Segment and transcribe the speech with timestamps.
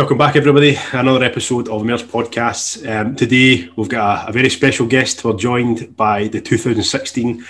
[0.00, 0.78] Welcome back, everybody.
[0.94, 2.88] Another episode of Mer's Podcasts.
[2.88, 5.22] Um, today, we've got a, a, very special guest.
[5.22, 7.44] We're joined by the 2016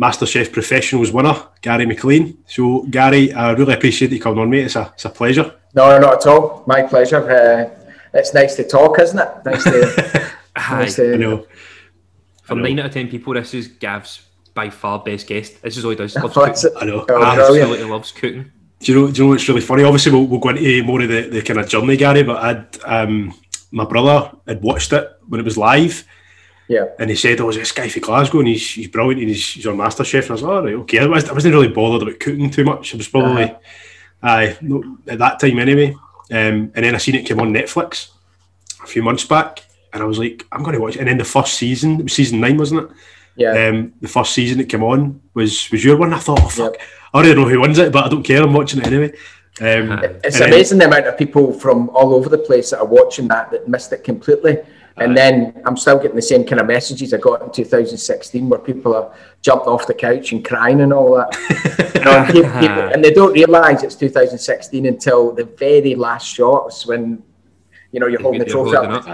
[0.00, 2.36] MasterChef Professionals winner, Gary Maclean.
[2.44, 4.64] So, Gary, I really appreciate you coming on, mate.
[4.64, 5.54] It's a, it's a pleasure.
[5.76, 6.64] No, not at all.
[6.66, 7.22] My pleasure.
[7.30, 7.70] Uh,
[8.12, 9.28] it's nice to talk, isn't it?
[9.44, 10.32] Nice to.
[10.56, 11.46] nice to I know.
[12.42, 15.62] For nine out of ten people, this is Gav's by far best guest.
[15.62, 16.16] This is all he does.
[16.16, 16.78] Loves cooking.
[16.80, 17.06] I know.
[17.08, 18.50] Oh, Absolutely loves cooking.
[18.82, 19.10] Do you know?
[19.10, 19.84] Do you know what's really funny?
[19.84, 22.24] Obviously, we'll, we'll go into more of the, the kind of journey, Gary.
[22.24, 23.34] But I'd um,
[23.70, 26.04] my brother had watched it when it was live.
[26.68, 26.86] Yeah.
[26.98, 29.48] And he said, "Oh, was this guy from Glasgow, and he's, he's brilliant, and he's,
[29.50, 31.68] he's on MasterChef." And I was like, "All right, okay." I, was, I wasn't really
[31.68, 32.94] bothered about cooking too much.
[32.94, 34.26] It was probably, uh-huh.
[34.26, 35.94] uh, no, at that time anyway.
[36.30, 38.10] Um, and then I seen it come on Netflix
[38.82, 41.00] a few months back, and I was like, "I'm going to watch." it.
[41.00, 42.96] And then the first season, it was season nine, wasn't it?
[43.36, 43.68] Yeah.
[43.68, 46.12] Um, the first season that came on was was your one.
[46.12, 46.82] I thought, oh fuck, yep.
[47.14, 48.42] I already know who wins it, but I don't care.
[48.42, 49.12] I'm watching it anyway.
[49.60, 52.86] Um, it's amazing then, the amount of people from all over the place that are
[52.86, 54.58] watching that that missed it completely.
[54.96, 58.58] And then I'm still getting the same kind of messages I got in 2016 where
[58.58, 61.34] people are jumping off the couch and crying and all that.
[61.94, 66.86] you know, people, people, and they don't realise it's 2016 until the very last shots
[66.86, 67.22] when,
[67.90, 69.04] you know, you're holding the trophy up.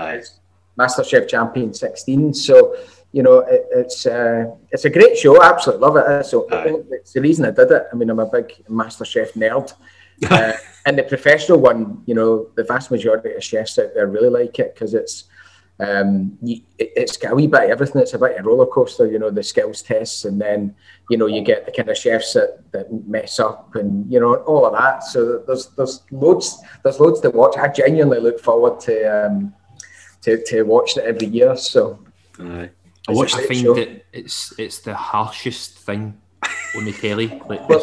[0.79, 2.35] MasterChef Champion 16.
[2.35, 2.77] So,
[3.13, 5.41] you know, it, it's uh, it's a great show.
[5.41, 6.27] I absolutely love it.
[6.27, 6.47] So
[6.91, 7.85] it's the reason I did it.
[7.93, 9.73] I mean, I'm a big MasterChef nerd.
[10.31, 10.53] uh,
[10.85, 14.59] and the professional one, you know, the vast majority of chefs out there really like
[14.59, 15.25] it because it's
[15.81, 18.03] um, you, it, it's got a wee bit of everything.
[18.03, 20.75] It's a bit of a roller coaster, you know, the skills tests, and then
[21.09, 24.35] you know you get the kind of chefs that, that mess up, and you know
[24.35, 25.05] all of that.
[25.05, 27.57] So there's there's loads there's loads to watch.
[27.57, 29.55] I genuinely look forward to um,
[30.23, 31.57] to to watching it every year.
[31.57, 32.05] So.
[32.41, 32.71] Aye.
[33.09, 33.35] I watch.
[33.35, 36.21] I find that it's it's the harshest thing
[36.77, 37.29] on the telly.
[37.49, 37.83] Like well,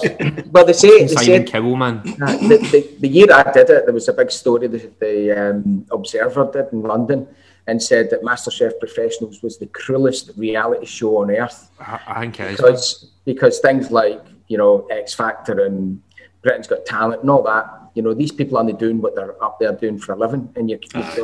[0.52, 1.98] well, they say they Simon said, Cowell, man.
[2.22, 5.32] Uh, the, the, the, year I did it, there was a big story that the
[5.32, 7.28] um, Observer did in London,
[7.68, 11.70] and said that MasterChef Professionals was the cruelest reality show on earth.
[11.80, 13.12] I, I think it because, is.
[13.26, 16.02] Because things like you know X Factor and
[16.44, 17.66] Britain's Got Talent and all that,
[17.96, 20.70] you know, these people aren't doing what they're up there doing for a living, and
[20.70, 21.18] you, got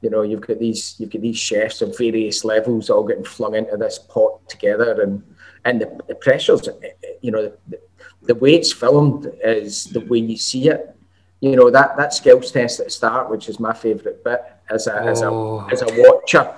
[0.00, 3.54] you know you've got these you've got these chefs of various levels all getting flung
[3.54, 5.22] into this pot together and
[5.64, 7.80] and the, the pressures eh, eh, you know the,
[8.22, 10.94] the way it's filmed is the way you see it.
[11.40, 14.86] You know that that skills test at the start which is my favorite bit as
[14.86, 15.08] a, oh.
[15.08, 15.68] as a oh.
[15.72, 16.54] as a watcher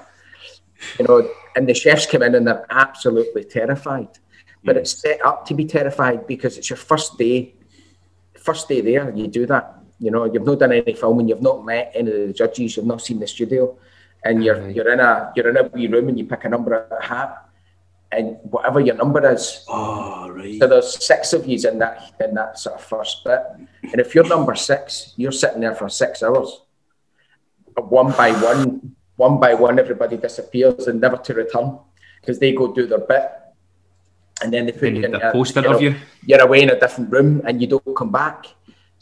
[0.98, 4.08] you know and the chefs come in and they're absolutely terrified.
[4.64, 7.54] But it's set up to be terrified because it's your first day
[8.38, 11.64] first day there you do that you know, you've not done any filming, you've not
[11.64, 13.78] met any of the judges, you've not seen the studio,
[14.24, 14.74] and you're right.
[14.74, 17.06] you're in a you're in a wee room and you pick a number at a
[17.06, 17.48] hat,
[18.10, 19.64] and whatever your number is.
[19.68, 20.58] Oh, right.
[20.58, 23.42] So there's six of you in that in that sort of first bit,
[23.82, 26.62] and if you're number six, you're sitting there for six hours,
[27.76, 31.78] one by one, one by one, everybody disappears and never to return
[32.20, 33.30] because they go do their bit
[34.42, 35.94] and then they put you in a post interview.
[36.26, 38.46] You're away in a different room and you don't come back.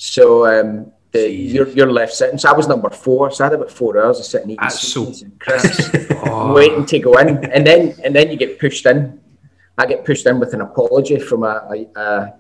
[0.03, 2.39] So um, the, you're, you're left sitting.
[2.39, 3.31] So I was number four.
[3.31, 5.91] So I had about four hours of sitting eating That's so, Chris,
[6.25, 6.55] oh.
[6.55, 9.21] waiting to go in, and then and then you get pushed in.
[9.77, 12.33] I get pushed in with an apology from a, a,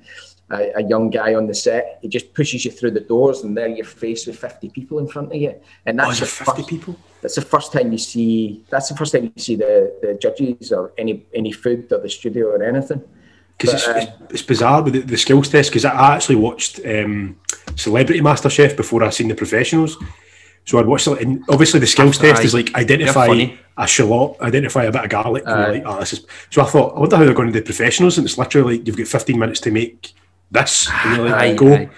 [0.50, 1.98] a, a young guy on the set.
[2.00, 5.06] He just pushes you through the doors, and there you're faced with fifty people in
[5.06, 5.54] front of you.
[5.84, 6.97] And that's oh, fifty first, people.
[7.21, 8.65] That's the first time you see.
[8.71, 12.09] That's the first time you see the, the judges or any any food or the
[12.09, 13.04] studio or anything
[13.60, 16.81] because it's, uh, it's, it's, bizarre with the, the skills test because I actually watched
[16.87, 17.38] um,
[17.76, 19.97] Celebrity Masterchef before I seen the professionals.
[20.65, 23.26] So I'd watched it, and obviously the skills test is like identify
[23.76, 26.26] a shallot, identify a bit of garlic, uh, and like, oh, this is.
[26.50, 28.86] So I thought, I wonder how they're going to do professionals, and it's literally like
[28.86, 30.13] you've got 15 minutes to make
[30.51, 31.89] this, and you're like, go.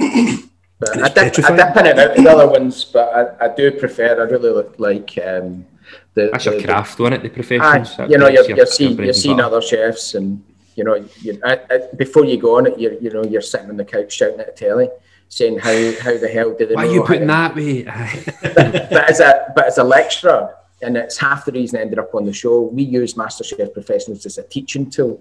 [0.80, 3.08] I dip, I dip in it out the other ones, but
[3.40, 4.20] I, I do prefer.
[4.20, 5.66] I really look like um,
[6.14, 6.30] the.
[6.32, 7.22] That's the, your craft, wasn't it?
[7.24, 7.98] The professionals.
[7.98, 10.42] I, you know, you're, you're, see, you're seeing other chefs and
[10.78, 13.40] you know, I, I, uh, uh, before you go on it, you're, you know, you're
[13.40, 14.88] sitting on the couch shouting at the telly,
[15.28, 17.82] saying how, how the hell did they Why are you putting that way?
[17.82, 21.98] but, but, as a but as a lecturer, and it's half the reason I ended
[21.98, 22.62] up on the show.
[22.62, 25.20] We use MasterChef professionals as a teaching tool.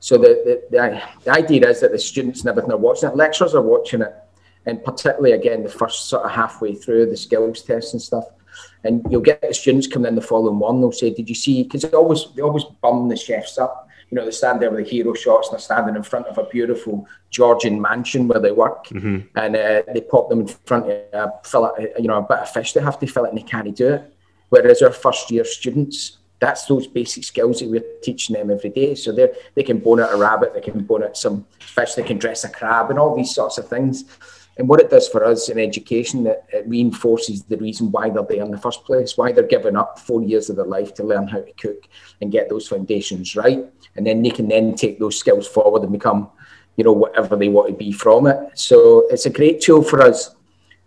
[0.00, 3.16] So the, the, the, the idea is that the students and everything are watching it,
[3.16, 4.14] lecturers are watching it,
[4.64, 8.24] and particularly again the first sort of halfway through the skills tests and stuff.
[8.84, 10.80] And you'll get the students coming in the following one.
[10.80, 14.16] They'll say, "Did you see?" Because they always they always bum the chefs up you
[14.16, 16.44] know, they stand there with the hero shots and they're standing in front of a
[16.44, 19.18] beautiful Georgian mansion where they work, mm-hmm.
[19.38, 22.50] and uh, they pop them in front of a fillet, you know, a bit of
[22.50, 24.14] fish they have to fill it and they can't do it.
[24.48, 28.94] Whereas our first year students, that's those basic skills that we're teaching them every day.
[28.94, 32.02] So they they can bone out a rabbit, they can bone out some fish, they
[32.02, 34.04] can dress a crab, and all these sorts of things.
[34.56, 38.24] And what it does for us in education, it, it reinforces the reason why they're
[38.28, 41.04] there in the first place, why they're giving up four years of their life to
[41.04, 41.84] learn how to cook
[42.20, 43.64] and get those foundations right.
[43.98, 46.30] And then they can then take those skills forward and become,
[46.76, 48.38] you know, whatever they want to be from it.
[48.54, 50.34] So it's a great tool for us.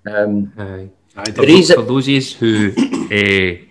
[0.09, 3.61] Um, uh, the reason, for those who uh,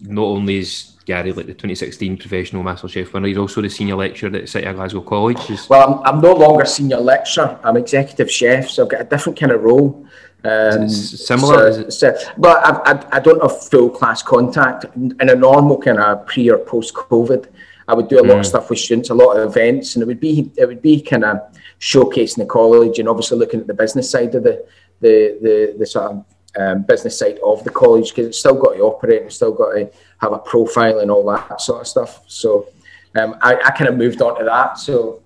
[0.00, 3.28] not only is Gary, like the 2016 professional Master Chef winner.
[3.28, 5.50] He's also the senior lecturer at City of Glasgow College.
[5.50, 5.68] Is...
[5.68, 7.58] Well, I'm, I'm no longer senior lecturer.
[7.62, 10.06] I'm executive chef, so I've got a different kind of role.
[10.44, 14.84] Um, similar, so, so, but I, I, I, don't have full class contact.
[14.94, 17.48] In a normal kind of pre or post COVID,
[17.86, 18.40] I would do a lot mm.
[18.40, 21.00] of stuff with students, a lot of events, and it would be it would be
[21.00, 21.38] kind of
[21.80, 24.66] showcasing the college and obviously looking at the business side of the
[25.00, 26.24] the the, the sort of
[26.56, 29.72] um, business side of the college because it's still got to operate, it's still got
[29.72, 32.22] to have a profile and all that sort of stuff.
[32.26, 32.68] So
[33.16, 34.78] um, I, I kind of moved on to that.
[34.78, 35.22] So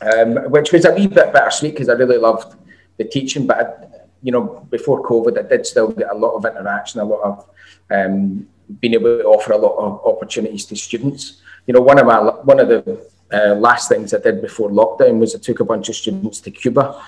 [0.00, 2.56] um, which was a wee bit bittersweet because I really loved
[2.96, 3.86] the teaching, but I,
[4.22, 7.48] you know before COVID, I did still get a lot of interaction, a lot of
[7.90, 8.46] um,
[8.80, 11.40] being able to offer a lot of opportunities to students.
[11.66, 15.18] You know, one of my one of the uh, last things I did before lockdown
[15.18, 17.02] was I took a bunch of students to Cuba.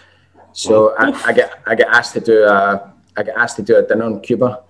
[0.53, 3.77] So I, I, get I get asked to do a I got asked to do
[3.77, 4.63] a dinner in Cuba.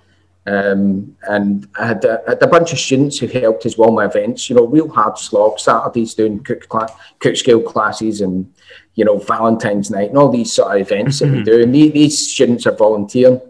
[0.46, 4.06] Um, and I had, a, had, a, bunch of students who helped as well my
[4.06, 8.50] events, you know, real hard slog, Saturdays doing cook, class, cook skill classes and,
[8.94, 11.44] you know, Valentine's night and all these sort of events that we mm-hmm.
[11.44, 11.62] do.
[11.62, 13.42] And these, these students are volunteering.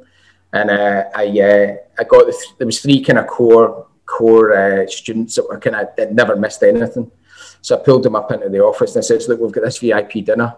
[0.53, 3.87] And uh, I, uh, I got, the th- there was three kind of core,
[4.19, 7.11] core uh, students that were kind of, that never missed anything.
[7.61, 9.79] So I pulled them up into the office and I said, look, we've got this
[9.79, 10.57] VIP dinner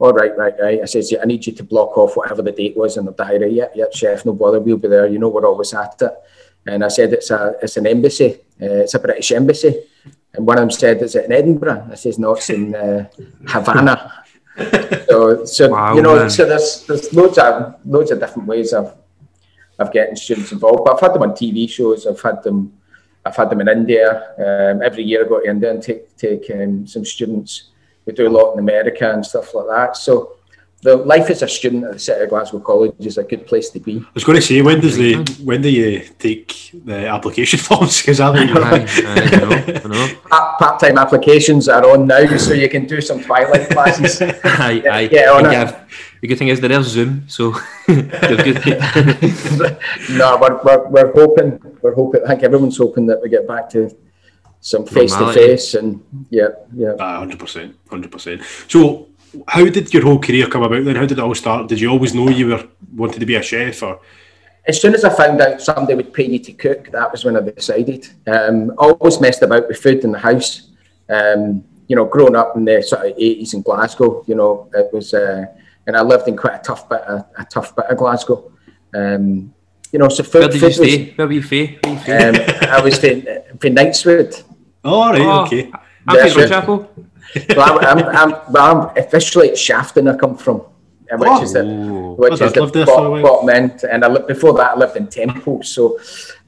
[0.00, 0.80] all right, right, right.
[0.80, 3.12] I says, yeah, I need you to block off whatever the date was in the
[3.12, 3.54] diary.
[3.54, 5.08] Yeah, yeah, chef, no bother, we'll be there.
[5.08, 6.12] You know, we're always at it.
[6.66, 8.34] And I said, it's a, it's an embassy.
[8.62, 9.82] Uh, it's a British embassy.
[10.34, 11.88] And one of them said, is it in Edinburgh?
[11.90, 13.08] I says, no, it's in uh,
[13.48, 14.24] Havana.
[15.08, 16.30] so, so wow, you know, man.
[16.30, 18.92] so there's there's loads of loads of different ways of
[19.78, 20.84] of getting students involved.
[20.84, 22.06] But I've had them on TV shows.
[22.06, 22.72] I've had them.
[23.28, 24.08] I've had them in India.
[24.38, 27.70] Um, every year I go to India and take take um, some students
[28.08, 29.96] we do a lot in America and stuff like that.
[29.98, 30.37] So
[30.80, 33.68] the life as a student at the City of Glasgow College is a good place
[33.70, 33.98] to be.
[33.98, 38.00] I was going to say, when does the when do you take the application forms?
[38.00, 40.08] Because I, I, I know,
[40.58, 44.22] Part time applications are on now, so you can do some twilight classes.
[44.22, 45.06] aye, aye.
[45.08, 45.76] Get on it.
[46.20, 47.52] The good thing is there is Zoom, so
[47.88, 47.96] no,
[50.40, 52.22] we're, we're, we're hoping we're hoping.
[52.24, 53.90] I think everyone's hoping that we get back to
[54.60, 56.94] some face to face and yeah, yeah.
[56.98, 58.42] Ah, hundred percent, hundred percent.
[58.66, 59.06] So,
[59.46, 60.84] how did your whole career come about?
[60.84, 61.68] Then, how did it all start?
[61.68, 64.00] Did you always know you were wanted to be a chef, or?
[64.66, 67.36] As soon as I found out somebody would pay you to cook, that was when
[67.36, 68.06] I decided.
[68.26, 70.68] Um, always messed about with food in the house.
[71.08, 74.92] Um, you know, growing up in the sort of eighties in Glasgow, you know, it
[74.92, 75.46] was, uh,
[75.86, 78.52] and I lived in quite a tough bit, of, a tough bit of Glasgow.
[78.94, 79.54] Um,
[79.90, 80.40] you know, so food.
[80.40, 81.08] Where did you stay?
[81.08, 81.78] Was, Where were you stay?
[81.84, 82.34] Um,
[82.68, 84.44] I was in, in Knightswood.
[84.84, 85.72] Oh, all right, oh, okay.
[86.06, 87.07] I'm yeah, from Chapel.
[87.56, 90.08] Well, I'm, I'm, I'm, I'm officially at Shafton.
[90.08, 90.60] I come from,
[91.12, 91.64] uh, which oh, is the
[92.16, 93.84] which is the bottom, bottom end.
[93.84, 94.72] And I lived before that.
[94.72, 95.98] I lived in Temple, so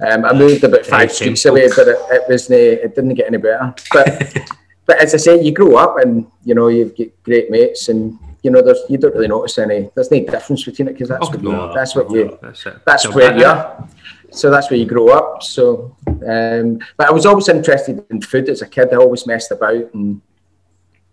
[0.00, 3.38] um, I moved about five streets away, but it, it was it didn't get any
[3.38, 3.74] better.
[3.92, 4.36] But
[4.86, 8.18] but as I say, you grow up and you know you get great mates and
[8.42, 9.90] you know, there's you don't really notice any.
[9.94, 13.08] There's no difference between it because that's oh, what no, that's what you that's, that's
[13.14, 13.88] where you are.
[14.30, 15.42] So that's where you grow up.
[15.42, 18.92] So, um, but I was always interested in food as a kid.
[18.92, 20.22] I always messed about and.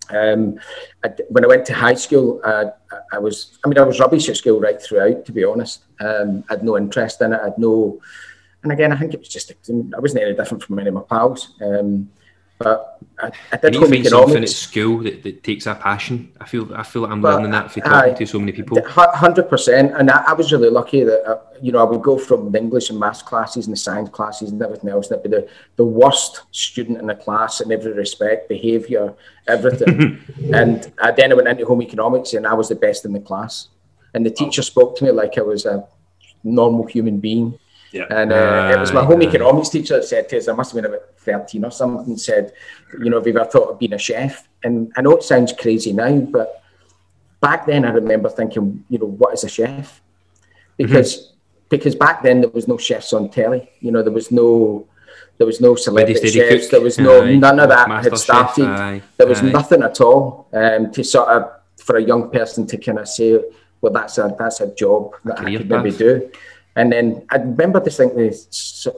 [0.10, 0.60] Um,
[1.04, 2.66] I, when I went to high school, uh,
[3.12, 5.84] I was, I mean, I was rubbish at school right throughout, to be honest.
[6.00, 7.40] Um, I had no interest in it.
[7.42, 8.00] I had no,
[8.64, 11.02] and again, I think it was just, I wasn't any different from any of my
[11.02, 11.56] pals.
[11.62, 12.10] Um,
[12.58, 14.10] but I, I did home economics.
[14.10, 16.32] something at school that, that takes a passion.
[16.40, 18.80] I feel I feel like I'm but learning that from talking to so many people.
[18.86, 22.18] Hundred percent, and I, I, was really lucky that uh, you know I would go
[22.20, 25.24] from the English and maths classes and the science classes and everything else, and I'd
[25.24, 29.16] be the, the worst student in the class in every respect, behaviour,
[29.48, 30.22] everything.
[30.54, 33.20] and I then I went into home economics, and I was the best in the
[33.20, 33.70] class.
[34.14, 35.88] And the teacher spoke to me like I was a
[36.44, 37.58] normal human being.
[37.92, 38.06] Yeah.
[38.10, 40.82] And uh, it was my home economics teacher that said to us, I must have
[40.82, 42.54] been about 13 or something, said,
[43.00, 44.48] you know, have you ever thought of being a chef?
[44.64, 46.64] And I know it sounds crazy now, but
[47.40, 50.02] back then I remember thinking, you know, what is a chef?
[50.76, 51.34] Because mm-hmm.
[51.70, 53.70] because back then there was no chefs on telly.
[53.80, 54.88] You know, there was no
[55.38, 56.66] there was no celebrity chefs.
[56.66, 56.72] Cook.
[56.72, 57.36] There was no aye.
[57.36, 58.66] none of that Master had started.
[58.66, 59.50] Chef, there was aye.
[59.50, 63.40] nothing at all um, to sort of for a young person to kind of say,
[63.82, 65.84] well, that's a that's a job that I could path.
[65.84, 66.32] maybe do.
[66.78, 68.32] And then I remember just thinking,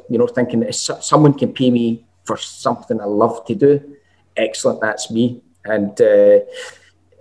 [0.09, 3.95] you know, thinking if someone can pay me for something I love to do,
[4.35, 5.41] excellent, that's me.
[5.63, 6.39] And uh,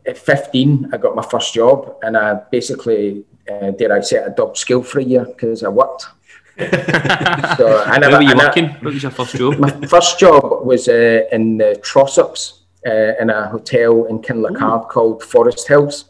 [0.04, 4.30] at 15, I got my first job, and I basically, uh, dare I say, I
[4.30, 6.06] dubbed skill for a year because I worked.
[6.58, 8.64] so, I never, Where were you working?
[8.64, 9.58] I, what was your first job?
[9.58, 15.22] My first job was uh, in the Trossachs uh, in a hotel in Kinlochard called
[15.22, 16.06] Forest Hills.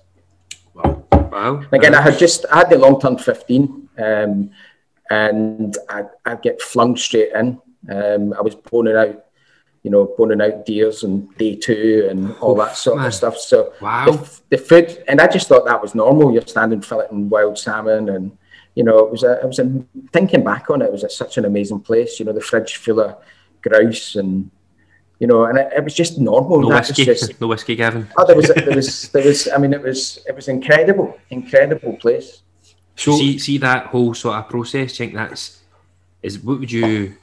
[0.73, 1.05] Wow.
[1.13, 1.65] Wow.
[1.73, 4.51] Again, I had just I had the long term 15, um,
[5.11, 7.61] and I I get flung straight in.
[7.91, 9.25] Um, I was boning out,
[9.83, 13.07] you know, boning out deers and day two and all that sort man.
[13.07, 13.39] of stuff.
[13.39, 14.07] So wow.
[14.07, 16.33] the, the, food, and I just thought that was normal.
[16.33, 18.37] You're standing filleting wild salmon, and
[18.75, 21.11] you know, it was a, it was a, thinking back on it, it was a,
[21.11, 22.19] such an amazing place.
[22.19, 23.17] You know, the fridge full of
[23.63, 24.51] grouse and
[25.19, 26.61] you know, and it, it was just normal.
[26.61, 28.09] No whiskey, just, no whiskey, Gavin.
[28.17, 29.49] Oh, there was, there was, there was.
[29.49, 32.43] I mean, it was, it was incredible, incredible place.
[32.99, 34.97] So see, see that whole sort of process.
[34.97, 35.63] Do you think that's
[36.23, 37.15] is what would you?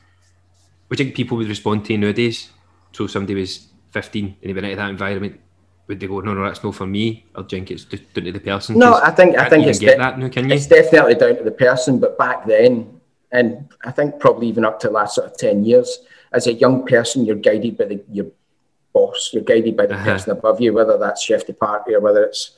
[0.87, 2.49] Would you think people would respond to nowadays?
[2.93, 5.41] So somebody was fifteen and they went into that environment.
[5.87, 7.25] Would they go, no, no, that's not for me?
[7.35, 8.79] Or do you think it's down to the person?
[8.79, 10.55] No, I think I think it's get de- that now, can you?
[10.55, 11.99] It's definitely down to the person.
[11.99, 13.01] But back then,
[13.31, 15.99] and I think probably even up to the last sort of ten years,
[16.31, 18.27] as a young person, you're guided by the, your
[18.93, 19.31] boss.
[19.33, 20.05] You're guided by the uh-huh.
[20.05, 22.51] person above you, whether that's chef de partie or whether it's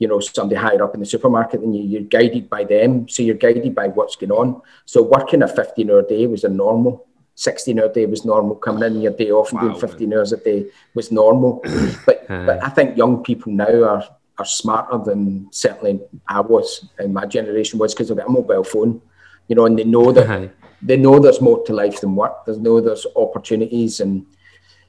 [0.00, 1.84] you know somebody higher up in the supermarket than you.
[1.84, 4.60] You're guided by them, so you're guided by what's going on.
[4.86, 7.06] So working a 15 hour day was a normal.
[7.36, 8.56] 16 hour day was normal.
[8.56, 10.18] Coming in your day off and wow, doing 15 man.
[10.18, 11.62] hours a day was normal.
[12.06, 14.04] but but I think young people now are
[14.38, 18.64] are smarter than certainly I was and my generation was because they've got a mobile
[18.64, 19.00] phone,
[19.46, 20.48] you know, and they know that uh-huh
[20.82, 22.44] they know there's more to life than work.
[22.44, 24.26] There's know there's opportunities, and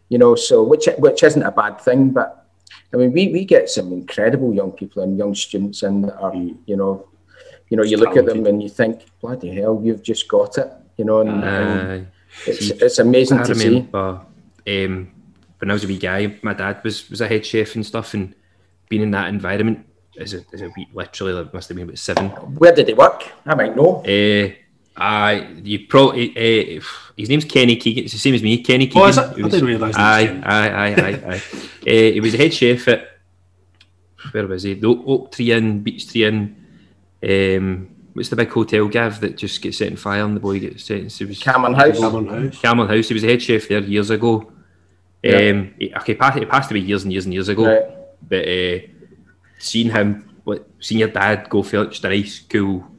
[0.10, 2.12] you know, so which which isn't a bad thing.
[2.12, 2.41] But
[2.94, 6.58] I mean, we, we get some incredible young people and young students, and are mm.
[6.66, 7.08] you know,
[7.70, 10.70] you know, you look at them and you think, bloody hell, you've just got it,
[10.98, 12.08] you know, and, uh, and
[12.46, 14.22] it's, it's amazing I to remember,
[14.66, 14.86] see.
[14.86, 15.12] Um,
[15.60, 18.14] when I was a wee guy, my dad was was a head chef and stuff,
[18.14, 18.36] and
[18.90, 19.86] being in that environment
[20.20, 22.30] as a, as a wee, literally, like, must have been about seven.
[22.30, 23.24] Where did he work?
[23.46, 24.04] I might know.
[24.04, 24.52] Uh,
[24.98, 26.84] I you probably uh, uh,
[27.18, 28.04] his name's Kenny Keegan.
[28.04, 29.02] It's the same as me, Kenny Keegan.
[29.02, 29.24] Oh, is it?
[29.24, 29.96] I didn't realise.
[29.96, 31.44] Aye, aye, aye, aye, aye.
[31.88, 33.12] uh, he was a head chef at
[34.32, 34.76] where was he?
[34.76, 36.56] The Oak Tree Inn, Beach Tree Inn.
[37.24, 40.60] Um, what's the big hotel, Gav, that just gets set on fire and the boy
[40.60, 41.22] gets sentenced?
[41.22, 42.00] It was Cameron House.
[42.00, 42.62] Cameron House.
[42.62, 43.08] Cameron House.
[43.08, 44.52] He was a head chef there years ago.
[45.24, 45.52] Yeah.
[45.52, 47.66] Um, he, okay, passed, it passed away years and years and years ago.
[47.66, 47.86] Right.
[48.28, 48.88] But uh,
[49.60, 52.91] seeing him, what, seeing your dad go for just a nice, cool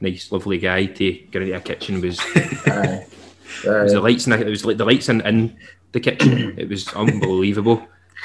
[0.00, 2.20] nice, lovely guy to get into a kitchen was.
[2.20, 3.06] Aye.
[3.64, 5.56] Was the lights in the, it was like the lights in, in
[5.92, 6.54] the kitchen.
[6.58, 7.82] it was unbelievable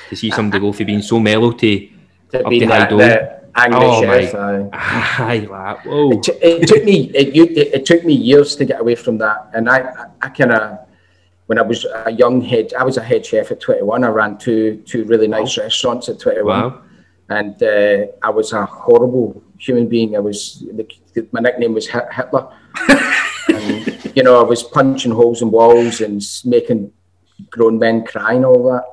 [0.10, 1.90] to see somebody go from being so mellow to,
[2.32, 3.38] to up to high.
[3.54, 6.12] Angry oh chef, my, aye, like, whoa.
[6.12, 9.50] It, it, took me it, it, it, took me years to get away from that,
[9.54, 10.80] and I I, I kind of
[11.48, 14.06] when I was a young head, I was a head chef at 21.
[14.06, 15.66] I ran two two really nice wow.
[15.66, 16.82] restaurants at 21, wow.
[17.32, 20.18] And uh, I was a horrible human being.
[20.18, 20.66] I was
[21.14, 22.50] the, my nickname was Hitler.
[23.48, 26.92] and, you know, I was punching holes in walls and making
[27.50, 28.84] grown men cry and all that.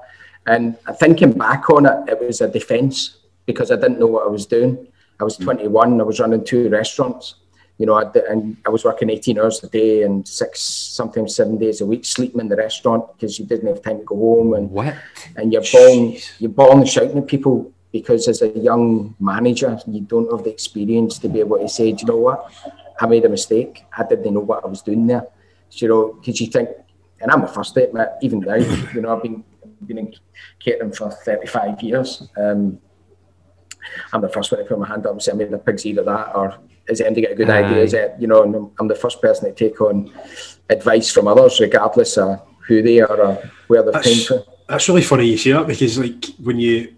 [0.47, 4.31] And thinking back on it, it was a defence because I didn't know what I
[4.31, 4.87] was doing.
[5.19, 6.01] I was 21.
[6.01, 7.35] I was running two restaurants.
[7.79, 11.59] You know, I, and I was working 18 hours a day and six, sometimes seven
[11.59, 14.55] days a week, sleeping in the restaurant because you didn't have time to go home.
[14.55, 14.95] And what?
[15.37, 20.31] And you're bawling, you're bawling, shouting at people because as a young manager, you don't
[20.31, 22.53] have the experience to be able to say, do you know what,
[23.01, 23.85] I made a mistake.
[23.97, 25.27] I didn't know what I was doing there.
[25.71, 26.69] So, you know, because you think,
[27.21, 29.45] and I'm a first admit, even now, you know, I've been
[29.87, 30.15] been in
[30.59, 32.29] catering for 35 years.
[32.37, 32.81] Um,
[34.13, 35.87] I'm the first one to put my hand up and say I made a pig's
[35.87, 37.65] ear of that, or is it to get a good Aye.
[37.65, 37.83] idea?
[37.83, 40.13] Is it, you know, and I'm the first person to take on
[40.69, 44.43] advice from others, regardless of who they are or where they're from.
[44.69, 46.95] That's really funny you say that because, like, when you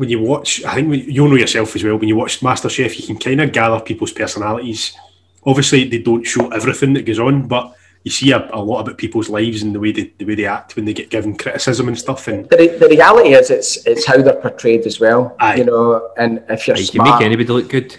[0.00, 1.98] when you watch, I think you'll know yourself as well.
[1.98, 4.96] When you watch MasterChef, you can kind of gather people's personalities.
[5.44, 8.96] Obviously, they don't show everything that goes on, but you see a, a lot about
[8.96, 11.86] people's lives and the way they the way they act when they get given criticism
[11.88, 12.28] and stuff.
[12.28, 15.36] And the, the reality is, it's it's how they're portrayed as well.
[15.38, 15.56] Aye.
[15.56, 17.94] You know, and if you're you smart, can make anybody look good.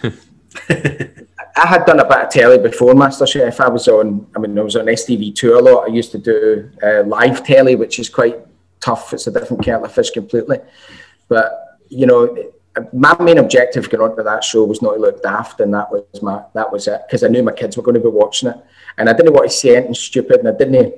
[1.55, 3.59] I had done a bit of telly before MasterChef.
[3.59, 5.87] I was on, I mean, I was on STV2 a lot.
[5.87, 8.39] I used to do uh, live telly, which is quite
[8.79, 9.13] tough.
[9.13, 10.57] It's a different kettle of fish completely.
[11.27, 12.35] But you know,
[12.93, 16.21] my main objective going onto that show was not to look daft, and that was
[16.21, 18.57] my that was it because I knew my kids were going to be watching it,
[18.97, 20.95] and I didn't want to say anything stupid, and I didn't.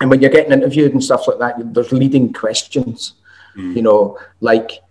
[0.00, 3.14] And when you're getting interviewed and stuff like that, there's leading questions,
[3.56, 3.76] mm.
[3.76, 4.82] you know, like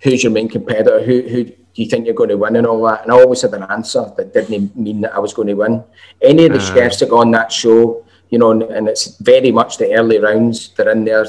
[0.00, 2.82] who's your main competitor, who who do you think you're going to win, and all
[2.82, 3.04] that.
[3.04, 5.84] And I always had an answer that didn't mean that I was going to win.
[6.20, 6.74] Any of the uh.
[6.74, 10.18] chefs that go on that show, you know, and, and it's very much the early
[10.18, 10.70] rounds.
[10.70, 11.26] They're in there,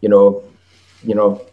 [0.00, 0.42] you know,
[1.02, 1.44] you know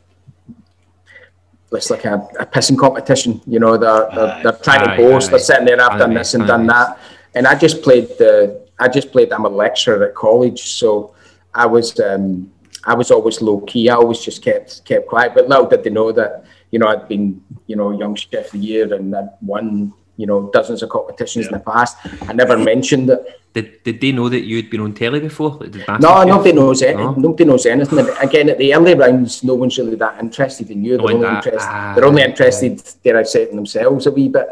[1.72, 3.42] it's like a, a pissing competition.
[3.48, 5.28] You know, they're they're, they're trying aye, to boast.
[5.28, 5.82] Aye, they're sitting there.
[5.82, 7.00] I've done this and done that.
[7.36, 8.68] And I just played the.
[8.80, 9.32] I just played.
[9.32, 11.14] I'm a lecturer at college, so
[11.54, 12.00] I was.
[12.00, 12.52] Um,
[12.84, 13.90] I was always low key.
[13.90, 15.34] I always just kept kept quiet.
[15.36, 18.52] But little did they know that you know I'd been you know young chef of
[18.52, 21.52] the year and I'd won you know dozens of competitions yeah.
[21.52, 21.98] in the past.
[22.30, 23.22] I never mentioned it.
[23.54, 25.60] Did, did they know that you'd been on telly before?
[26.00, 26.96] no, nobody knows it.
[26.96, 27.12] No?
[27.14, 28.08] Nobody knows anything.
[28.22, 30.98] again, at the early rounds, no one's really that interested in you.
[30.98, 34.48] They're, only, interested, ah, they're only interested, dare I say, in themselves a wee bit.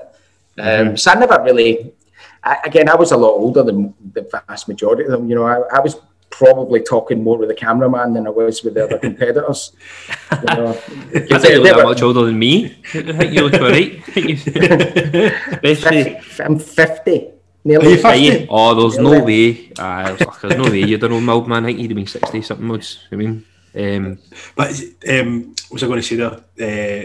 [0.57, 0.95] Um, mm-hmm.
[0.95, 1.93] So I never really.
[2.43, 5.29] I, again, I was a lot older than the vast majority of them.
[5.29, 5.95] You know, I, I was
[6.39, 9.73] probably talking more with the cameraman than I was with the other competitors.
[10.31, 12.65] you know, I think you're that much older than me.
[12.93, 14.01] I think you look all right.
[14.05, 17.27] 50, I'm 50.
[17.65, 18.47] Nearly 50?
[18.49, 19.17] Oh, there's Nearly.
[19.17, 19.73] no way.
[19.77, 21.65] Uh, there's no way you'd have known my old man.
[21.65, 22.69] I think he'd have been 60 something.
[22.69, 24.17] Was, I mean, um,
[24.55, 26.41] but um, what was I going to say there?
[26.57, 27.03] Uh,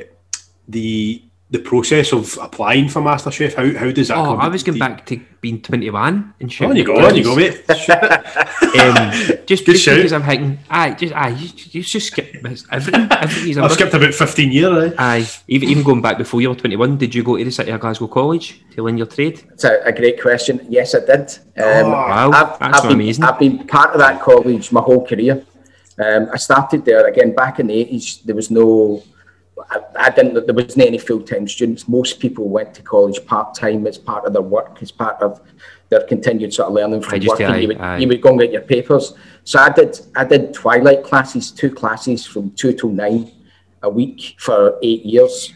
[0.68, 1.23] the
[1.54, 3.54] the process of applying for MasterChef?
[3.54, 4.16] How, how does that?
[4.18, 6.70] Oh, I was going back to being 21 and shooting.
[6.70, 7.62] On you go, on you go, mate.
[7.70, 9.12] um,
[9.46, 13.08] just, just because I'm thinking, aye, just aye, you, you just skip everything.
[13.12, 14.92] everything I've skipped about 15 years.
[14.92, 14.96] Eh?
[14.98, 17.70] Aye, even even going back before you were 21, did you go to the City
[17.70, 19.46] of Glasgow College to learn your trade?
[19.52, 20.66] It's a, a great question.
[20.68, 21.38] Yes, I did.
[21.56, 23.24] Um, oh, wow, I've, that's I've been, amazing.
[23.24, 25.46] I've been part of that college my whole career.
[26.04, 28.24] Um, I started there again back in the 80s.
[28.24, 29.04] There was no
[29.70, 30.46] I, I, didn't.
[30.46, 31.88] There wasn't any full time students.
[31.88, 35.40] Most people went to college part time as part of their work, as part of
[35.90, 37.38] their continued sort of learning from work.
[37.38, 39.14] you, would, you would go and get your papers.
[39.44, 40.00] So I did.
[40.16, 43.30] I did twilight classes, two classes from two till nine
[43.82, 45.52] a week for eight years.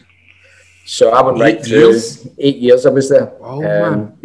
[0.85, 2.27] So I went eight right through years?
[2.37, 2.85] eight years.
[2.85, 3.33] I was there.
[3.41, 4.17] Oh, um,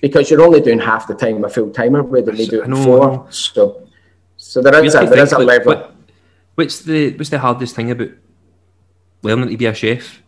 [0.00, 3.26] because you're only doing half the time a full timer, where they do it four.
[3.30, 3.86] So,
[4.36, 5.74] so there is a, there is a level.
[5.74, 5.94] What,
[6.56, 8.10] what's the what's the hardest thing about
[9.22, 10.22] learning to be a chef?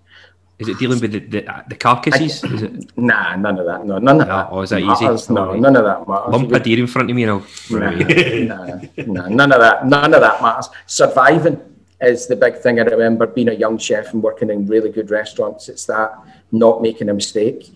[0.59, 2.45] Is it dealing with the, the, the carcasses?
[2.45, 2.97] I, is it?
[2.97, 3.85] Nah, none of that.
[3.85, 4.49] No, none of that.
[4.51, 5.25] Oh, is that matters.
[5.25, 5.35] easy?
[5.35, 6.33] No, none of that matters.
[6.33, 7.47] Lump a deer in front of me and I'll...
[7.71, 9.87] Nah, nah, nah, none of that.
[9.87, 10.69] None of that matters.
[10.87, 11.61] Surviving
[12.01, 12.79] is the big thing.
[12.79, 15.69] I remember being a young chef and working in really good restaurants.
[15.69, 16.15] It's that
[16.53, 17.73] not making a mistake.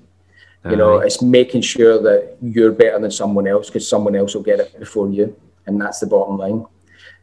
[0.68, 4.42] You know, it's making sure that you're better than someone else because someone else will
[4.42, 6.66] get it before you, and that's the bottom line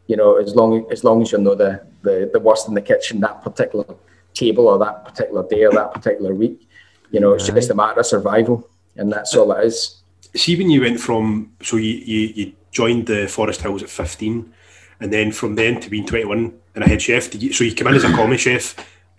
[0.07, 2.81] you know, as long as long as you know the, the the worst in the
[2.81, 3.85] kitchen that particular
[4.33, 6.67] table or that particular day or that particular week,
[7.11, 7.55] you know, it's right.
[7.55, 10.01] just a matter of survival, and that's all it is.
[10.35, 14.53] See, when you went from so you you, you joined the Forest Hills at fifteen,
[14.99, 17.75] and then from then to being twenty one and a head chef, you, so you
[17.75, 18.75] come in as a commis chef.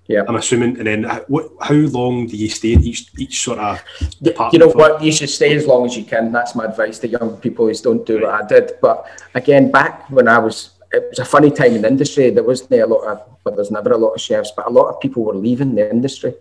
[0.07, 0.77] Yeah, I'm assuming.
[0.77, 1.51] And then, uh, what?
[1.63, 3.83] How long do you stay in each each sort of
[4.21, 4.53] department?
[4.53, 4.77] You know for?
[4.77, 5.03] what?
[5.03, 6.31] You should stay as long as you can.
[6.31, 8.73] That's my advice to young people: is don't do what I did.
[8.83, 12.31] But again, back when I was it was a funny time in the industry.
[12.31, 14.89] There wasn't a lot of, but there's never a lot of chefs, but a lot
[14.89, 16.35] of people were leaving the industry.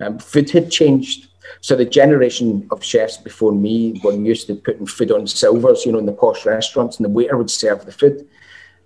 [0.00, 1.28] Um, food had changed.
[1.60, 5.92] So the generation of chefs before me were used to putting food on silvers, you
[5.92, 8.28] know, in the posh restaurants, and the waiter would serve the food.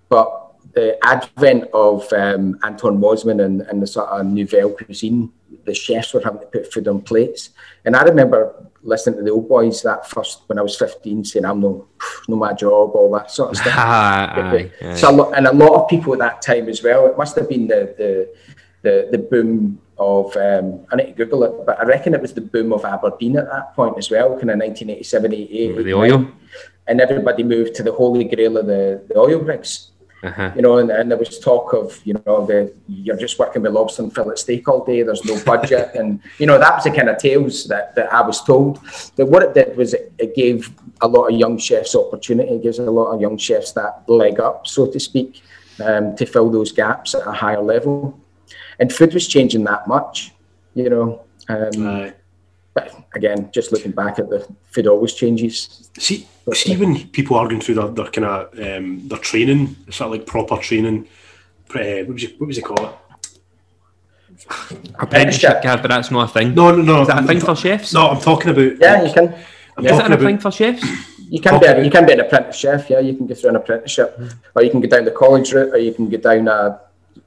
[0.08, 0.28] But
[0.74, 5.32] the advent of um, Anton Mosimann and, and the sort of nouvelle cuisine,
[5.64, 7.50] the chefs were having to put food on plates.
[7.84, 11.44] And I remember listening to the old boys that first when I was 15 saying
[11.44, 11.86] I'm no
[12.28, 13.74] no my job all that sort of stuff.
[13.76, 14.94] Aye, aye.
[14.94, 17.36] so a lot, and a lot of people at that time as well it must
[17.36, 18.34] have been the the
[18.82, 22.32] the, the boom of um, I need to Google it but I reckon it was
[22.32, 26.26] the boom of Aberdeen at that point as well kind of 1987 88 the oil?
[26.86, 29.89] and everybody moved to the holy grail of the, the oil rigs
[30.22, 30.52] uh-huh.
[30.54, 33.72] You know, and, and there was talk of, you know, the you're just working with
[33.72, 35.02] lobster and fillet steak all day.
[35.02, 38.20] There's no budget, and you know that was the kind of tales that, that I
[38.20, 38.80] was told.
[39.16, 42.52] That what it did was it, it gave a lot of young chefs opportunity.
[42.52, 45.42] It gives a lot of young chefs that leg up, so to speak,
[45.82, 48.18] um, to fill those gaps at a higher level.
[48.78, 50.32] And food was changing that much,
[50.74, 51.22] you know.
[51.48, 52.12] Um,
[52.74, 55.90] but again, just looking back at the food always changes.
[55.98, 60.06] See, see when people are going through their, their kind of um, their training, sort
[60.06, 61.08] of like proper training.
[61.74, 62.94] Uh, what was it, what was it called?
[64.98, 66.54] Apprenticeship, yeah, but that's not a thing.
[66.54, 67.02] No, no, no.
[67.02, 67.92] Is that a thing for chefs?
[67.92, 68.78] No, I'm talking about.
[68.80, 69.34] Yeah, you can.
[69.76, 70.84] I'm Is that a thing for chefs?
[71.28, 72.90] You can be a, you can be an apprentice chef.
[72.90, 74.34] Yeah, you can go through an apprenticeship, mm.
[74.54, 76.80] or you can go down the college route, or you can go down a.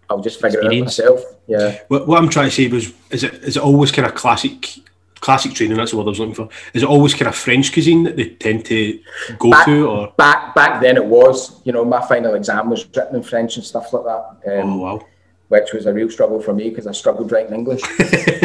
[0.09, 0.99] I'll just figure Experience.
[0.99, 1.33] it out myself.
[1.47, 1.79] Yeah.
[1.87, 4.82] What, what I'm trying to say was, is it is it always kind of classic
[5.23, 5.77] classic training.
[5.77, 6.49] That's the word I was looking for.
[6.73, 8.99] Is it always kind of French cuisine that they tend to
[9.39, 11.61] go back, to, or back back then it was.
[11.63, 14.59] You know, my final exam was written in French and stuff like that.
[14.59, 15.07] Um, oh wow.
[15.47, 17.81] Which was a real struggle for me because I struggled writing English.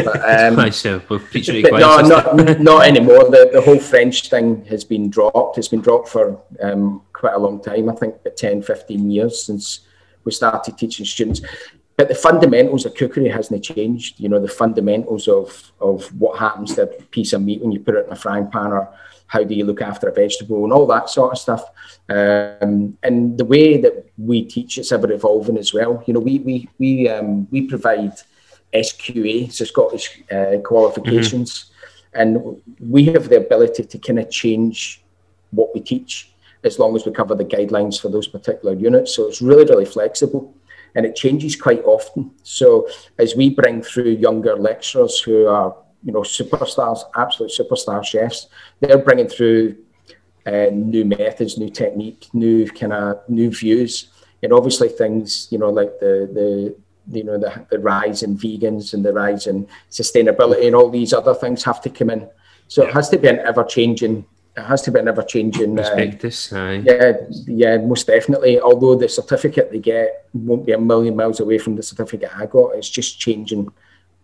[0.05, 3.25] but, um, myself, but no, not, not anymore.
[3.31, 5.57] The, the whole French thing has been dropped.
[5.57, 7.89] It's been dropped for um, quite a long time.
[7.89, 9.81] I think about 10, 15 years since
[10.25, 11.41] we started teaching students
[11.99, 14.21] but the fundamentals of cookery hasn't changed.
[14.21, 17.81] You know, the fundamentals of of what happens to a piece of meat when you
[17.81, 18.89] put it in a frying pan, or
[19.27, 21.65] how do you look after a vegetable, and all that sort of stuff.
[22.09, 26.05] Um, and the way that we teach it's ever evolving as well.
[26.07, 28.13] You know, we we we um, we provide
[28.73, 31.73] SQA, so Scottish uh, qualifications,
[32.15, 32.21] mm-hmm.
[32.21, 35.03] and we have the ability to kind of change
[35.51, 36.31] what we teach
[36.63, 39.17] as long as we cover the guidelines for those particular units.
[39.17, 40.55] So it's really really flexible
[40.95, 42.31] and it changes quite often.
[42.43, 48.49] So as we bring through younger lecturers who are, you know, superstars, absolute superstar chefs,
[48.81, 49.77] they're bringing through
[50.47, 54.09] uh, new methods, new technique, new kind of new views,
[54.43, 56.77] and obviously things, you know, like the the
[57.11, 61.13] you know the, the rise in vegans and the rise in sustainability and all these
[61.13, 62.29] other things have to come in.
[62.69, 64.27] So it has to be an ever changing
[64.59, 65.79] it has to be an ever changing.
[65.79, 67.13] Uh, yeah,
[67.47, 68.61] yeah, most definitely.
[68.61, 72.47] Although the certificate they get won't be a million miles away from the certificate I
[72.47, 73.69] got, it's just changing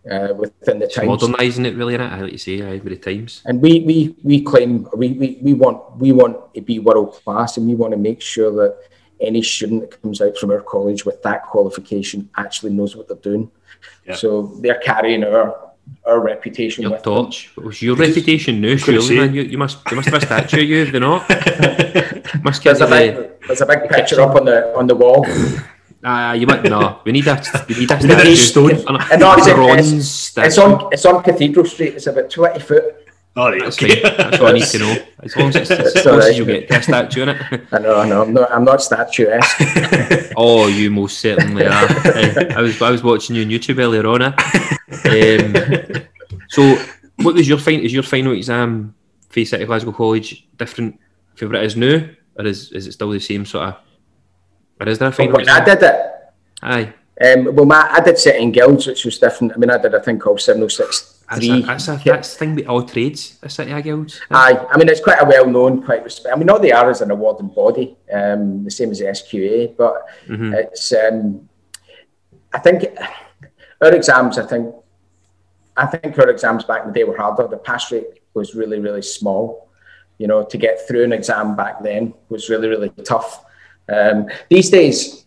[0.09, 1.07] uh, within the times.
[1.07, 2.11] Modernising it, really, right?
[2.11, 3.41] I like you say, uh, with the times.
[3.45, 7.57] And we we we claim we, we, we want we want to be world class,
[7.57, 8.77] and we want to make sure that
[9.21, 13.17] any student that comes out from our college with that qualification actually knows what they're
[13.17, 13.49] doing.
[14.05, 14.15] Yeah.
[14.15, 15.71] So they're carrying our
[16.05, 17.53] our reputation your with torch.
[17.55, 17.65] Them.
[17.65, 19.33] was your reputation now, surely, man?
[19.33, 21.27] You, you, must you must have a statue of you, have they not?
[22.43, 24.19] must there's, a big, there's a big the picture kitchen.
[24.19, 25.25] up on the on the wall.
[26.07, 26.99] Ah, uh, you might no.
[27.03, 28.35] We need a we need a statue.
[28.35, 28.71] stone.
[28.87, 31.95] And no, it's, it's, it's, on it's on Cathedral Street.
[31.95, 33.04] It's about twenty foot.
[33.37, 34.01] All right, that's okay.
[34.01, 34.95] That's all I need to know.
[35.21, 37.63] As long as, it's, as, long as you get a statue in it.
[37.69, 38.21] I know, I know.
[38.21, 40.31] I'm not, I'm not statuesque.
[40.37, 41.85] oh, you most certainly are.
[42.55, 44.21] I was, I was watching you on YouTube earlier on.
[44.21, 44.31] Eh?
[45.35, 46.07] Um,
[46.47, 46.77] so,
[47.17, 47.83] what was your final?
[47.83, 48.95] Is your final exam
[49.27, 50.97] for City Glasgow College different
[51.35, 53.75] from what it is now, or is, is it still the same sort of?
[54.79, 55.37] Or is there a final?
[55.37, 55.61] Exam?
[55.61, 55.95] I did it,
[56.61, 56.93] aye.
[57.21, 59.51] Um, well, my, I did City and Guilds, which was different.
[59.53, 62.55] I mean, I did a thing called 706 that's a, that's a that's the thing
[62.55, 64.21] with all trades, a City Guilds.
[64.29, 66.35] Aye, I mean it's quite a well known, quite respect.
[66.35, 69.75] I mean, all they are is an awarding body, um, the same as the SQA,
[69.75, 70.53] but mm-hmm.
[70.53, 70.93] it's.
[70.93, 71.49] Um,
[72.53, 72.85] I think
[73.81, 74.37] our exams.
[74.37, 74.73] I think,
[75.75, 77.47] I think our exams back in the day were harder.
[77.47, 79.69] The pass rate was really, really small.
[80.19, 83.43] You know, to get through an exam back then was really, really tough.
[83.89, 85.24] Um, these days,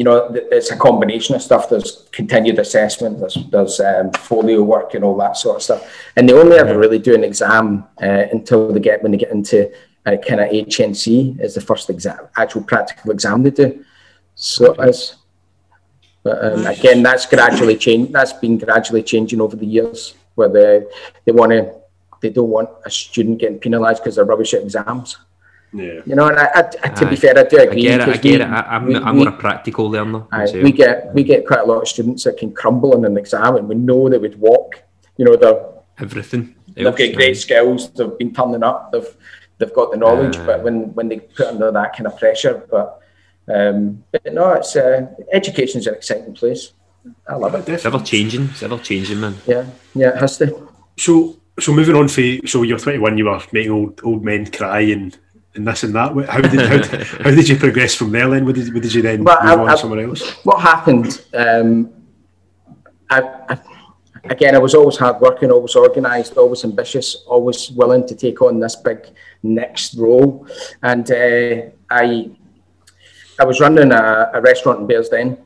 [0.00, 1.68] you know, it's a combination of stuff.
[1.68, 5.94] There's continued assessment, there's, there's um, folio work and all that sort of stuff.
[6.16, 9.30] And they only ever really do an exam uh, until they get when they get
[9.30, 9.70] into
[10.06, 13.84] a kind of HNC is the first exam, actual practical exam they do.
[14.36, 15.16] So as,
[16.22, 18.14] but um, again, that's gradually changed.
[18.14, 20.86] That's been gradually changing over the years, where they
[21.26, 21.74] they want to,
[22.22, 25.18] they don't want a student getting penalised because they're rubbish at exams.
[25.72, 26.00] Yeah.
[26.04, 27.88] You know, and I, I, to be fair, I do agree.
[27.88, 28.08] I get it.
[28.08, 28.40] I get we, it.
[28.42, 30.26] I, am we, I'm more a practical learner.
[30.54, 33.56] we get we get quite a lot of students that can crumble in an exam,
[33.56, 34.82] and we know they would walk.
[35.16, 35.64] You know, they're
[35.98, 36.56] everything.
[36.74, 37.90] They've got great skills.
[37.90, 38.90] They've been turning up.
[38.92, 39.16] They've
[39.58, 42.66] they've got the knowledge, uh, but when when they put under that kind of pressure,
[42.68, 43.00] but
[43.48, 46.72] um, but no, it's uh, education's an exciting place.
[47.28, 47.68] I love it.
[47.68, 48.44] It's ever changing.
[48.50, 49.36] It's ever changing, man.
[49.46, 50.68] Yeah, yeah, it has to.
[50.98, 54.80] So so moving on for so you're 21, you were making old old men cry
[54.80, 55.16] and
[55.54, 56.12] and this and that.
[56.28, 58.28] How did how, how did you progress from there?
[58.28, 60.30] Then, what did, what did you then well, move I, on I, somewhere else?
[60.44, 61.24] What happened?
[61.34, 61.90] Um,
[63.08, 63.58] I, I,
[64.24, 68.76] again, I was always hardworking, always organised, always ambitious, always willing to take on this
[68.76, 69.08] big
[69.42, 70.46] next role,
[70.82, 72.30] and uh, I
[73.38, 75.38] I was running a, a restaurant in Bearsden.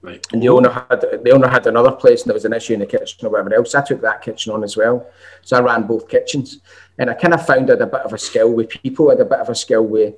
[0.00, 0.24] Right.
[0.32, 2.80] And the owner had the owner had another place, and there was an issue in
[2.80, 3.74] the kitchen or whatever else.
[3.74, 5.10] I took that kitchen on as well,
[5.42, 6.60] so I ran both kitchens.
[6.98, 9.20] And I kind of found out a bit of a skill with people, I had
[9.20, 10.14] a bit of a skill with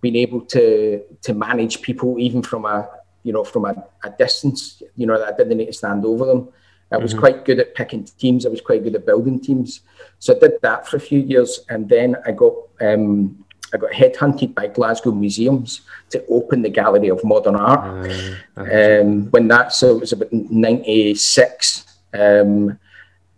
[0.00, 2.88] being able to to manage people even from a
[3.22, 4.82] you know from a, a distance.
[4.96, 6.48] You know that I didn't need to stand over them.
[6.90, 7.20] I was mm-hmm.
[7.20, 8.44] quite good at picking teams.
[8.44, 9.80] I was quite good at building teams.
[10.18, 13.92] So I did that for a few years, and then I got um, I got
[13.92, 18.10] headhunted by Glasgow Museums to open the Gallery of Modern Art.
[18.56, 21.86] Uh, um, when that so it was about '96.
[22.14, 22.78] Um,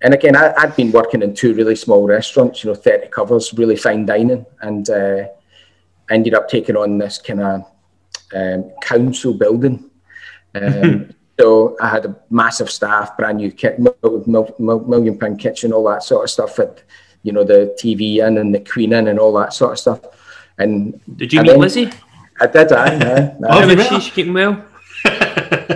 [0.04, 3.54] and again, I, had been working in two really small restaurants, you know, 30 covers,
[3.54, 5.28] really fine dining, and uh,
[6.10, 7.64] ended up taking on this kind of
[8.34, 9.90] um, council building.
[10.54, 11.08] Um,
[11.40, 13.78] so I had a massive staff, brand new kit,
[14.58, 16.82] million pound kitchen, all that sort of stuff, at
[17.22, 20.00] you know the TV in and the Queen in and all that sort of stuff.
[20.58, 21.90] And did you meet then, Lizzie?
[22.38, 22.72] I did.
[22.72, 22.94] I.
[22.94, 23.98] Yeah, oh, yeah.
[23.98, 24.62] she's keeping well.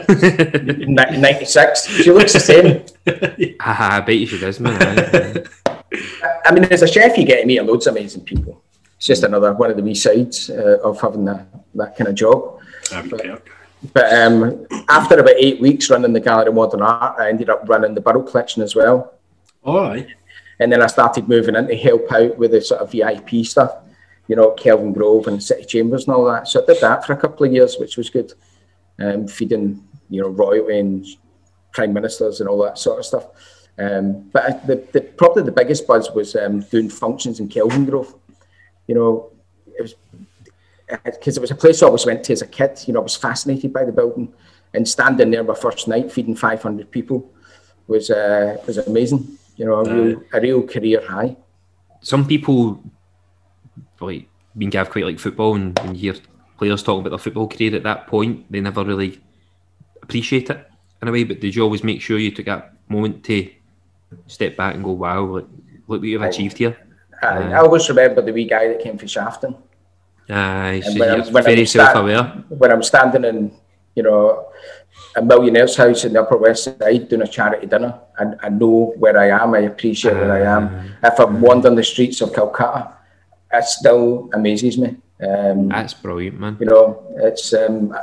[0.08, 1.86] 96.
[1.86, 2.84] She looks the same.
[3.60, 5.46] I bet you she does, man.
[6.44, 8.62] I mean, as a chef, you get to meet loads of amazing people.
[8.96, 12.14] It's just another one of the wee sides uh, of having that, that kind of
[12.14, 12.60] job.
[12.90, 13.42] But,
[13.92, 17.68] but um, after about eight weeks running the Gallery of Modern Art, I ended up
[17.68, 19.14] running the Burrell Collection as well.
[19.62, 20.08] All right.
[20.58, 23.76] And then I started moving in to help out with the sort of VIP stuff,
[24.26, 26.48] you know, Kelvingrove and City Chambers and all that.
[26.48, 28.32] So I did that for a couple of years, which was good.
[29.00, 31.06] Um, feeding, you know, royalty and
[31.72, 33.26] prime ministers and all that sort of stuff.
[33.78, 38.18] Um, but the, the, probably the biggest buzz was um, doing functions in Kelvingrove.
[38.88, 39.30] You know,
[39.78, 39.94] it was
[41.04, 42.82] because it was a place I always went to as a kid.
[42.86, 44.32] You know, I was fascinated by the building,
[44.74, 47.30] and standing there my first night feeding 500 people
[47.86, 49.38] was uh, was amazing.
[49.56, 51.36] You know, a real, a real career high.
[52.00, 52.82] Some people
[54.00, 56.20] like being Gav quite like football, and when you hear
[56.58, 59.20] players talking about their football career at that point, they never really
[60.02, 60.68] appreciate it
[61.00, 61.24] in a way.
[61.24, 63.50] But did you always make sure you took that moment to
[64.26, 65.48] step back and go, wow, look,
[65.86, 66.76] look what you've achieved here.
[67.22, 69.56] I, uh, I always remember the wee guy that came from Shafton.
[70.30, 72.22] Aye, so when, I'm, when very self-aware.
[72.48, 73.50] when I'm standing in,
[73.94, 74.48] you know,
[75.16, 78.94] a millionaire's house in the Upper West Side doing a charity dinner, and I know
[78.98, 79.54] where I am.
[79.54, 80.92] I appreciate uh, where I am.
[81.02, 82.92] If I'm wandering the streets of Calcutta,
[83.52, 84.96] it still amazes me.
[85.26, 86.56] Um, that's brilliant, man.
[86.60, 87.96] You know, it's um,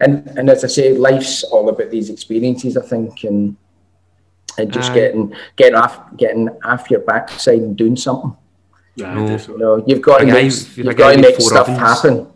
[0.00, 2.76] and and as I say, life's all about these experiences.
[2.76, 3.56] I think and
[4.58, 8.36] and just getting getting off getting off your backside and doing something.
[8.96, 9.36] Yeah, no.
[9.36, 11.78] you know, you've got to make, you've got to make stuff ovens.
[11.78, 12.26] happen.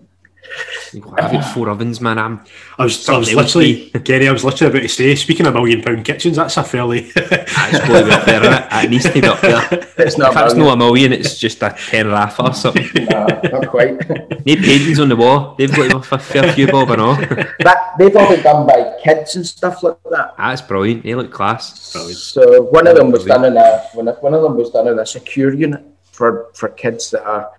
[0.95, 2.19] I've got four ovens, man.
[2.19, 2.45] I'm.
[2.79, 4.29] I was, I was literally, Gary.
[4.29, 5.15] I was literally about to say.
[5.15, 7.11] Speaking of million pound kitchens, that's a fairly.
[7.15, 8.85] that's probably up there, it?
[8.85, 8.91] it?
[8.91, 9.67] needs to be up there.
[9.99, 10.31] It's not.
[10.31, 12.88] If that's not a million, it's just a ten raff or something.
[13.11, 13.99] no, not quite.
[14.45, 15.55] Need paintings on the wall.
[15.57, 17.17] They've got a fair few bob and all.
[17.17, 20.35] that they've all been done by kids and stuff like that.
[20.37, 21.05] That's brilliant.
[21.05, 21.93] They look class.
[21.93, 22.19] Brilliant.
[22.19, 25.07] So one of them was done in a one of them was done in a
[25.07, 27.53] secure unit for for kids that are.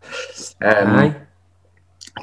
[0.62, 1.16] Um, aye.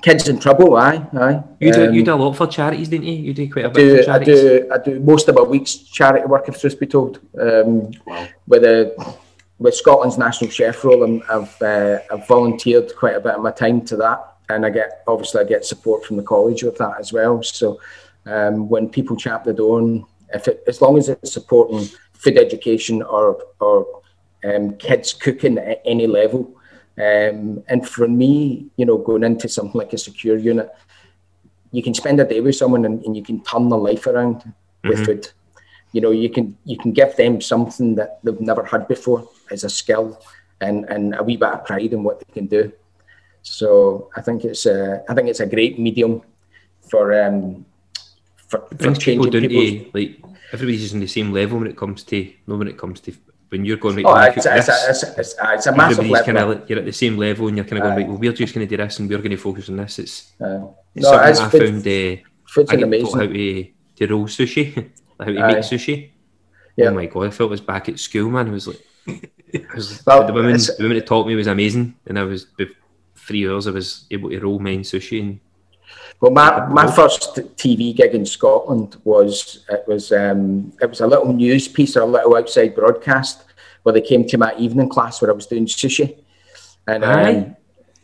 [0.02, 1.42] Kids in trouble, aye, aye.
[1.58, 3.14] You do, um, you do a lot for charities, didn't you?
[3.14, 4.38] You do quite a bit do, for charities.
[4.38, 7.18] I do, I do most of my week's charity work, if truth be told.
[7.38, 8.28] Um, wow.
[8.46, 9.16] With a,
[9.58, 13.50] with Scotland's national chef role, i have uh, I've volunteered quite a bit of my
[13.50, 16.98] time to that, and I get obviously I get support from the college with that
[17.00, 17.42] as well.
[17.42, 17.80] So
[18.26, 22.38] um, when people chat the door, and if it, as long as it's supporting food
[22.38, 24.02] education or or
[24.44, 26.56] um, kids cooking at any level.
[26.98, 30.70] Um, and for me, you know, going into something like a secure unit,
[31.72, 34.36] you can spend a day with someone and, and you can turn their life around
[34.36, 34.88] mm-hmm.
[34.88, 35.28] with food.
[35.92, 39.64] You know, you can you can give them something that they've never had before as
[39.64, 40.20] a skill
[40.60, 42.72] and, and a wee bit of pride in what they can do.
[43.42, 46.22] So I think it's a I think it's a great medium
[46.88, 47.64] for um
[48.48, 50.20] for, for changing people, to, like
[50.52, 53.12] everybody's on the same level when it comes to you know, when it comes to
[53.50, 56.24] when you're going right, oh, it's, it's, this, it's, it's, it's, a massive level.
[56.24, 58.32] Kind of, you're at the same level and you're kind of going, right, well, we're
[58.32, 59.98] just going to do this and we're going to focus on this.
[59.98, 63.18] It's, uh, it's no, something I found, uh, food's I get amazing.
[63.18, 66.10] how to, to roll sushi, how to make sushi.
[66.76, 66.86] Yeah.
[66.86, 68.48] Oh my God, I felt I was back at school, man.
[68.48, 71.96] I was like, I was, well, the, women, the women that taught me was amazing.
[72.06, 72.46] And I was,
[73.16, 75.40] three hours, I was able to roll main sushi and
[76.20, 81.06] well, my, my first TV gig in Scotland was it was um, it was a
[81.06, 83.44] little news piece or a little outside broadcast
[83.82, 86.18] where they came to my evening class where I was doing sushi,
[86.86, 87.56] and um,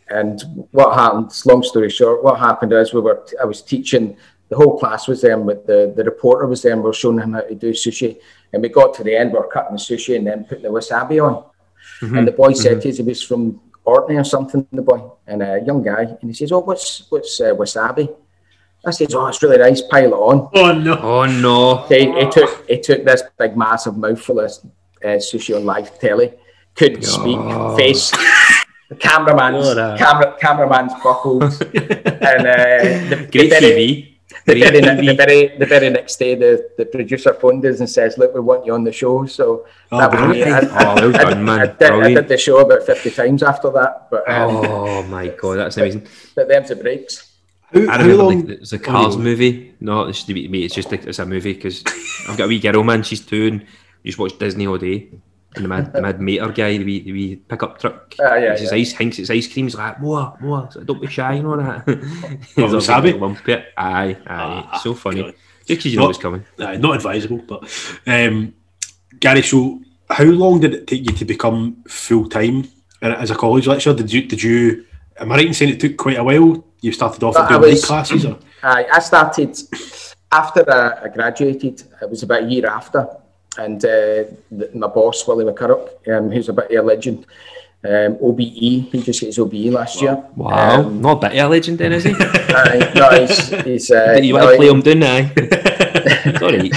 [0.09, 1.33] and what happened?
[1.45, 4.17] Long story short, what happened is we were I was teaching.
[4.49, 7.19] The whole class was there, but the, the reporter was there, and we are showing
[7.19, 8.21] him how to do sushi.
[8.53, 10.69] And we got to the end, we are cutting the sushi and then putting the
[10.69, 11.43] wasabi on.
[12.01, 12.19] Mm-hmm.
[12.19, 12.89] And the boy said mm-hmm.
[12.89, 16.53] he was from Orkney or something, the boy, and a young guy, and he says,
[16.53, 18.15] "Oh, what's what's uh, wasabi?"
[18.85, 19.81] I says, "Oh, it's really nice.
[19.81, 20.99] Pile it on." Oh no!
[20.99, 21.87] Oh no!
[21.89, 24.51] He, he took he took this big massive mouthful of
[25.05, 26.33] uh, sushi on live telly.
[26.75, 27.77] Couldn't oh.
[27.77, 27.79] speak.
[27.79, 28.13] Face.
[28.89, 34.16] The cameraman's camera cameraman's buckled, and uh, the, great the TV.
[34.45, 38.19] The very, the very, the very next day, the, the producer phoned us and says,
[38.19, 40.43] "Look, we want you on the show." So oh, that was me.
[40.43, 41.61] I, oh, well done, man.
[41.61, 44.09] I, did, I, did, the show about fifty times after that.
[44.11, 46.01] But um, oh my god, that's amazing.
[46.01, 47.33] But, but them's the breaks.
[47.73, 49.75] How, I remember like, it was a Cars oh, movie.
[49.81, 50.65] No, it's just me.
[50.65, 51.85] It's just like, it's a movie because
[52.29, 53.05] I've got a wee girl, man.
[53.05, 53.61] She's two, and
[54.03, 55.09] you just watch Disney all day.
[55.57, 58.15] And the mad, the mad mater guy, the wee, the wee pickup truck.
[58.21, 58.59] Uh, yeah, yeah.
[58.59, 59.65] His ice, hinks it's ice cream.
[59.65, 60.69] He's like, more, more.
[60.75, 62.39] Like, Don't be shy, you know that.
[62.55, 63.15] He's oh, savvy.
[63.15, 63.73] Lump it.
[63.77, 64.69] Aye, aye.
[64.71, 65.23] Ah, so funny.
[65.23, 65.35] God.
[65.67, 66.45] Just because you not, know it's coming.
[66.59, 67.65] Aye, not advisable, but
[68.07, 68.55] um,
[69.19, 69.43] Gary.
[69.43, 72.69] So, how long did it take you to become full time
[73.01, 73.95] as a college lecturer?
[73.95, 74.85] Did you did you?
[75.19, 76.65] Am I right in saying it took quite a while?
[76.83, 78.39] You started off at doing was, classes, or?
[78.63, 79.59] Aye, I started
[80.31, 81.83] after I, I graduated.
[82.03, 83.09] It was about a year after
[83.59, 87.27] and uh, the, my boss Willie McCurrock, um, who's a bit of a legend,
[87.85, 90.03] Um, OBE, he just got his OBE last wow.
[90.03, 90.25] year.
[90.35, 92.11] Wow, um, not a bit of a legend then, is he?
[92.19, 93.49] uh, no, he's.
[93.65, 95.31] he's uh, you want no, to play him down now?
[96.39, 96.71] Sorry.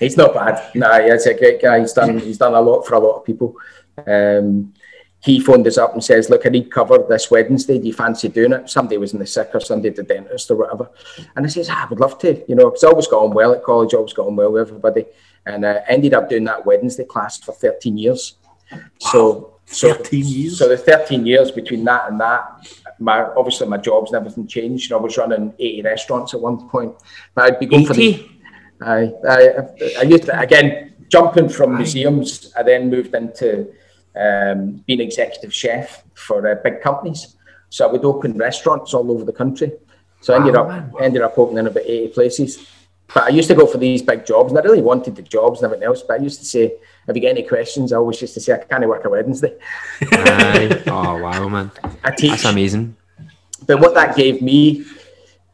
[0.00, 0.70] he's not bad.
[0.74, 1.80] No, he's a great guy.
[1.80, 3.56] He's done he's done a lot for a lot of people.
[4.06, 4.72] Um,
[5.20, 7.78] he phoned us up and says, "Look, I need cover this Wednesday.
[7.78, 10.50] Do you fancy doing it?" Somebody was in the sick or somebody at the dentist
[10.50, 10.90] or whatever.
[11.34, 13.34] And I says, ah, "I would love to." You know, because I always got on
[13.34, 13.94] well at college.
[13.94, 15.06] Always got on well with everybody,
[15.48, 18.34] and uh, ended up doing that Wednesday class for 13 years.
[18.70, 18.78] Wow.
[18.98, 20.58] So, so 13 years.
[20.58, 22.44] So the 13 years between that and that,
[22.98, 24.90] my obviously my jobs and everything changed.
[24.90, 26.94] And I was running 80 restaurants at one point,
[27.34, 27.88] but I'd be going 80?
[27.88, 28.28] for the.
[28.80, 32.52] I, I, I used to, again jumping from museums.
[32.56, 33.72] I then moved into
[34.14, 37.36] um, being executive chef for uh, big companies.
[37.70, 39.72] So I would open restaurants all over the country.
[40.20, 40.92] So I ended up man.
[41.00, 42.68] ended up opening about 80 places.
[43.14, 45.60] But I used to go for these big jobs, and I really wanted the jobs
[45.60, 46.02] and everything else.
[46.02, 46.74] But I used to say,
[47.06, 49.56] "Have you got any questions?" I always used to say, "I can't work a Wednesday."
[50.12, 51.70] oh wow, man!
[52.04, 52.30] I teach.
[52.30, 52.96] That's amazing.
[53.66, 54.84] But what that gave me,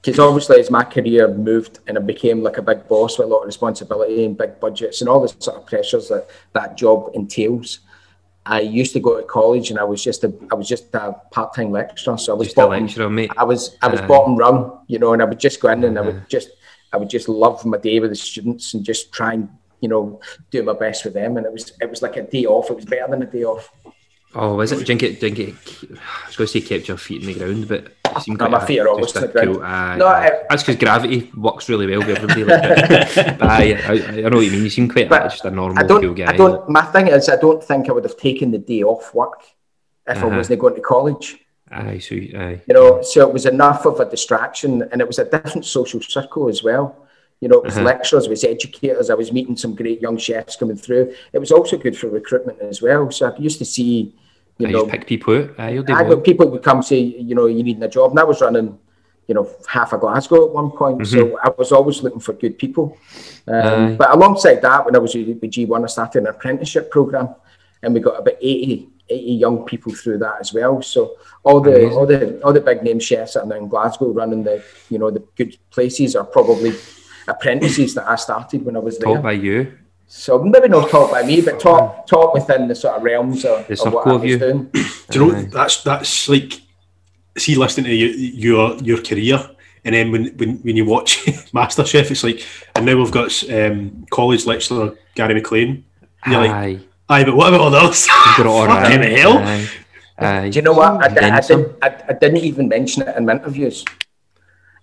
[0.01, 3.31] because obviously as my career moved and I became like a big boss with a
[3.31, 7.11] lot of responsibility and big budgets and all the sort of pressures that that job
[7.15, 7.81] entails,
[8.47, 11.13] I used to go to college and I was just a I was just a
[11.31, 12.19] part time lecturer.
[12.19, 13.31] So I was just bottom, lecturer, mate.
[13.37, 15.85] I was I was uh, bottom rung, you know, and I would just go in
[15.85, 16.51] and uh, I would just
[16.95, 19.49] I would just love my day with the students and just try and
[19.81, 21.37] you know do my best with them.
[21.37, 22.71] And it was it was like a day off.
[22.71, 23.71] It was better than a day off.
[24.37, 24.79] Oh, is it?
[24.85, 25.55] Didn't get, didn't get,
[25.93, 28.49] I was going to say kept your feet in the ground, but it seemed no,
[28.49, 29.55] my feet are always in the ground.
[29.55, 32.43] Cool, uh, no, I, that's because gravity works really well with everybody.
[32.43, 34.65] Like but I, I, I, know what you mean.
[34.65, 36.33] You seem quite but just a normal, I don't, cool guy.
[36.33, 39.15] I don't, my thing is, I don't think I would have taken the day off
[39.15, 39.41] work
[40.09, 40.27] if uh-huh.
[40.27, 41.39] I wasn't going to college.
[41.75, 42.61] Aye, so aye.
[42.67, 46.01] You know, so it was enough of a distraction, and it was a different social
[46.01, 46.97] circle as well.
[47.41, 47.85] You know, it was uh-huh.
[47.85, 49.11] lecturers, it was educators.
[49.11, 51.15] I was meeting some great young chefs coming through.
[51.33, 53.11] It was also good for recruitment as well.
[53.11, 54.15] So I used to see
[54.59, 55.91] you know, pick people out.
[55.91, 58.13] I people would come say, you know, you need a job.
[58.13, 58.79] And I was running,
[59.27, 61.01] you know, half of Glasgow at one point.
[61.01, 61.19] Mm-hmm.
[61.19, 62.97] So I was always looking for good people.
[63.49, 67.35] Um, but alongside that, when I was with G1, I started an apprenticeship program
[67.83, 70.83] and we got about 80, 80 young people through that as well.
[70.83, 71.99] So all the Amazing.
[71.99, 74.99] all the all the big name chefs that are now in Glasgow running the you
[74.99, 76.73] know the good places are probably
[77.29, 79.15] apprentices that I started when I was there.
[79.15, 79.79] Taught by you.
[80.07, 83.71] So maybe not taught by me, but taught taught within the sort of realms of,
[83.71, 84.39] of what I was you.
[84.39, 84.71] doing.
[85.11, 86.61] Do you know that's that's like
[87.37, 89.51] see listening to you, your your career
[89.85, 91.19] and then when, when, when you watch
[91.53, 95.85] MasterChef, it's like, and now we've got um, college lecturer Gary Maclean.
[96.27, 96.47] you're aye.
[96.47, 98.07] like, aye, but what about all those?
[98.07, 99.39] Fucking hell.
[99.39, 99.69] Aye.
[100.19, 100.49] Aye.
[100.51, 101.03] Do you know what?
[101.03, 103.85] I, I, I, did, I, I, didn't even mention it in my interviews.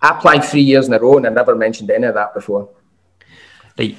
[0.01, 2.69] I applied three years in a row and I never mentioned any of that before.
[3.77, 3.97] Right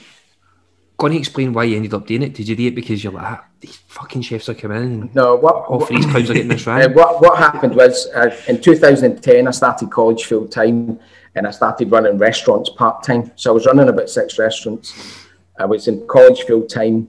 [1.03, 2.33] going to explain why you ended up doing it?
[2.33, 5.11] Did you do it because you're like, ah, these fucking chefs are coming in?
[5.15, 6.85] No, what all three crowds are getting this right.
[6.85, 11.01] Uh, what what happened was uh, in 2010 I started college full time
[11.35, 13.33] and I started running restaurants part time.
[13.35, 15.27] So I was running about six restaurants.
[15.59, 17.09] I was in college full time,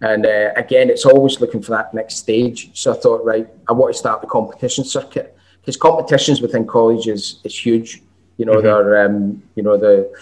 [0.00, 2.70] and uh, again, it's always looking for that next stage.
[2.74, 7.06] So I thought, right, I want to start the competition circuit because competitions within college
[7.06, 8.02] is, is huge.
[8.36, 8.62] You know, mm-hmm.
[8.62, 10.12] they're um, you know the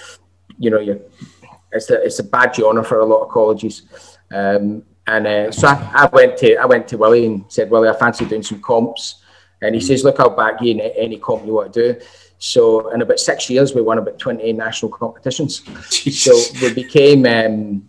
[0.58, 1.00] you know you're
[1.72, 3.82] it's a, it's a badge honour for a lot of colleges.
[4.30, 7.88] Um, and uh, so I, I, went to I went to Willie and said, Willie,
[7.88, 9.22] I fancy doing some comps.
[9.62, 12.00] And he says, look, I'll back you in any comp you want to do.
[12.38, 15.60] So in about six years, we won about 20 national competitions.
[15.90, 16.48] Jesus.
[16.48, 17.88] So we became um,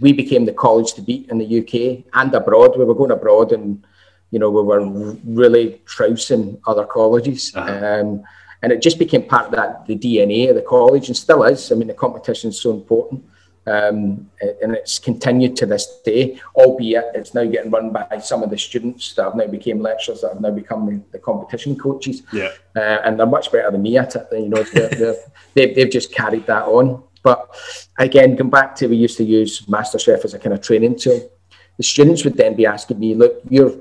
[0.00, 2.78] we became the college to beat in the UK and abroad.
[2.78, 3.84] We were going abroad and,
[4.30, 7.52] you know, we were really trousing other colleges.
[7.54, 8.00] Uh-huh.
[8.00, 8.24] Um,
[8.62, 11.70] and it just became part of that the DNA of the college and still is.
[11.70, 13.24] I mean, the competition is so important.
[13.66, 14.30] Um,
[14.62, 18.58] and it's continued to this day, albeit it's now getting run by some of the
[18.58, 22.22] students that have now become lecturers that have now become the, the competition coaches.
[22.30, 24.26] Yeah, uh, and they're much better than me at it.
[24.32, 25.16] You know, they're, they're,
[25.54, 27.02] they've, they've just carried that on.
[27.24, 27.50] But
[27.98, 31.32] again, going back to we used to use MasterChef as a kind of training tool.
[31.78, 33.74] The students would then be asking me, "Look, you're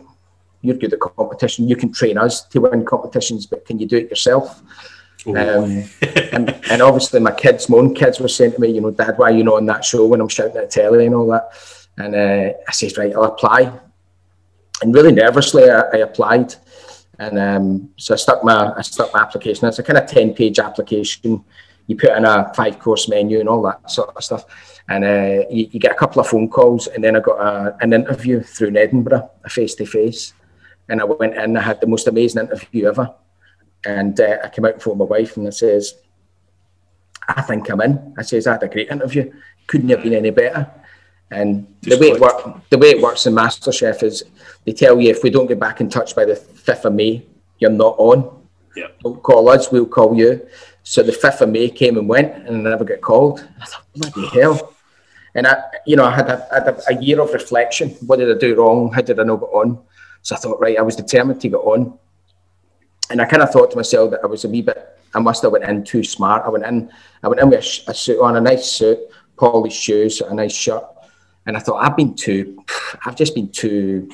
[0.64, 1.68] you're good at competition.
[1.68, 4.64] You can train us to win competitions, but can you do it yourself?
[5.28, 5.84] Um,
[6.32, 9.18] and, and obviously, my kids, my own kids, were saying to me, you know, Dad,
[9.18, 11.50] why are you not on that show when I'm shouting at telly and all that?
[11.98, 13.72] And uh, I said, right, I'll apply.
[14.82, 16.56] And really nervously, I, I applied.
[17.20, 19.68] And um, so I stuck my I stuck my application.
[19.68, 21.44] It's a kind of ten page application.
[21.88, 24.46] You put in a five course menu and all that sort of stuff.
[24.90, 27.78] And uh, you, you, get a couple of phone calls, and then I got a,
[27.80, 30.34] an interview through in Edinburgh, a face to face
[30.90, 31.58] and I went in.
[31.58, 33.14] I had the most amazing interview ever,
[33.86, 35.96] and uh, I came out before my wife, and I says,
[37.28, 39.32] "I think I'm in." I says, "I had a great interview.
[39.68, 40.70] Couldn't have been any better."
[41.32, 44.24] And Just the way, it work, the way it works in MasterChef is
[44.66, 47.26] they tell you if we don't get back in touch by the 5th of May,
[47.58, 48.46] you're not on.
[48.76, 48.90] Yeah.
[49.04, 50.46] Don't call us, we'll call you.
[50.84, 53.48] So the 5th of May came and went and I never got called.
[53.62, 54.74] I thought, bloody hell.
[55.36, 57.90] And I, you know, I had, a, I had a, year of reflection.
[58.06, 58.92] What did I do wrong?
[58.92, 59.80] How did I not get on?
[60.22, 61.98] So I thought, right, I was determined to get on.
[63.10, 64.78] And I kind of thought to myself that I was a wee bit,
[65.16, 66.44] I must have went in too smart.
[66.46, 66.92] I went in,
[67.24, 69.00] I went in with a, a suit on, a nice suit,
[69.38, 70.84] polished shoes, a nice shirt.
[71.46, 72.64] And I thought, I've been too,
[73.06, 74.10] I've just been too...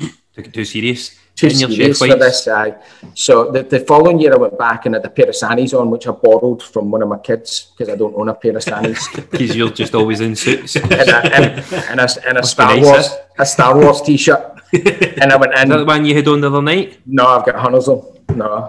[0.53, 1.19] Too serious?
[1.39, 2.47] Too serious for this.
[2.47, 2.77] Uh,
[3.13, 5.89] so the, the following year I went back and had a pair of sannies on,
[5.89, 8.63] which I borrowed from one of my kids because I don't own a pair of
[8.63, 8.99] sannies.
[9.31, 10.75] Because you're just always in suits.
[10.75, 11.45] and, a, and,
[11.91, 14.61] and, a, and a Star nice, Wars, a Star Wars t-shirt.
[14.73, 15.63] and I went in.
[15.63, 16.99] Is that the one you had on the other night?
[17.05, 18.05] No, I've got hunters on.
[18.35, 18.67] No,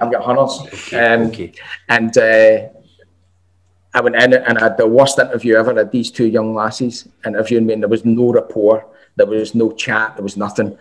[0.00, 0.60] I've got hunters.
[0.72, 0.98] Okay.
[0.98, 1.52] Um, okay.
[1.88, 2.68] And uh,
[3.94, 5.72] I went in and I had the worst interview ever.
[5.72, 9.54] I had these two young lasses interviewing me, and there was no rapport, there was
[9.54, 10.76] no chat, there was nothing.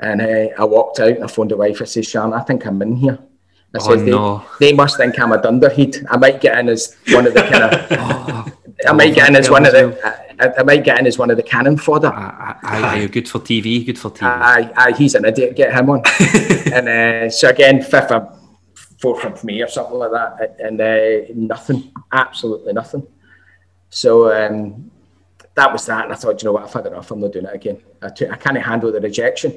[0.00, 1.80] And uh, I walked out and I phoned the wife.
[1.80, 3.18] I said, Sharon, I think I'm in here.
[3.74, 4.44] I oh, said, no.
[4.60, 6.06] they, they must think I'm a dunderhead.
[6.08, 7.86] I might get in as one of the kind of.
[7.90, 8.52] oh,
[8.86, 9.98] I might get in as one of the.
[10.38, 12.12] I, I, might get in as one of the cannon fodder.
[12.12, 13.84] Aye, aye, good for TV.
[13.84, 14.26] Good for TV.
[14.26, 15.56] Aye, aye, he's an idiot.
[15.56, 16.02] Get him on.
[16.72, 18.36] and uh, so again, fifth or
[18.98, 23.06] fourth from me or something like that, and uh, nothing, absolutely nothing.
[23.90, 24.90] So um,
[25.54, 26.04] that was that.
[26.04, 27.10] And I thought, you know what, I've had enough.
[27.10, 27.80] I'm not doing it again.
[28.02, 29.56] I t- I can't handle the rejection.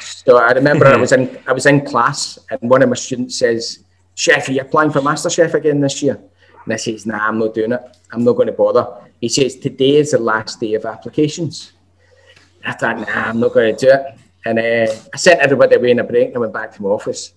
[0.00, 3.38] So I remember I was in I was in class and one of my students
[3.38, 3.84] says,
[4.14, 6.18] Chef, are you applying for MasterChef again this year?
[6.64, 7.80] And I says, Nah, I'm not doing it.
[8.12, 8.86] I'm not going to bother.
[9.20, 11.72] He says, Today is the last day of applications.
[12.62, 14.18] And I thought, Nah, I'm not going to do it.
[14.46, 16.90] And uh, I sent everybody away in a break and I went back to my
[16.90, 17.32] office.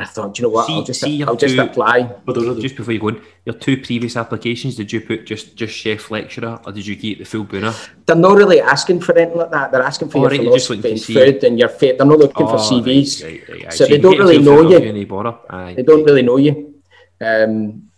[0.00, 0.66] And I thought, you know what?
[0.66, 2.10] See, I'll just I'll just two, apply.
[2.58, 6.10] Just before you go on, your two previous applications, did you put just just chef
[6.10, 7.74] lecturer or did you get the full booner?
[8.06, 9.72] They're not really asking for anything like that.
[9.72, 11.98] They're asking for oh, your right, philosophy and food and your faith.
[11.98, 14.80] They're not looking oh, for CVs, right, right, so, so they don't really know you.
[14.80, 16.80] They don't really know you.
[17.20, 17.90] Um,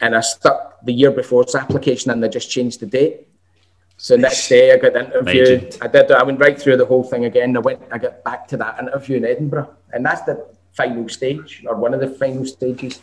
[0.00, 3.28] and I stuck the year before's application and they just changed the date.
[3.98, 5.70] So next day I got the interview.
[5.82, 6.10] I did.
[6.12, 7.54] I went right through the whole thing again.
[7.58, 7.82] I went.
[7.92, 11.94] I got back to that interview in Edinburgh, and that's the final stage or one
[11.94, 13.00] of the final stages.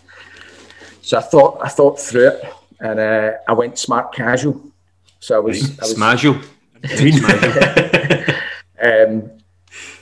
[1.01, 4.61] So I thought I thought through it, and uh, I went smart casual.
[5.19, 6.43] So I was, I was Smashel.
[8.82, 9.32] um,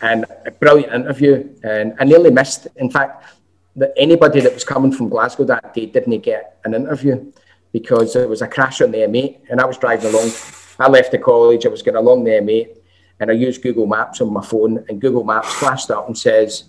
[0.01, 2.67] and a brilliant interview, and I nearly missed.
[2.77, 3.25] In fact,
[3.75, 7.31] that anybody that was coming from Glasgow that day didn't get an interview
[7.71, 10.31] because there was a crash on the M8, and I was driving along.
[10.79, 11.65] I left the college.
[11.65, 12.77] I was going along the M8,
[13.19, 16.65] and I used Google Maps on my phone, and Google Maps flashed up and says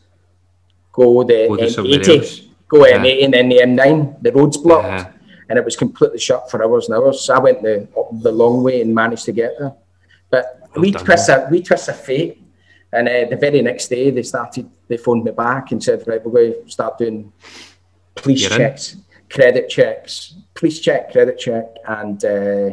[0.93, 2.99] go the go M80, go yeah.
[2.99, 4.23] M80 and then the M9.
[4.23, 5.13] The road's blocked, yeah.
[5.49, 7.21] and it was completely shut for hours and hours.
[7.25, 7.89] So I went the
[8.23, 9.75] the long way and managed to get there.
[10.31, 12.43] But well we twist a we twist a fate,
[12.93, 14.69] and uh, the very next day they started.
[14.89, 17.33] They phoned me back and said, "Right, we're going to start doing
[18.15, 19.05] police You're checks, in.
[19.29, 22.71] credit checks, police check, credit check, and." Uh,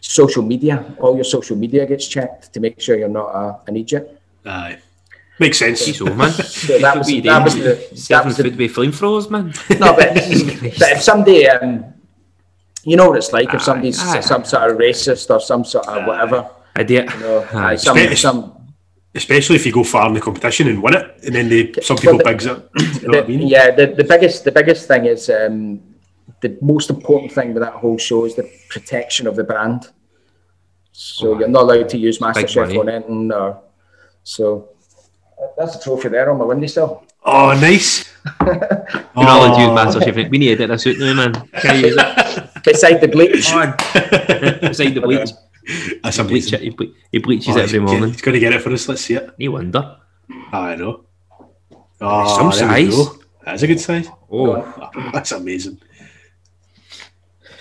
[0.00, 3.76] social media, all your social media gets checked to make sure you're not a, an
[3.76, 4.20] idiot.
[4.46, 4.78] Aye.
[5.38, 5.84] Makes sense.
[5.86, 6.32] He's old, man.
[6.32, 9.52] so that was, that was the er- er that was the be flamethrowers, man.
[9.78, 10.14] No, but,
[10.78, 11.84] but if somebody, um,
[12.82, 15.64] you know what it's like if ah, somebody's aye, some sort of racist or some
[15.64, 16.50] sort of ah, whatever.
[16.76, 17.12] Idiot.
[17.14, 17.76] You know, ah, aye.
[17.76, 18.74] Some, especially, some,
[19.14, 21.96] especially if you go far in the competition and win it, and then they some
[21.96, 22.70] people well, the, bigs it.
[23.02, 23.46] You know the, I mean?
[23.46, 25.80] Yeah, the, the biggest the biggest thing is um,
[26.40, 29.88] the most important thing with that whole show is the protection of the brand.
[30.90, 33.62] So oh, you're not allowed to use MasterChef on anything, or
[34.24, 34.70] so
[35.56, 37.04] that's a trophy there on my windowsill.
[37.24, 38.08] Oh, nice.
[38.40, 38.54] You're
[39.16, 40.00] not allowed to use oh.
[40.00, 40.30] MasterChef.
[40.30, 41.48] We need to edit this out now, man.
[41.60, 42.62] Can use it?
[42.64, 43.32] Beside the bleach.
[44.60, 45.30] Beside the bleach.
[46.02, 46.50] That's a bleach.
[46.50, 48.10] He, ble- he bleaches oh, every morning.
[48.10, 48.88] He's going to get it for us.
[48.88, 49.30] Let's see it.
[49.36, 49.98] You wonder.
[50.30, 51.04] Oh, I know.
[52.00, 53.08] Oh, Some ah, size.
[53.44, 54.08] That's a good size.
[54.30, 55.80] Oh, ah, that's amazing.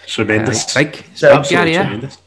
[0.05, 0.75] Tremendous.
[0.75, 1.05] Yeah, big.
[1.15, 1.83] So, Absolutely yeah.
[1.83, 2.17] tremendous.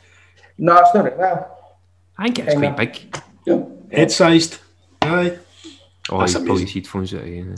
[0.58, 1.18] No, it's not.
[1.18, 1.76] Well,
[2.18, 3.22] I think it's quite big.
[3.46, 3.64] Yeah.
[3.92, 4.58] Head sized.
[5.10, 5.38] Aye.
[6.10, 7.56] Oh, That's you pull his headphones out again.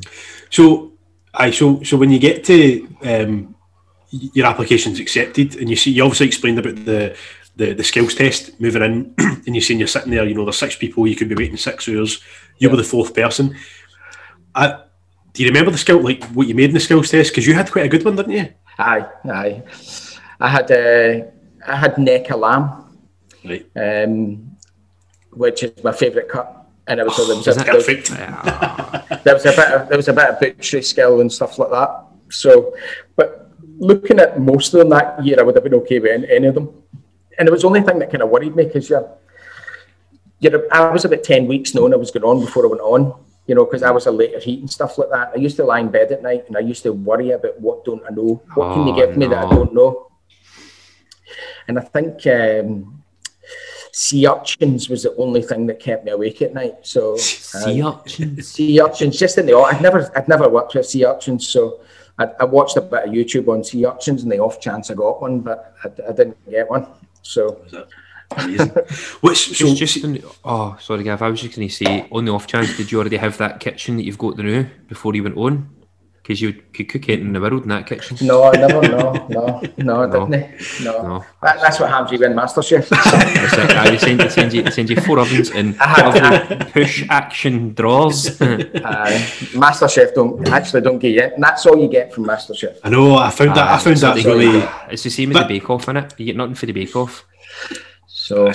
[0.50, 0.92] So,
[1.34, 3.54] aye, so so when you get to um,
[4.10, 7.16] your application's accepted, and you see, you obviously explained about the
[7.56, 10.56] the, the skills test moving in, and you're saying you're sitting there, you know, there's
[10.56, 12.22] six people, you could be waiting six hours,
[12.58, 12.70] you yeah.
[12.70, 13.54] were the fourth person.
[14.54, 14.84] I,
[15.34, 17.30] do you remember the skill, like what you made in the skills test?
[17.30, 18.48] Because you had quite a good one, didn't you?
[18.78, 19.62] Aye, aye.
[20.40, 21.26] I had uh,
[21.66, 22.98] I had neck a lamb,
[23.44, 23.66] right.
[23.76, 24.56] um,
[25.30, 28.10] which is my favourite cut and it was, oh, there was, a, perfect.
[29.24, 31.32] There was, there was a bit of, there was a bit of butchery skill and
[31.32, 32.06] stuff like that.
[32.30, 32.74] So,
[33.14, 36.46] but looking at most of them that year, I would have been okay with any
[36.46, 36.82] of them.
[37.38, 39.08] and it was the only thing that kind of worried me because you're,
[40.40, 43.14] you're, I was about 10 weeks knowing I was going on before I went on,
[43.46, 45.32] you know, because I was a later heat and stuff like that.
[45.34, 47.84] I used to lie in bed at night and I used to worry about what
[47.84, 48.42] don't I know?
[48.54, 49.16] What oh, can you give no.
[49.16, 50.10] me that I don't know?
[51.68, 53.01] And I think um,
[53.92, 56.74] sea urchins was the only thing that kept me awake at night.
[56.82, 60.86] So sea um, urchins, sea urchins, just in the I'd never, I'd never worked with
[60.86, 61.80] sea urchins, so
[62.18, 64.94] I, I, watched a bit of YouTube on sea urchins, and the off chance I
[64.94, 66.86] got one, but I, I didn't get one.
[67.22, 67.64] So.
[68.36, 68.68] Amazing.
[69.20, 69.98] Which so, just
[70.44, 71.20] oh sorry, Gav.
[71.20, 73.60] I was just going to say, on the off chance, did you already have that
[73.60, 75.68] kitchen that you've got the new before you went on?
[76.22, 78.16] Because you could cook it in the world in that kitchen.
[78.22, 78.80] No, I never.
[78.80, 80.28] No, no, no, no.
[80.28, 80.84] didn't.
[80.84, 81.24] No, no.
[81.42, 82.12] That, that's what happens.
[82.12, 82.88] When you win MasterChef.
[82.92, 85.76] I send, you, send you send you four ovens and
[86.72, 88.40] push action draws.
[88.40, 88.56] uh,
[89.54, 91.22] MasterChef don't actually don't get you.
[91.22, 92.78] And that's all you get from MasterChef.
[92.84, 93.16] I know.
[93.16, 93.68] I found that.
[93.68, 94.62] I found that really.
[94.92, 96.14] It's the same as the Bake Off, is it?
[96.18, 97.24] You get nothing for the Bake Off.
[98.06, 98.52] So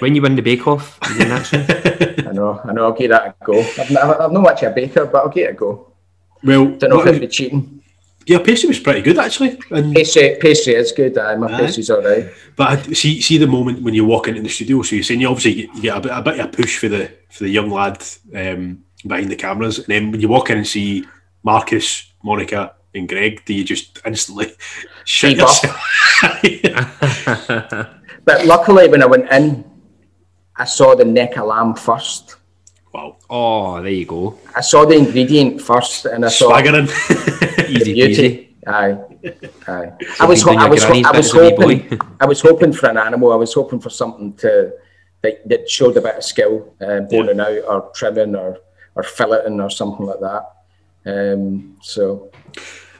[0.00, 2.60] when you win the Bake Off, you I know.
[2.64, 2.86] I know.
[2.86, 3.60] I'll give that a go.
[3.60, 5.93] I've, I've not much a baker, but I'll give it a go.
[6.44, 7.82] Well, don't know if it'd be cheating.
[8.26, 9.58] Yeah, pastry was pretty good actually.
[9.70, 11.18] And pastry, pastry is good.
[11.18, 11.60] Uh, my aye.
[11.60, 12.30] pastry's all right.
[12.56, 14.80] But I see, see the moment when you walk into the studio.
[14.82, 16.78] So you're saying you obviously get, you get a bit, a bit of a push
[16.78, 18.02] for the for the young lad
[18.34, 21.06] um, behind the cameras, and then when you walk in and see
[21.42, 24.52] Marcus, Monica, and Gregg, do you just instantly
[25.04, 25.38] shit
[28.24, 29.64] But luckily, when I went in,
[30.56, 32.36] I saw the neck of lamb first.
[32.94, 33.16] Wow.
[33.28, 34.38] Oh, there you go.
[34.54, 36.86] I saw the ingredient first and I saw Swaggering.
[37.68, 38.56] Easy beauty.
[38.68, 38.96] Aye.
[39.66, 39.92] Aye.
[40.20, 43.32] I was, ho- I, was, ho- I was hoping I was hoping for an animal.
[43.32, 44.74] I was hoping for something to
[45.22, 47.46] that, that showed a bit of skill, uh, boning yeah.
[47.46, 48.58] out or trimming or
[48.94, 50.52] or filleting or something like that.
[51.04, 52.30] Um, so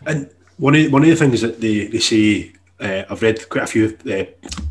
[0.05, 2.53] and one of one of the things that they, they say
[2.85, 4.25] uh, I've read quite a few uh,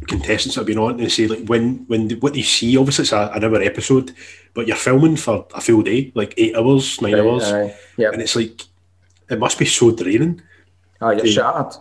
[0.07, 0.91] contestants that have been on.
[0.91, 3.61] And they say like when when the, what they see, obviously it's a, an hour
[3.61, 4.13] episode,
[4.53, 8.21] but you're filming for a full day, like eight hours, nine right, hours, uh, and
[8.21, 8.61] it's like
[9.29, 10.41] it must be so draining.
[11.01, 11.73] Oh, you're to, shattered.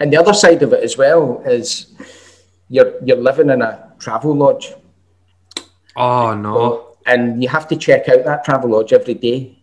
[0.00, 1.94] And the other side of it as well is
[2.68, 4.72] you're you're living in a travel lodge.
[5.96, 6.96] Oh no!
[7.06, 9.54] And you have to check out that travel lodge every day.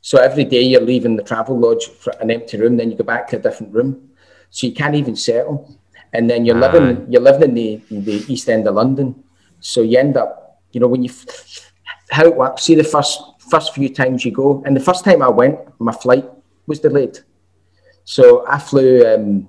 [0.00, 3.04] So every day you're leaving the travel lodge for an empty room, then you go
[3.04, 4.11] back to a different room
[4.52, 5.76] so you can't even settle.
[6.12, 9.24] And then you're living you're living in the in the East End of London,
[9.60, 11.10] so you end up, you know, when you
[12.10, 12.62] how it works.
[12.64, 13.18] See the first
[13.50, 16.26] first few times you go, and the first time I went, my flight
[16.66, 17.18] was delayed,
[18.04, 19.06] so I flew.
[19.06, 19.48] Um,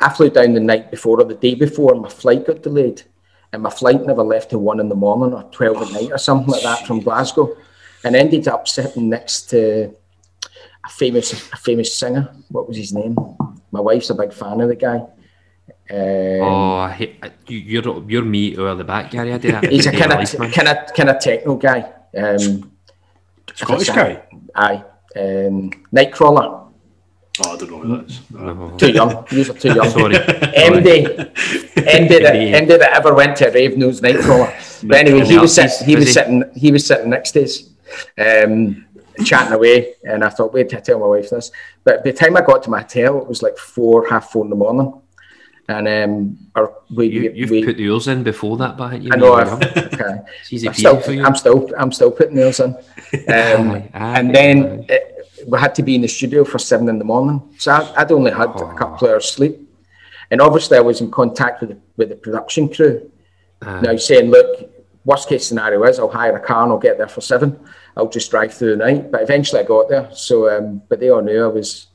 [0.00, 3.02] I flew down the night before or the day before, and my flight got delayed,
[3.52, 6.18] and my flight never left till one in the morning or twelve at night or
[6.18, 7.54] something like that from Glasgow,
[8.04, 9.94] and ended up sitting next to
[10.84, 12.34] a famous a famous singer.
[12.48, 13.16] What was his name?
[13.72, 15.06] My wife's a big fan of the guy.
[15.88, 19.32] Um, oh, I hate, you're you're me or the back, Gary.
[19.32, 21.92] I did He's a kind of kind of kind of techno guy.
[22.16, 22.72] Um,
[23.54, 24.22] Scottish guy.
[24.54, 24.82] Aye,
[25.16, 26.66] um, Nightcrawler.
[27.38, 28.20] Oh, I don't know who that is.
[28.30, 28.76] No.
[28.78, 29.26] Too young.
[29.30, 29.90] You are too young.
[29.90, 30.14] Sorry.
[30.14, 31.32] MD,
[31.74, 34.88] MD that MD that ever went to a rave knows Nightcrawler.
[34.88, 35.86] But anyway, he was sitting.
[35.86, 36.44] He was sitting.
[36.54, 37.70] He was sitting next to us.
[38.18, 38.86] Um,
[39.24, 41.50] chatting away, and I thought, wait, to tell my wife this.
[41.84, 44.44] But by the time I got to my hotel, it was like four, half four
[44.44, 45.00] in the morning.
[45.68, 49.16] And um, or we, you, you've we, put yours in before that, but you I
[49.16, 49.34] know.
[49.34, 50.20] I've, okay.
[50.52, 51.26] I'm still.
[51.26, 52.76] I'm still, I'm still putting yours in.
[53.28, 56.88] Um, aye, aye, and then it, we had to be in the studio for seven
[56.88, 58.70] in the morning, so I, would only had oh.
[58.70, 59.60] a couple of hours sleep.
[60.30, 63.10] And obviously, I was in contact with the, with the production crew.
[63.62, 64.70] Now saying, look,
[65.04, 67.58] worst case scenario is I'll hire a car and I'll get there for seven.
[67.96, 69.10] I'll just drive through the night.
[69.10, 70.08] But eventually I got there.
[70.12, 71.86] So, um, but they all knew I was.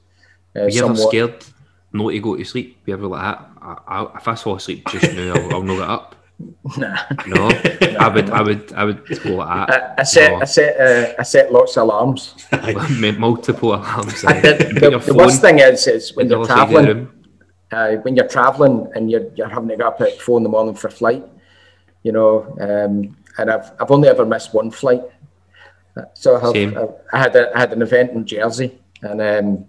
[0.55, 1.09] Uh, Were you somewhat...
[1.09, 1.45] scared
[1.93, 2.77] not to go to sleep?
[2.85, 3.49] Were you ever like that?
[3.61, 6.15] I, I, if I fall asleep just now, I'll, I'll not get up.
[6.77, 6.97] Nah.
[7.27, 7.49] No,
[7.99, 9.95] I would, I would, I would go like that.
[9.97, 10.41] I, I set, no.
[10.41, 12.35] I set, uh, I set lots of alarms.
[13.19, 14.23] Multiple alarms.
[14.27, 17.09] Uh, the, the, the worst thing is, is when you're traveling.
[17.71, 20.49] Uh, when you're traveling and you're, you're having to get up at four in the
[20.49, 21.23] morning for a flight,
[22.03, 25.03] you know, um, and I've, I've only ever missed one flight.
[26.13, 29.65] So I, have, I, had a, I had an event in Jersey, and um,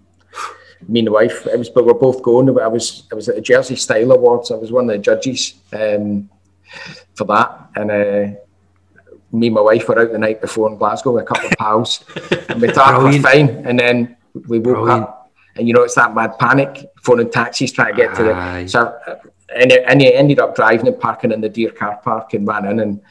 [0.87, 2.49] me and the wife, it was, but we're both going.
[2.59, 4.51] I was I was at the Jersey Style Awards.
[4.51, 6.29] I was one of the judges um,
[7.15, 8.39] for that, and uh,
[9.31, 11.57] me and my wife were out the night before in Glasgow with a couple of
[11.57, 12.05] pals,
[12.49, 14.15] and we thought we were fine, and then
[14.47, 15.03] we woke Brilliant.
[15.03, 18.67] up, and you know it's that mad panic, phoning taxis trying to get to the.
[18.67, 18.97] So
[19.55, 22.65] and, and you ended up driving and parking in the dear car park and ran
[22.65, 23.01] in, and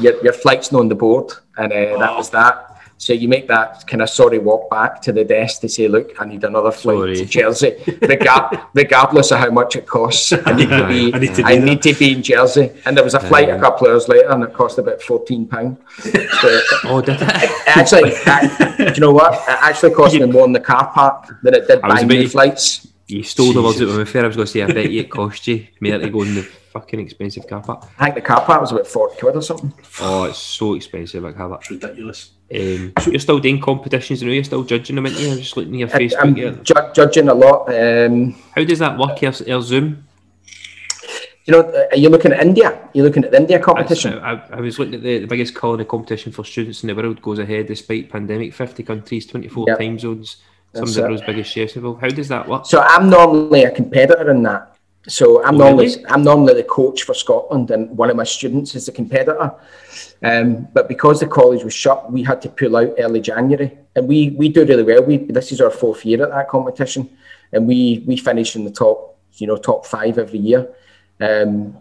[0.00, 1.98] your, your flight's not on the board, and uh, oh.
[1.98, 2.70] that was that.
[2.96, 6.12] So you make that kind of sorry walk back to the desk to say, look,
[6.20, 7.16] I need another flight sorry.
[7.16, 7.76] to Jersey,
[8.72, 10.32] regardless of how much it costs.
[10.32, 12.70] I need to be, I need to, I need to be in Jersey.
[12.86, 15.46] And there was a flight a couple of hours later, and it cost about fourteen
[15.46, 15.76] pound.
[15.98, 17.50] So oh, did it?
[17.66, 18.12] Actually,
[18.78, 19.34] do you know what?
[19.34, 22.86] It actually cost me more in the car park than it did buying new flights.
[23.06, 23.54] You stole Jesus.
[23.54, 24.24] the words out of my fair.
[24.24, 26.34] I was going to say, I bet you it cost you more to go in
[26.36, 27.86] the fucking expensive car park.
[27.98, 29.72] I think the car park was about 40 quid or something.
[30.00, 32.30] Oh, it's so expensive, like how that's ridiculous.
[32.54, 35.30] Um, so you're still doing competitions and you're still judging them, aren't you?
[35.30, 36.20] I'm just looking at your Facebook.
[36.20, 37.68] I'm ju- judging a lot.
[37.68, 40.06] Um, how does that work, your, your Zoom?
[41.44, 42.70] You know, uh, are you looking at India?
[42.70, 44.18] You're you looking at the India competition?
[44.18, 46.94] I, I, I was looking at the, the biggest culinary competition for students in the
[46.94, 48.54] world goes ahead despite pandemic.
[48.54, 49.78] 50 countries, 24 yep.
[49.78, 50.38] time zones
[50.74, 52.00] some of the world's biggest chefs involved.
[52.00, 52.66] How does that work?
[52.66, 54.76] So I'm normally a competitor in that.
[55.06, 56.06] So I'm oh, normally really?
[56.06, 59.52] I'm normally the coach for Scotland, and one of my students is the competitor.
[60.22, 64.08] Um, but because the college was shut, we had to pull out early January, and
[64.08, 65.02] we we do really well.
[65.02, 67.10] We this is our fourth year at that competition,
[67.52, 70.74] and we we finish in the top you know top five every year,
[71.20, 71.76] um,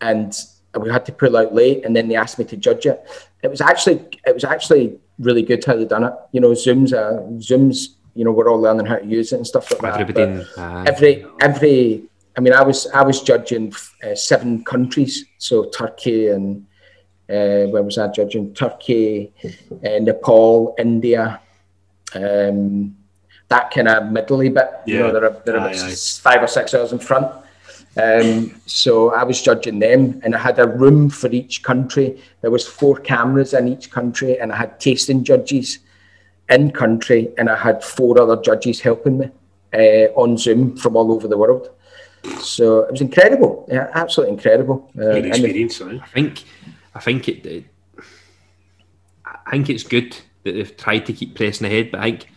[0.00, 0.32] and
[0.78, 3.04] we had to pull out late, and then they asked me to judge it.
[3.42, 6.12] It was actually it was actually really good how they done it.
[6.30, 9.46] You know, Zoom's uh, Zoom's you know we're all learning how to use it and
[9.46, 10.58] stuff like that.
[10.58, 13.72] Uh, every every I mean, I was I was judging
[14.04, 16.66] uh, seven countries, so Turkey and
[17.28, 18.54] uh, where was I judging?
[18.54, 21.40] Turkey, uh, Nepal, India,
[22.14, 22.94] um,
[23.48, 24.70] that kind of middly bit.
[24.86, 24.94] Yeah.
[24.94, 27.26] You know, they're, they're about aye, five or six hours in front.
[27.96, 32.22] Um, so I was judging them, and I had a room for each country.
[32.42, 35.78] There was four cameras in each country, and I had tasting judges
[36.48, 39.30] in country, and I had four other judges helping me
[39.74, 41.70] uh, on Zoom from all over the world.
[42.40, 44.90] So it was incredible, yeah, absolutely incredible.
[44.98, 46.44] Uh, experience, the, I think.
[46.94, 47.64] I think it, it,
[49.24, 52.28] I think it's good that they've tried to keep pressing ahead, but I think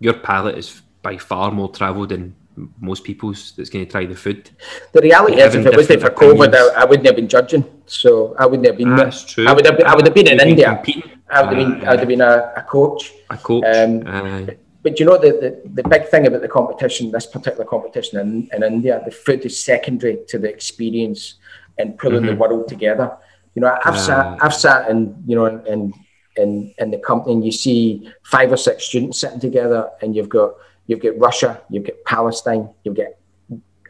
[0.00, 2.34] your palate is by far more travelled than
[2.80, 4.50] most people's that's going to try the food.
[4.92, 7.64] The reality is, if it wasn't for COVID, I, I, wouldn't have been judging.
[7.86, 8.92] So I wouldn't have been.
[8.92, 9.46] Ah, that's true.
[9.46, 9.76] I would have.
[9.76, 10.74] Been, I would have been in India.
[10.74, 11.10] Competing.
[11.32, 11.88] I would have been.
[11.88, 13.12] I would have been a, a coach.
[13.30, 13.64] A coach.
[13.64, 14.48] Um,
[14.82, 15.30] but you know the,
[15.64, 19.44] the, the big thing about the competition, this particular competition in, in India, the food
[19.46, 21.36] is secondary to the experience
[21.78, 22.26] and pulling mm-hmm.
[22.26, 23.16] the world together.
[23.54, 25.92] You know, I've sat I've sat in you know in
[26.36, 30.28] in in the company and you see five or six students sitting together and you've
[30.28, 30.54] got
[30.86, 33.08] you've got Russia, you've got Palestine, you've got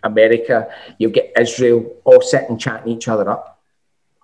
[0.03, 0.69] America,
[0.99, 3.63] you've got Israel, all sitting chatting each other up,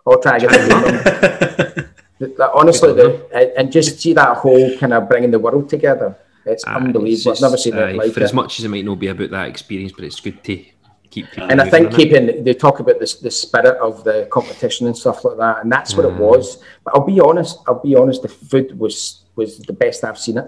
[0.05, 1.89] all trying to get
[2.55, 6.17] Honestly, the, and just see that whole kind of bringing the world together
[6.49, 7.07] it's uh, unbelievable.
[7.13, 8.25] It's just, I've never seen uh, it like For it.
[8.25, 10.65] as much as it might not be about that experience, but it's good to
[11.11, 11.27] keep.
[11.37, 15.25] And I think keeping they talk about this the spirit of the competition and stuff
[15.25, 16.63] like that, and that's what it was.
[16.85, 17.59] But I'll be honest.
[17.67, 18.23] I'll be honest.
[18.23, 20.47] The food was was the best I've seen it.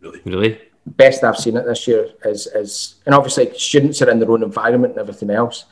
[0.00, 0.60] Really, really.
[0.86, 4.42] Best I've seen it this year is is and obviously students are in their own
[4.42, 5.64] environment and everything else,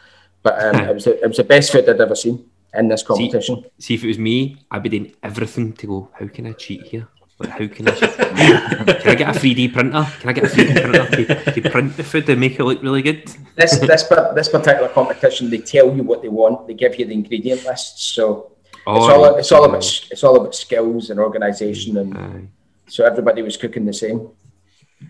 [0.42, 3.02] but um, it was the, it was the best food I'd ever seen in this
[3.02, 3.62] competition.
[3.62, 6.10] See, see, if it was me, I'd be doing everything to go.
[6.18, 7.08] How can I cheat here?
[7.38, 10.06] But how can I, can I get a 3D printer?
[10.20, 12.82] Can I get a 3D printer to, to print the food and make it look
[12.82, 13.26] really good?
[13.56, 16.66] This this this particular competition, they tell you what they want.
[16.66, 18.04] They give you the ingredient lists.
[18.04, 18.52] So
[18.86, 22.48] oh, it's all it's all about it's all about skills and organisation, and aye.
[22.86, 24.28] so everybody was cooking the same.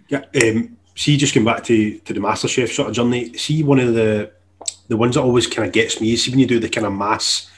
[0.08, 0.24] Yeah.
[0.42, 3.34] Um, see, just going back to to the MasterChef sort of journey.
[3.34, 4.32] See, one of the
[4.93, 6.93] the ones that always kind of gets me is when you do the kind of
[6.93, 7.51] mass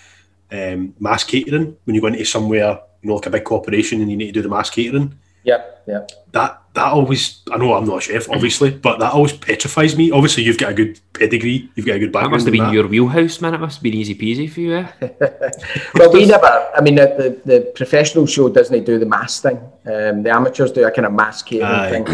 [0.53, 4.09] um, mass catering when you go into somewhere you know, like a big corporation and
[4.09, 5.19] you need to do the mass catering.
[5.45, 6.07] Yeah, yeah.
[6.33, 10.11] That that always I know I'm not a chef, obviously, but that always petrifies me.
[10.11, 12.33] Obviously, you've got a good pedigree, you've got a good background.
[12.33, 13.53] That must have been your wheelhouse, man.
[13.53, 14.75] It must have been easy peasy for you.
[14.77, 14.89] Eh?
[15.95, 16.47] well, we never.
[16.75, 19.59] I mean, the, the, the, professional show doesn't do the mass thing.
[19.85, 21.91] Um, the amateurs do a kind of mass catering Aye.
[21.91, 22.05] thing.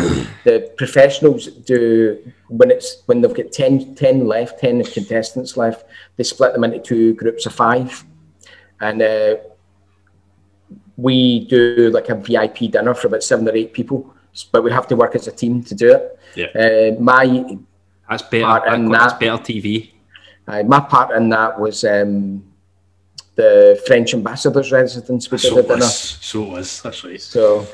[0.45, 2.19] The professionals do
[2.49, 5.87] when it's when they've got 10, 10 left, ten contestants left.
[6.17, 8.05] They split them into two groups of five,
[8.81, 9.37] and uh,
[11.01, 14.15] we do like a VIP dinner for about seven or eight people,
[14.53, 16.19] but we have to work as a team to do it.
[16.35, 16.47] Yeah.
[16.55, 17.59] Uh, my
[18.09, 18.45] that's better.
[18.45, 19.93] Part in that, that's better TV.
[20.47, 22.45] Uh, my part in that was um,
[23.37, 25.31] the French ambassador's residence.
[25.31, 25.77] We did so a dinner.
[25.77, 26.83] Was, so it was.
[26.83, 27.21] That's right.
[27.21, 27.67] So,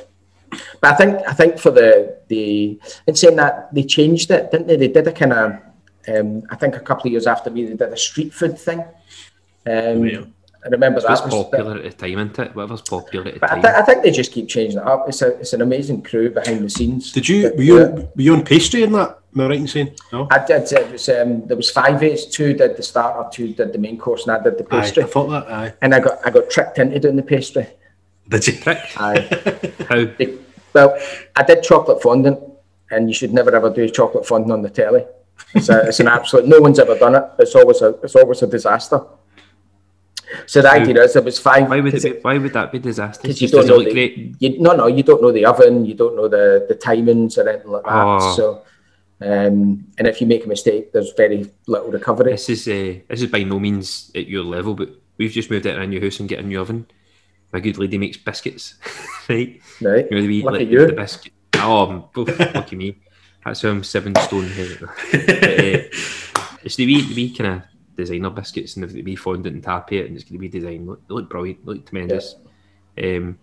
[0.80, 4.66] but I think I think for the the in saying that they changed it, didn't
[4.66, 4.76] they?
[4.76, 5.52] They did a kind of
[6.08, 8.80] um, I think a couple of years after me, they did a street food thing.
[9.66, 10.24] Um, yeah.
[10.66, 12.56] I remember that was popular at the time, isn't it?
[12.56, 13.58] Whatever's popular at the time.
[13.60, 15.08] I, th- I, think they just keep changing it up.
[15.08, 17.12] It's a, it's an amazing crew behind the scenes.
[17.12, 19.20] Did you were you, on, were you on pastry in that?
[19.32, 19.94] Am I right in saying?
[20.12, 20.72] No, I did.
[20.72, 22.26] It was um, there was five aids.
[22.26, 25.04] Two did the starter, two did the main course, and I did the pastry.
[25.04, 25.52] Aye, I thought that.
[25.52, 25.74] Aye.
[25.82, 27.68] And I got I got tricked into doing the pastry.
[28.28, 28.58] Did you?
[28.66, 29.72] Aye.
[29.88, 30.26] How?
[30.72, 30.98] Well,
[31.36, 32.40] I did chocolate fondant,
[32.90, 35.04] and you should never ever do chocolate fondant on the telly.
[35.54, 36.48] It's, a, it's an absolute.
[36.48, 37.24] No one's ever done it.
[37.38, 37.90] It's always a.
[38.02, 39.00] It's always a disaster.
[40.46, 41.68] So the idea is it was fine.
[41.68, 43.22] Why would it, be, why would that be disastrous?
[43.22, 46.16] Because you don't know the, you, no no you don't know the oven, you don't
[46.16, 47.92] know the the timings or anything like that.
[47.92, 48.34] Oh.
[48.36, 48.62] So
[49.20, 52.32] um, and if you make a mistake, there's very little recovery.
[52.32, 55.66] This is uh, this is by no means at your level, but we've just moved
[55.66, 56.86] out in a new house and get a new oven.
[57.52, 58.74] My good lady makes biscuits,
[59.28, 59.60] right?
[59.80, 60.06] Right.
[60.10, 60.86] You know, the wee, like, you.
[60.86, 61.32] the biscuit.
[61.54, 62.98] Oh, lucky me.
[63.44, 64.76] That's why I'm seven stone heavy.
[64.80, 67.62] but, uh, it's the wee, the wee kind of
[67.96, 70.88] designer biscuits and the wee fondant and tappy it, and it's going to be designed.
[70.88, 72.36] They look brilliant, they look tremendous.
[72.96, 73.16] Yeah.
[73.16, 73.38] Um,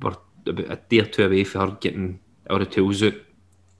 [0.00, 0.14] we're
[0.46, 3.14] about a day or two away for her getting our tools out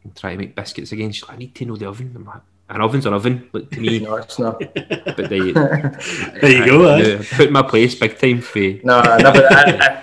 [0.04, 1.12] and try to make biscuits again.
[1.12, 2.12] She's like, I need to know the oven.
[2.14, 3.98] I'm like, an oven's an oven, like to me.
[4.00, 4.60] no, it's not.
[5.16, 6.88] But they, there you I, go.
[6.88, 7.22] I, eh?
[7.32, 8.58] put my place big time for.
[8.58, 9.46] No, never.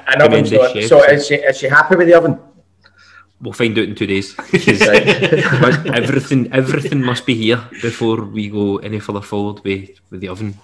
[0.08, 0.72] an oven's not.
[0.84, 2.40] So is she is she happy with the oven?
[3.46, 4.34] We'll find out in two days.
[6.02, 10.58] everything everything must be here before we go any further forward with with the oven.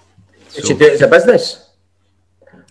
[0.48, 1.70] So, she do it as a business?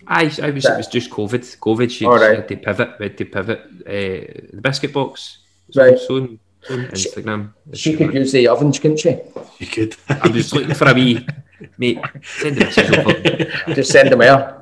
[0.06, 1.56] I, I was, it was just COVID.
[1.58, 2.36] COVID, she, right.
[2.36, 2.98] had to pivot.
[2.98, 3.60] We had to pivot.
[3.86, 5.38] Uh, the biscuit box.
[5.74, 5.98] Right.
[5.98, 6.38] Soon,
[6.68, 7.54] Instagram.
[7.72, 9.18] She, could use the ovens, couldn't she?
[9.58, 9.96] She could.
[10.10, 11.26] I'm just looking for a wee
[11.78, 12.00] mate.
[12.22, 13.74] Send the message over.
[13.74, 14.61] Just send them out.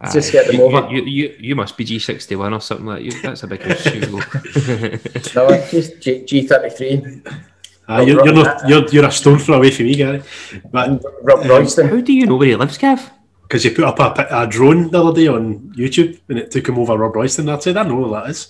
[0.00, 0.88] Uh, just get them you, over.
[0.90, 3.22] You, you, you must be G61 or something like that.
[3.22, 4.00] That's a big issue.
[5.34, 7.44] no, I just G, G33.
[7.88, 10.22] Uh, you're, you're, not, you're, you're a stone throw away from me, Gary.
[10.70, 11.88] But, Rob um, Royston.
[11.88, 13.10] How do you know where he lives, Gav?
[13.42, 16.68] Because he put up a, a, drone the other day on YouTube and it took
[16.68, 17.46] him over Robroyston.
[17.46, 17.78] That's it.
[17.78, 18.48] I know who that is.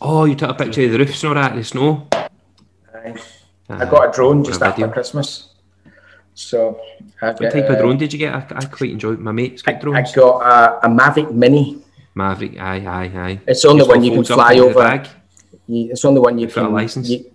[0.00, 2.08] Oh, you took a picture of the roofs and all that, the snow.
[2.12, 3.14] Aye.
[3.68, 5.51] I got a drone just after Christmas.
[6.34, 6.80] So,
[7.20, 8.34] what type of drone did you get?
[8.34, 10.12] I, I quite enjoyed my mate's got drones.
[10.12, 11.82] I got a, a Mavic Mini.
[12.16, 13.40] Mavic, aye, aye, aye.
[13.46, 15.02] It's only one you can fly over.
[15.68, 16.66] it's only one you can.
[16.66, 17.08] A license.
[17.08, 17.30] You,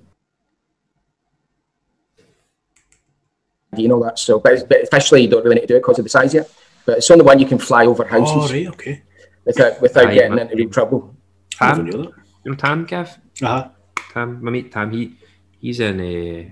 [3.76, 4.18] you know that.
[4.18, 6.34] So, but, but officially you don't really need to do it because of the size
[6.34, 6.50] yet.
[6.86, 8.52] But it's only one you can fly over houses.
[8.52, 9.04] Oh, right, okay.
[9.46, 11.16] Without without aye, getting into any trouble.
[11.52, 12.14] Tam, you
[12.46, 13.18] know Tam, Gav?
[13.42, 13.70] Uh huh.
[14.14, 15.16] Tam, my mate Tam, he
[15.60, 16.50] he's in uh,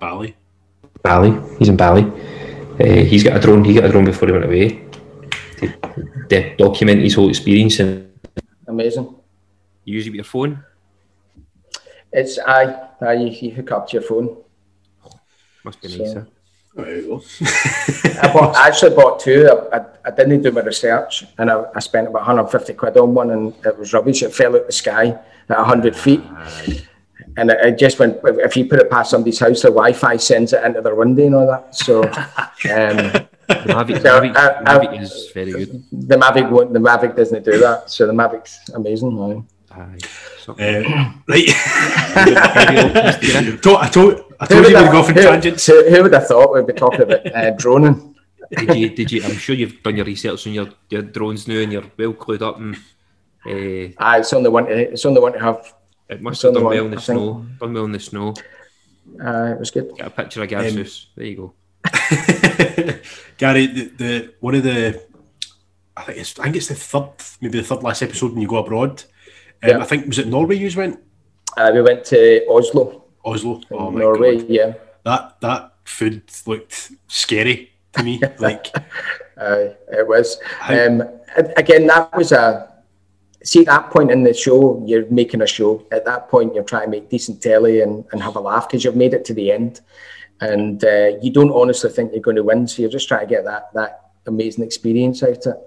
[0.00, 0.36] Bali.
[1.06, 1.32] Bali.
[1.58, 2.04] He's in Bali.
[2.82, 3.64] Uh, he's got a drone.
[3.64, 4.66] He got a drone before he went away
[5.58, 5.66] to,
[6.30, 7.78] to document his whole experience.
[7.80, 8.10] And
[8.66, 9.06] amazing.
[9.84, 10.64] You use it with your phone.
[12.12, 12.88] It's I.
[13.00, 14.36] I you, you hook up to your phone.
[15.64, 16.04] Must be so.
[16.04, 16.14] nice.
[16.14, 16.24] Huh?
[18.22, 19.48] I, bought, I actually bought two.
[19.72, 23.14] I, I, I, didn't do my research, and I, I, spent about 150 quid on
[23.14, 24.22] one, and it was rubbish.
[24.22, 26.22] It fell out the sky at 100 feet,
[27.36, 28.18] and it, it, just went.
[28.24, 31.34] If you put it past somebody's house, the Wi-Fi sends it into their window and
[31.34, 31.74] all that.
[31.74, 32.08] So, um,
[33.48, 35.84] the Mavic, so Mavic, I, Mavic is very good.
[35.92, 37.90] The Mavic, the Mavic doesn't do that.
[37.90, 39.16] So the Mavic's amazing.
[39.16, 39.44] Now.
[39.70, 39.98] Aye.
[40.40, 41.48] So, uh, right.
[42.16, 45.66] I told, I told, I told you we'd go off in tangents.
[45.66, 48.14] Who, who would have thought we'd be talking about uh, droning?
[48.50, 48.90] did you?
[48.90, 49.22] Did you?
[49.24, 52.42] I'm sure you've done your research on your, your drones now, and you're well clued
[52.42, 52.58] up.
[52.58, 52.76] And
[53.44, 54.66] uh, ah, it's only one.
[54.66, 55.74] To, it's only one to have.
[56.08, 57.46] It must have done well in the snow.
[57.60, 58.34] Done well in the snow.
[59.22, 59.96] Uh, it was good.
[59.96, 61.54] Get a picture of Gav's um, There you go.
[63.38, 65.02] Gary, the, the one of the,
[65.96, 68.48] I think it's I think it's the third, maybe the third last episode when you
[68.48, 69.02] go abroad.
[69.62, 69.78] Um, yeah.
[69.78, 71.00] I think was it Norway you went?
[71.56, 73.04] Uh, we went to Oslo.
[73.24, 74.48] Oslo, oh Norway, God.
[74.48, 74.74] yeah.
[75.04, 78.20] That that food looked scary to me.
[78.38, 78.70] like,
[79.36, 80.38] uh, it was.
[80.68, 81.02] Um,
[81.56, 82.72] again, that was a.
[83.46, 85.86] See, at that point in the show, you're making a show.
[85.92, 88.82] At that point, you're trying to make decent telly and, and have a laugh because
[88.82, 89.82] you've made it to the end,
[90.40, 92.66] and uh, you don't honestly think you're going to win.
[92.66, 95.60] So you're just trying to get that that amazing experience out of it.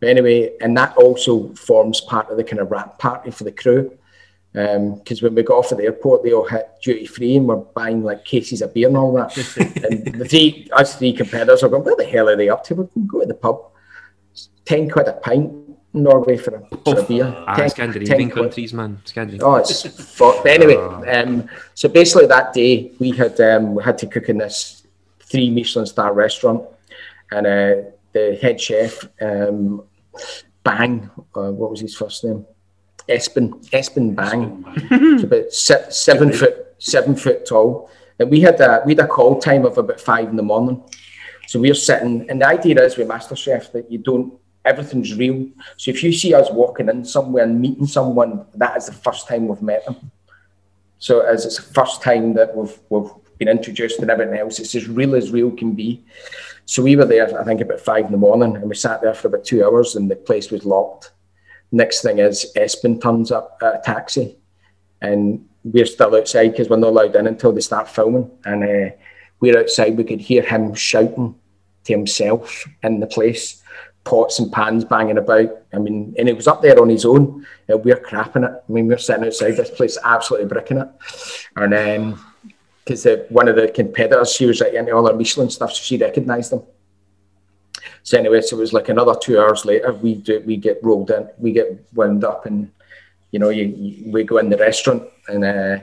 [0.00, 3.52] But anyway, and that also forms part of the kind of wrap party for the
[3.52, 3.96] crew.
[4.52, 7.46] Because um, when we got off at the airport, they all hit duty free and
[7.46, 9.36] we're buying like cases of beer and all that.
[9.88, 12.74] and the three, us three competitors are going, "What the hell are they up to?
[12.74, 13.70] We can go to the pub.
[14.32, 17.34] It's ten quid a pint in Norway for a, for a beer.
[17.46, 19.00] Ah, ten, Scandinavian countries, man.
[19.04, 19.42] Scandinavian.
[19.44, 19.82] Oh, it's
[20.16, 20.42] fuck.
[20.42, 21.04] But anyway, oh.
[21.08, 24.86] um, so basically that day we had um, we had to cook in this
[25.20, 26.62] three Michelin star restaurant,
[27.32, 27.74] and uh,
[28.12, 29.82] the head chef um,
[30.62, 32.46] Bang, uh, what was his first name?
[33.08, 34.64] Esben, Esben Bang.
[34.90, 37.90] It's about se- seven foot, seven foot tall.
[38.18, 40.82] And we had a we had a call time of about five in the morning.
[41.48, 44.34] So we are sitting, and the idea is with MasterChef that you don't
[44.64, 45.48] everything's real.
[45.76, 49.28] So if you see us walking in somewhere and meeting someone, that is the first
[49.28, 50.10] time we've met them.
[50.98, 54.74] So as it's the first time that we've we've been introduced and everything else, it's
[54.74, 56.04] as real as real can be.
[56.66, 59.14] So we were there, I think, about five in the morning, and we sat there
[59.14, 61.12] for about two hours, and the place was locked.
[61.72, 64.36] next thing is Esben turns up at a taxi,
[65.00, 68.30] and we're still outside because we're not allowed in until they start filming.
[68.44, 68.94] And uh,
[69.40, 69.96] we're outside.
[69.96, 71.34] We could hear him shouting
[71.84, 73.59] to himself in the place,
[74.04, 75.50] pots and pans banging about.
[75.72, 77.46] I mean, and he was up there on his own.
[77.72, 78.64] Uh, we're crapping it.
[78.68, 80.88] I mean, we're sitting outside this place, absolutely bricking it.
[81.56, 82.18] And then,
[82.84, 85.96] because one of the competitors, she was like into all our Michelin stuff, so she
[85.96, 86.62] recognised them.
[88.02, 91.10] So anyway, so it was like another two hours later, we do, we get rolled
[91.10, 92.70] in, we get wound up, and
[93.30, 95.78] you know, you, you we go in the restaurant, and uh,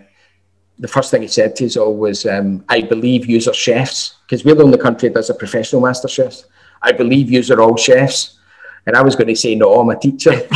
[0.79, 4.15] the first thing he said to us all was, um, "I believe you are chefs
[4.25, 6.45] because we're the only country that does a professional master chefs.
[6.81, 8.39] I believe you are all chefs."
[8.85, 10.31] And I was going to say, "No, I'm a teacher,"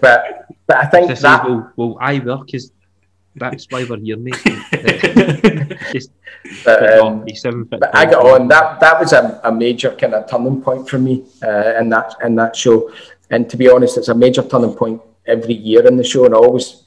[0.00, 2.72] but but I think that well, well, I work is
[3.36, 4.36] that's why we're here, mate.
[5.92, 6.10] Just,
[6.64, 7.24] but, um,
[7.68, 8.48] but I got on.
[8.48, 12.14] That that was a, a major kind of turning point for me uh, in that
[12.22, 12.92] in that show.
[13.30, 16.26] And to be honest, it's a major turning point every year in the show.
[16.26, 16.83] And I always,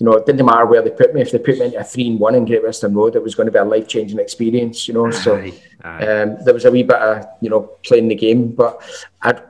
[0.00, 1.20] you know, it didn't matter where they put me.
[1.20, 3.34] If they put me into a three and one in Great Western Road, it was
[3.34, 4.88] going to be a life changing experience.
[4.88, 5.52] You know, so aye,
[5.84, 6.06] aye.
[6.06, 8.82] Um, there was a wee bit of you know playing the game, but
[9.20, 9.42] I'd,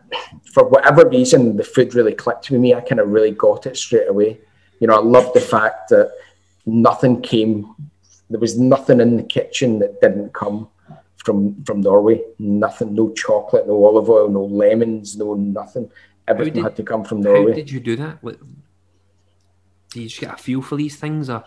[0.53, 2.74] for whatever reason, the food really clicked with me.
[2.74, 4.40] I kind of really got it straight away.
[4.80, 6.12] You know, I loved the fact that
[6.66, 7.72] nothing came.
[8.28, 10.68] There was nothing in the kitchen that didn't come
[11.18, 12.22] from from Norway.
[12.40, 15.92] Nothing, no chocolate, no olive oil, no lemons, no nothing.
[16.26, 17.53] Everything did, had to come from Norway.
[17.53, 18.20] How did you do that?
[18.20, 18.40] What,
[19.91, 21.45] do you just get a feel for these things, or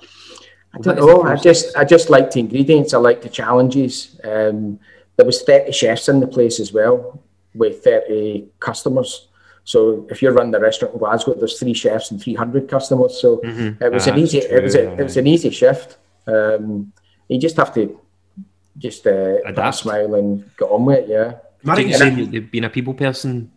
[0.73, 1.23] I don't know.
[1.23, 2.93] I just I just liked the ingredients.
[2.93, 4.19] I like the challenges.
[4.23, 4.79] Um,
[5.15, 7.21] there was thirty chefs in the place as well,
[7.53, 9.27] with thirty customers.
[9.65, 13.19] So if you're running the restaurant in Glasgow, there's three chefs and 300 customers.
[13.21, 13.81] So mm-hmm.
[13.81, 15.97] it was ah, an easy, true, it was a, it was an easy shift.
[16.27, 16.91] Um,
[17.29, 17.99] you just have to
[18.77, 21.09] just uh, adapt, smile and get on with it.
[21.09, 21.35] Yeah.
[21.63, 23.51] Marek, you saying you've been a people person.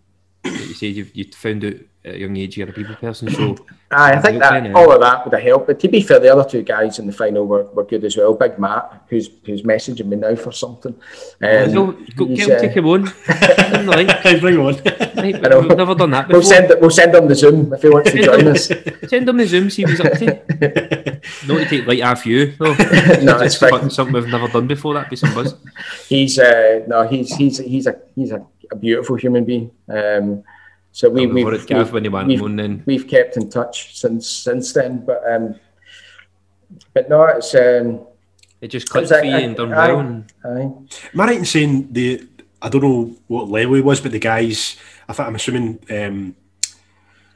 [0.45, 1.75] You said you've, you found out
[2.07, 3.29] at a young age you're a people person.
[3.31, 3.57] So
[3.91, 5.67] I think that all of that would have helped.
[5.67, 8.17] But to be fair, the other two guys in the final were, were good as
[8.17, 8.35] well.
[8.35, 10.95] Big Matt, who's who's messaging me now for something.
[11.43, 13.07] Um, no, go, get him, uh, take him on.
[13.27, 14.75] Can bring him on?
[14.77, 15.61] Right, I know.
[15.61, 16.41] We've never done that before.
[16.41, 18.67] We'll send, we'll send him the Zoom if he wants to join us.
[19.09, 21.21] send him the Zoom, see what he's up to.
[21.47, 22.55] Not to take right off you.
[22.61, 22.73] No,
[23.23, 23.91] no it's fine.
[23.91, 24.95] something we've never done before.
[24.95, 25.55] That'd be some buzz.
[26.09, 29.71] He's uh, no, he's he's he's a he's a, a beautiful human being.
[29.89, 30.45] Um,
[30.97, 35.05] so we, we've, we've, we've, we've, kept in touch since since then.
[35.05, 35.61] But um,
[36.95, 38.07] but no, it's um,
[38.63, 40.01] it just clicked for you and done well.
[40.01, 42.27] Am I right in saying the
[42.63, 46.35] I don't know what level he was, but the guys I think I'm assuming um,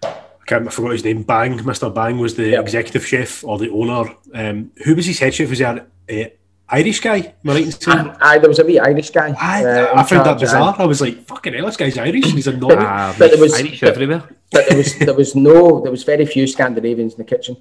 [0.05, 0.15] I
[0.47, 1.23] can't I forgot his name.
[1.23, 1.95] Bang, Mr.
[1.95, 2.63] Bang was the yep.
[2.63, 4.17] executive chef or the owner.
[4.33, 5.51] Um, who was his head chef?
[5.51, 6.31] Was there uh,
[6.73, 8.17] Irish guy, am I right in saying?
[8.21, 9.35] Aye, there was a wee Irish guy.
[9.39, 10.77] Aye, uh, I found that bizarre.
[10.79, 12.87] I was like, fucking hell, this guy's Irish and he's a Norman.
[12.87, 14.23] Ah, but there was Irish but, everywhere.
[14.53, 17.57] But there was there was no there was very few Scandinavians in the kitchen.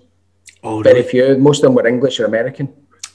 [0.63, 1.09] Oh, very really?
[1.09, 1.37] few.
[1.37, 2.71] Most of them were English or American.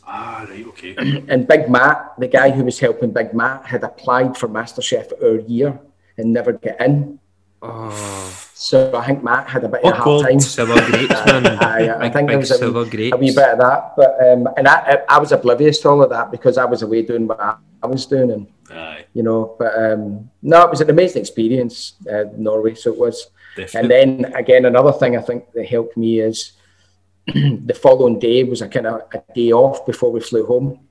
[0.06, 0.96] Ah, right, okay.
[1.28, 5.40] and Big Matt, the guy who was helping Big Matt, had applied for MasterChef our
[5.40, 5.78] year
[6.18, 7.20] and never get in.
[7.62, 8.43] Oh.
[8.56, 10.38] So I think Matt had a bit of a hard time.
[10.38, 11.46] Silver grapes, man.
[11.60, 14.48] I, I, I think there was a wee, a wee, bit of that, but um,
[14.56, 17.40] and I, I was oblivious to all of that because I was away doing what
[17.40, 19.06] I was doing, and Aye.
[19.12, 19.56] you know.
[19.58, 22.76] But um, no, it was an amazing experience, uh, Norway.
[22.76, 23.26] So it was.
[23.56, 23.80] Definitely.
[23.80, 23.90] And
[24.22, 26.52] then again, another thing I think that helped me is
[27.26, 30.83] the following day was a kind of a day off before we flew home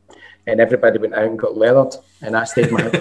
[0.47, 1.95] and everybody went out and got leathered.
[2.21, 2.91] And I stayed my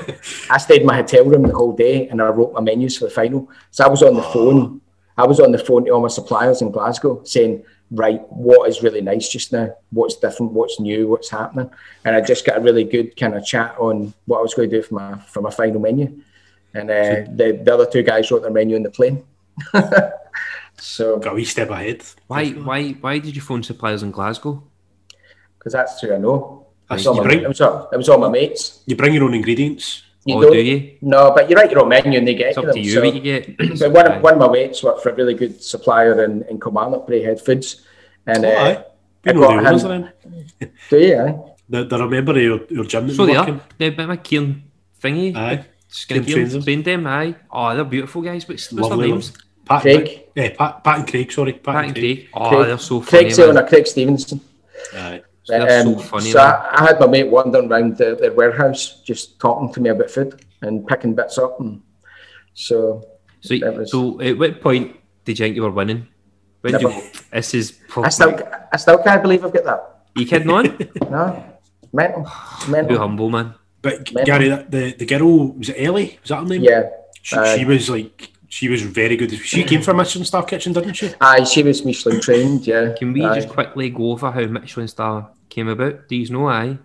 [0.51, 3.07] I stayed in my hotel room the whole day, and I wrote my menus for
[3.07, 3.51] the final.
[3.71, 4.81] So I was on the phone.
[5.17, 8.83] I was on the phone to all my suppliers in Glasgow saying, right, what is
[8.83, 9.75] really nice just now?
[9.91, 10.53] What's different?
[10.53, 11.09] What's new?
[11.09, 11.71] What's happening?
[12.05, 14.71] And I just got a really good kind of chat on what I was going
[14.71, 16.23] to do for my for my final menu.
[16.75, 19.25] And uh, the, the other two guys wrote their menu in the plane.
[20.79, 22.03] so got a wee step ahead.
[22.27, 24.63] Why why why did you phone suppliers in Glasgow?
[25.59, 26.62] Because that's who I know.
[26.93, 28.83] It was, bring, my, it, was all, it was all my mates.
[28.87, 30.03] You bring your own ingredients.
[30.25, 30.99] You oh, do you?
[31.01, 33.05] No, but you write your own menu and they get it's up to you so,
[33.05, 33.57] what you get.
[33.79, 36.61] but one, of, one of my mates worked for a really good supplier in, in
[36.61, 37.85] Kilmarnock, Braehead Foods.
[38.27, 38.83] And, oh, uh,
[39.27, 40.09] I got him.
[40.91, 41.19] Do you?
[41.19, 41.53] Aye?
[41.69, 43.61] The, the remember your, your gym So they are.
[43.79, 44.63] They're my Kieran
[45.01, 45.35] thingy.
[45.35, 45.65] Aye.
[45.89, 47.35] Skin trains trained them, aye.
[47.51, 48.49] Oh, they're beautiful guys.
[48.49, 49.33] What's, what's their names?
[49.65, 50.25] Pat, Craig.
[50.35, 51.53] Yeah, Pat, Pat and Craig, sorry.
[51.53, 52.17] Pat, Pat and Craig.
[52.17, 52.29] Craig.
[52.33, 52.67] Oh, Craig.
[52.67, 53.23] they're so funny.
[53.25, 54.41] Craig's on a Craig Stevenson.
[54.95, 55.23] Aye.
[55.45, 56.31] So, um, so funny.
[56.31, 59.91] So I, I, had my mate wandering around the, their warehouse, just talking to me
[59.91, 61.59] about food and picking bits up.
[61.59, 61.83] And
[62.55, 63.03] so,
[63.41, 66.07] so, was, so at what point did you think you were winning?
[66.61, 67.81] When you, this is.
[67.97, 68.39] I still,
[68.73, 69.81] I still can't believe I've got that.
[70.15, 70.79] Are you kidding on?
[71.11, 71.45] no,
[71.93, 72.31] mental,
[72.69, 72.95] mental.
[72.95, 73.55] Too humble, man.
[73.81, 74.25] But mental.
[74.25, 76.21] Gary, the the girl was it Ellie?
[76.21, 76.63] Was that her name?
[76.63, 76.89] Yeah.
[77.23, 79.33] She, uh, she was like she was very good.
[79.33, 81.11] She came from Michelin Star Kitchen, didn't she?
[81.23, 82.67] Aye, she was Michelin trained.
[82.67, 82.93] Yeah.
[82.93, 83.37] Can we aye.
[83.37, 86.07] just quickly go over how Michelin Star came about?
[86.07, 86.51] Do you know?
[86.51, 86.77] Aye.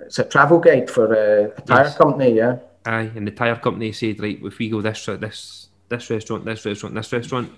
[0.00, 1.98] It's a travel guide for uh, a tire yes.
[1.98, 2.32] company.
[2.32, 2.56] Yeah.
[2.86, 6.64] Aye, and the tire company said, right, if we go this this this restaurant, this
[6.64, 7.52] restaurant, this restaurant,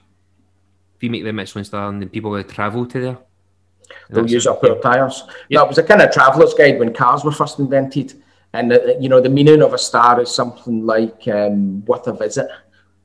[0.97, 3.19] if you make the Michelin star, and then people will travel to there.
[4.11, 5.23] They'll use up our tyres.
[5.49, 5.61] Yeah.
[5.61, 8.21] No, it was a kind of traveller's guide when cars were first invented.
[8.53, 12.13] And, uh, you know, the meaning of a star is something like um, worth a
[12.13, 12.49] visit,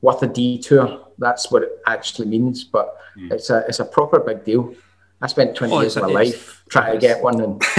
[0.02, 1.08] worth a detour.
[1.18, 2.64] That's what it actually means.
[2.64, 3.32] But mm.
[3.32, 4.74] it's, a, it's a proper big deal.
[5.22, 7.62] I spent 20 oh, years of my life trying to get one and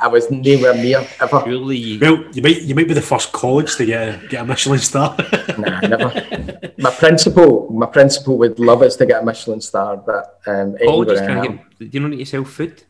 [0.00, 1.42] I was nowhere near ever.
[1.46, 1.98] Really?
[1.98, 4.78] Well, you might you might be the first college to get a, get a Michelin
[4.78, 5.16] star.
[5.58, 6.72] nah, never.
[6.78, 11.20] My principal my principal would love us to get a Michelin star, but um, colleges
[11.20, 11.78] can get.
[11.78, 12.84] Do you not need to sell food to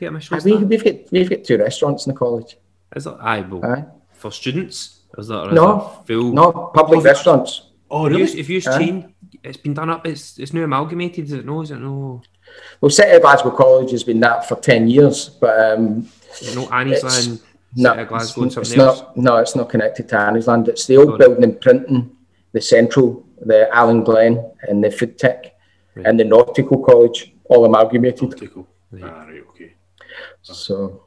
[0.00, 0.58] get a Michelin star?
[0.58, 2.56] We, we've got we've got two restaurants in the college.
[2.94, 3.84] Is that aye, well, aye.
[4.12, 5.00] for students?
[5.18, 7.71] Is that is no full no public restaurants?
[7.92, 8.22] Oh, really?
[8.22, 9.14] If you, if you chain,
[9.44, 10.06] it's been done up.
[10.06, 11.26] It's it's now amalgamated.
[11.26, 11.60] Is it no?
[11.60, 12.22] Is it no?
[12.80, 15.58] Well, City of Glasgow College has been that for 10 years, but.
[15.72, 16.08] Um,
[16.54, 17.42] no, Anniesland,
[17.76, 20.68] no, Glasgow, it's, it's not, no, it's not connected to Anniesland.
[20.68, 22.16] It's the old building in Printon,
[22.52, 25.54] the Central, the Allan Glen, and the Food Tech,
[25.94, 26.06] right.
[26.06, 28.30] and the Nautical College, all amalgamated.
[28.30, 28.66] Nautical.
[28.90, 29.04] Right.
[29.04, 29.74] Ah, right, okay.
[30.40, 31.04] So.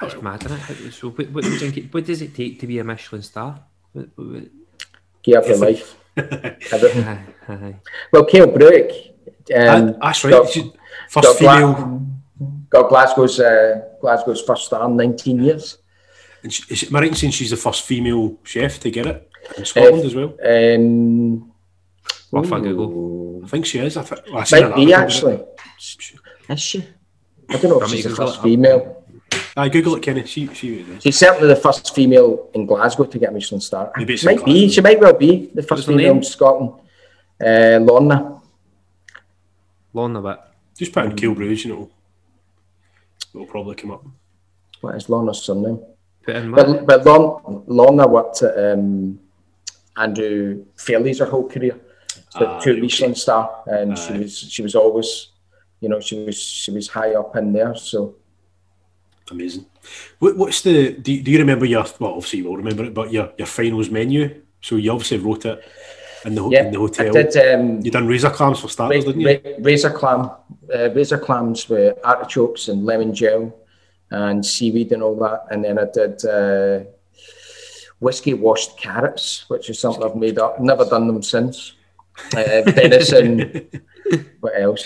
[0.00, 0.92] That's mad, isn't it?
[0.92, 1.44] So, what, what,
[1.90, 3.64] what, does it take to be a Michelin star?
[3.92, 4.44] What, what,
[5.22, 5.96] Give up your life.
[8.12, 9.12] Well, Cail Bruich.
[9.54, 10.32] Um, that's right.
[10.32, 10.52] Got,
[11.08, 11.74] first female.
[11.74, 12.00] Gla-
[12.70, 15.78] got Glasgow's uh, Glasgow's first star in 19 years.
[16.42, 19.06] And she, is, am I right in saying she's the first female chef to get
[19.06, 20.36] it in Scotland uh, as well?
[20.44, 21.52] Um,
[22.32, 23.42] Off I Google.
[23.44, 23.96] I think she is.
[23.96, 25.44] I th- well, I Might be actually.
[26.48, 26.84] Is she?
[27.48, 29.04] I don't know if she's the first female.
[29.56, 30.26] I Google it, Kenny.
[30.26, 33.90] She, she She's certainly the first female in Glasgow to get a Michelin star.
[33.96, 34.68] Maybe might be.
[34.68, 36.72] She might well be the first female in Scotland.
[37.40, 38.42] Uh, Lorna.
[39.94, 41.90] Lorna, but just put in um, Kilbrews, you know.
[43.34, 44.04] It'll probably come up.
[44.82, 45.80] What is Lorna's surname?
[46.26, 49.18] But, but Lorna, Lorna worked at um,
[49.96, 51.80] Andrew Fairlie's her whole career.
[52.30, 55.28] So ah, two Michelin star, and ah, she was she was always,
[55.80, 57.74] you know, she was she was high up in there.
[57.74, 58.16] So
[59.30, 59.66] amazing.
[60.18, 60.92] What, what's the?
[60.92, 61.84] Do you, do you remember your?
[61.98, 64.42] Well, obviously you will remember it, but your your finals menu.
[64.60, 65.62] So you obviously wrote it
[66.24, 67.16] in the, yeah, in the hotel.
[67.16, 69.56] I did, um, you done razor clams for starters, ra- didn't you?
[69.60, 70.30] razor clam,
[70.74, 73.54] uh, razor clams with artichokes and lemon gel
[74.10, 75.46] and seaweed and all that.
[75.50, 76.84] And then I did uh,
[78.00, 80.60] whiskey washed carrots, which is something I've made up.
[80.60, 81.74] Never done them since.
[82.34, 83.68] Uh, venison.
[84.40, 84.84] what else?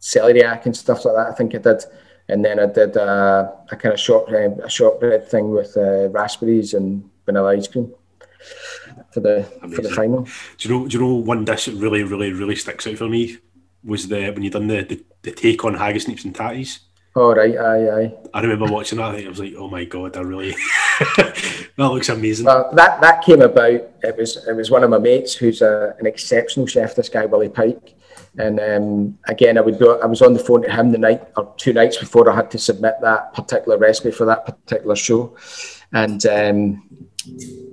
[0.00, 1.28] Celeriac and stuff like that.
[1.28, 1.82] I think I did.
[2.28, 6.72] And then I did uh, a kind of short a shortbread thing with uh, raspberries
[6.74, 7.92] and vanilla ice cream
[9.12, 9.70] for the Amazing.
[9.76, 10.22] for the final.
[10.58, 10.88] Do you know?
[10.88, 13.38] Do you know one dish that really, really, really sticks out for me
[13.84, 16.80] was the when you done the, the, the take on haggis, neeps, and tatties.
[17.16, 18.14] Oh right, aye, aye.
[18.32, 19.14] I remember watching that.
[19.14, 20.50] I I was like, "Oh my god, I really
[21.16, 23.82] that looks amazing." Well, that that came about.
[24.02, 26.96] It was it was one of my mates who's a, an exceptional chef.
[26.96, 27.94] This guy Willie Pike,
[28.38, 30.00] and um, again, I would go.
[30.00, 32.50] I was on the phone to him the night or two nights before I had
[32.52, 35.36] to submit that particular recipe for that particular show,
[35.92, 37.08] and um,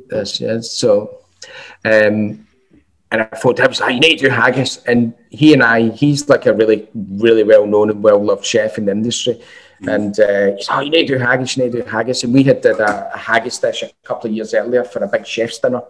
[0.09, 0.71] this, yes.
[0.71, 1.21] So
[1.85, 2.47] um,
[3.11, 4.77] and I thought I was like, you need to do haggis.
[4.85, 8.77] And he and I, he's like a really, really well known and well loved chef
[8.77, 9.41] in the industry.
[9.81, 9.95] Mm.
[9.95, 12.23] And uh, he's like, oh, you need to do haggis, you need to do haggis.
[12.23, 15.07] And we had did a, a haggis dish a couple of years earlier for a
[15.07, 15.81] big chef's dinner.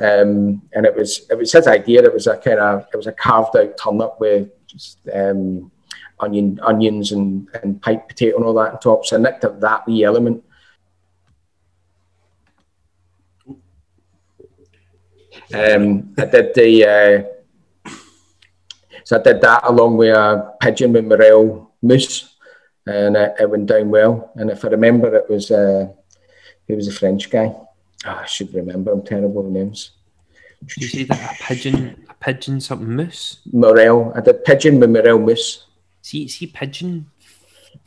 [0.00, 2.02] Um, and it was it was his idea.
[2.02, 5.70] It was a kind of it was a carved out turnip with just, um,
[6.20, 9.06] onion onions and, and pipe potato and all that on top.
[9.06, 10.44] So I nicked up that wee element
[15.52, 17.26] Um, I did the
[17.86, 17.90] uh,
[19.04, 22.36] so I did that along with a pigeon with morel mousse,
[22.86, 24.30] and it, it, went down well.
[24.36, 25.88] And if I remember, it was uh,
[26.66, 27.54] he was a French guy.
[28.06, 28.92] Oh, I should remember.
[28.92, 29.92] I'm terrible with names.
[30.64, 33.40] Did you say that a pigeon, a pigeon something mousse?
[33.52, 34.12] Morel.
[34.14, 35.66] I did pigeon with morel mousse.
[36.02, 37.10] See, see, pigeon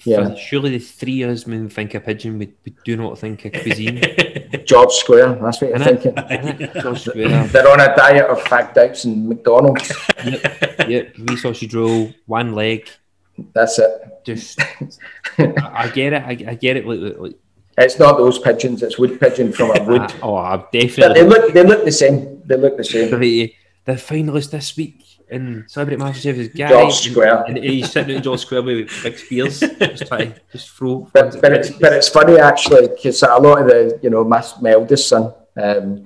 [0.06, 0.34] yeah.
[0.36, 3.46] Surely the three of us when we think of pigeon, we, we do not think
[3.46, 4.02] of cuisine.
[4.66, 6.70] George Square, that's what you're thinking.
[6.82, 7.48] George Square.
[7.48, 9.92] They're on a diet of fag and McDonald's.
[10.26, 11.18] yep, yep.
[11.18, 12.90] Wee sausage roll, one leg.
[13.54, 13.92] That's it.
[14.24, 14.60] Just,
[15.38, 16.24] I, I get it.
[16.24, 16.86] I, I get it.
[16.86, 17.40] Like, like,
[17.82, 18.84] it's not those pigeons.
[18.84, 20.14] It's wood pigeon from a wood.
[20.24, 21.02] oh, I've definitely.
[21.02, 21.54] But they look.
[21.54, 22.42] They look the same.
[22.46, 23.20] They look the same.
[23.20, 23.54] The,
[23.86, 25.02] the finalist this week
[25.32, 26.70] in Celebrity MasterChef is Gary.
[26.70, 27.46] George Square.
[27.48, 31.10] And, and he's sitting in George Square with big spears, just trying to just throw.
[31.14, 34.44] But, but, it's, but it's funny actually because a lot of the, you know, my,
[34.62, 36.06] my eldest son, um,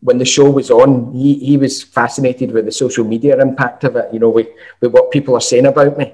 [0.00, 3.94] when the show was on, he, he was fascinated with the social media impact of
[3.94, 4.48] it, you know, with,
[4.80, 6.11] with what people are saying about me.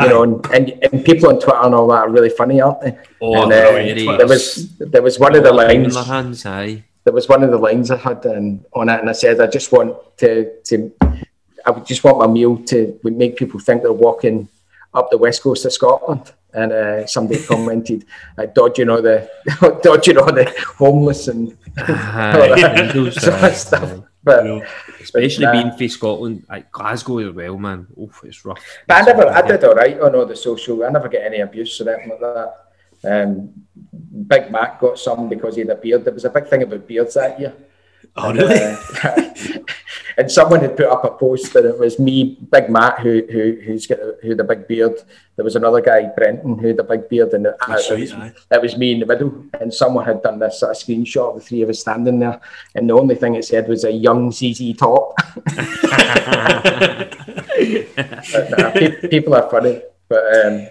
[0.00, 2.80] You know, and, and, and people on Twitter and all that are really funny, aren't
[2.80, 2.98] they?
[3.20, 5.96] Oh, and, uh, there was there was one of the lines.
[5.96, 6.42] Hands.
[7.04, 9.46] There was one of the lines I had um, on it, and I said, I
[9.46, 10.92] just want to to
[11.66, 14.48] I would just want my meal to make people think they're walking
[14.92, 16.32] up the west coast of Scotland.
[16.52, 18.04] And uh, somebody commented,
[18.38, 19.28] uh, dodging all the
[19.82, 24.00] dodging all the homeless and all that sort of stuff.
[24.22, 24.66] But,
[25.04, 27.86] especially being from Scotland, like Glasgow as well, man.
[28.00, 28.62] Oof, it's rough.
[28.86, 30.84] But I never, I did all right on all the social.
[30.84, 32.54] I never get any abuse or anything like that.
[33.04, 33.52] Um,
[34.26, 36.04] Big Mac got some because he had a beard.
[36.04, 37.54] There was a big thing about beards that year.
[38.16, 38.76] Oh, really?
[39.02, 39.58] Uh,
[40.16, 43.58] and someone had put up a post that it was me, Big Matt, who who
[43.64, 45.02] who's got a, who had a big beard.
[45.36, 47.90] There was another guy, Brenton, who had a big beard, and it, it, was,
[48.50, 49.44] it, was, me in the middle.
[49.60, 52.40] And someone had done this sort of screenshot of the three of us standing there,
[52.76, 55.14] and the only thing it said was a young ZZ Top.
[55.44, 55.58] but,
[58.50, 60.68] nah, pe- people are funny, but um,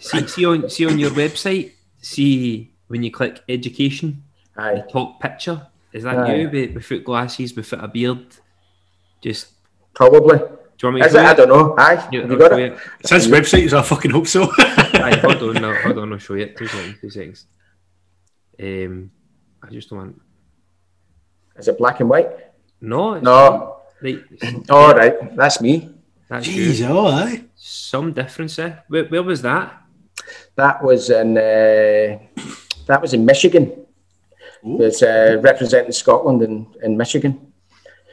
[0.00, 4.24] see, see on see on your website, see when you click education,
[4.56, 4.82] aye.
[4.90, 5.68] top picture.
[5.92, 6.34] Is that Aye.
[6.36, 8.26] you with, with foot glasses, with a beard?
[9.20, 9.52] Just
[9.94, 10.38] probably.
[10.38, 10.44] Do
[10.86, 11.18] you want me to Is it?
[11.18, 11.26] It?
[11.26, 11.74] I don't know.
[11.76, 12.72] Aye, you, have you got it?
[12.72, 12.78] it?
[13.00, 14.44] It's his website, so I fucking hope so.
[14.58, 16.56] Aye, hold on, no, hold on, I'll show you it.
[16.56, 17.46] Two seconds, two seconds.
[18.62, 19.10] Um,
[19.62, 20.22] I just don't want.
[21.56, 22.30] Is it black and white?
[22.80, 23.18] No.
[23.20, 23.80] No.
[24.00, 24.22] Right.
[24.70, 25.90] All right, that's me.
[26.28, 26.86] That's Jeez, you.
[26.86, 27.44] oh, aye.
[27.56, 28.84] Some difference there.
[28.88, 29.82] Where, where was that?
[30.56, 31.36] That was in.
[31.36, 32.18] Uh,
[32.86, 33.86] that was in Michigan.
[34.62, 37.52] It's uh, representing Scotland and, and Michigan.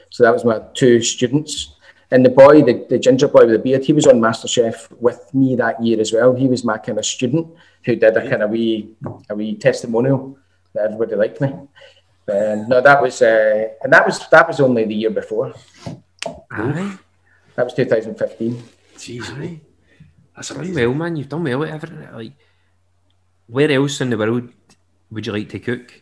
[0.10, 1.74] So that was my two students.
[2.10, 5.34] And the boy, the, the ginger boy with the beard, he was on MasterChef with
[5.34, 6.34] me that year as well.
[6.34, 7.48] He was my kind of student
[7.84, 8.96] who did a kind of wee,
[9.30, 10.40] a wee testimonial
[10.74, 11.50] that everybody liked me.
[11.50, 15.54] Um, no, that was, uh, and that was that was only the year before.
[16.52, 16.98] Aye.
[17.56, 18.64] That was 2015.
[18.98, 19.60] Jeez, aye.
[20.36, 20.76] That's amazing.
[20.76, 21.16] well, man.
[21.16, 21.60] You've done well.
[21.60, 22.12] Whatever.
[22.14, 22.34] Like,
[23.48, 24.50] where else in the world
[25.10, 26.02] would you like to cook?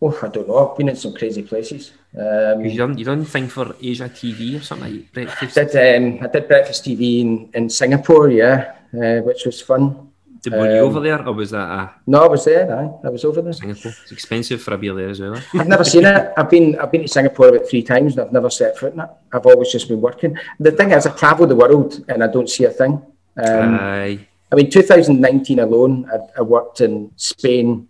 [0.00, 0.70] Oh, I don't know.
[0.70, 1.92] I've been in some crazy places.
[2.16, 5.56] Um, you done you done thing for Asia TV or something like breakfast?
[5.58, 5.96] I did.
[5.96, 10.10] Um, I did breakfast TV in, in Singapore, yeah, uh, which was fun.
[10.42, 11.94] Did um, were you over there, or was that a?
[12.06, 12.70] No, I was there.
[12.78, 13.54] Aye, I was over there.
[13.54, 13.92] Singapore.
[14.02, 15.40] It's expensive for a beer there as well.
[15.54, 16.32] I've never seen it.
[16.36, 19.00] I've been I've been to Singapore about three times, and I've never set foot in
[19.00, 19.10] it.
[19.32, 20.38] I've always just been working.
[20.60, 23.02] The thing is, I travel the world, and I don't see a thing.
[23.36, 24.26] Um, Aye.
[24.52, 27.88] I mean, 2019 alone, I, I worked in Spain,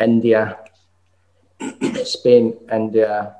[0.00, 0.58] India,
[2.04, 3.36] Spain, India,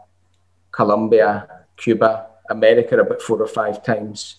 [0.70, 4.36] Colombia, Cuba, America about four or five times,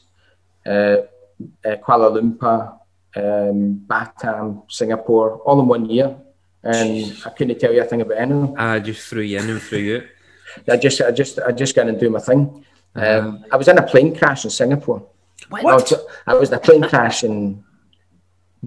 [0.65, 2.79] uh, uh, Kuala Lumpur,
[3.15, 6.15] um, Batam, Singapore, all in one year.
[6.63, 7.27] And Jeez.
[7.27, 8.57] I couldn't tell you a thing about anything.
[8.57, 10.03] I just threw you in and threw you
[10.69, 12.63] I just, I just, I just got and do my thing.
[12.95, 13.19] Uh-huh.
[13.19, 15.05] Um, I was in a plane crash in Singapore.
[15.49, 15.65] What?
[15.65, 15.93] I was,
[16.27, 17.63] I was in a plane crash in,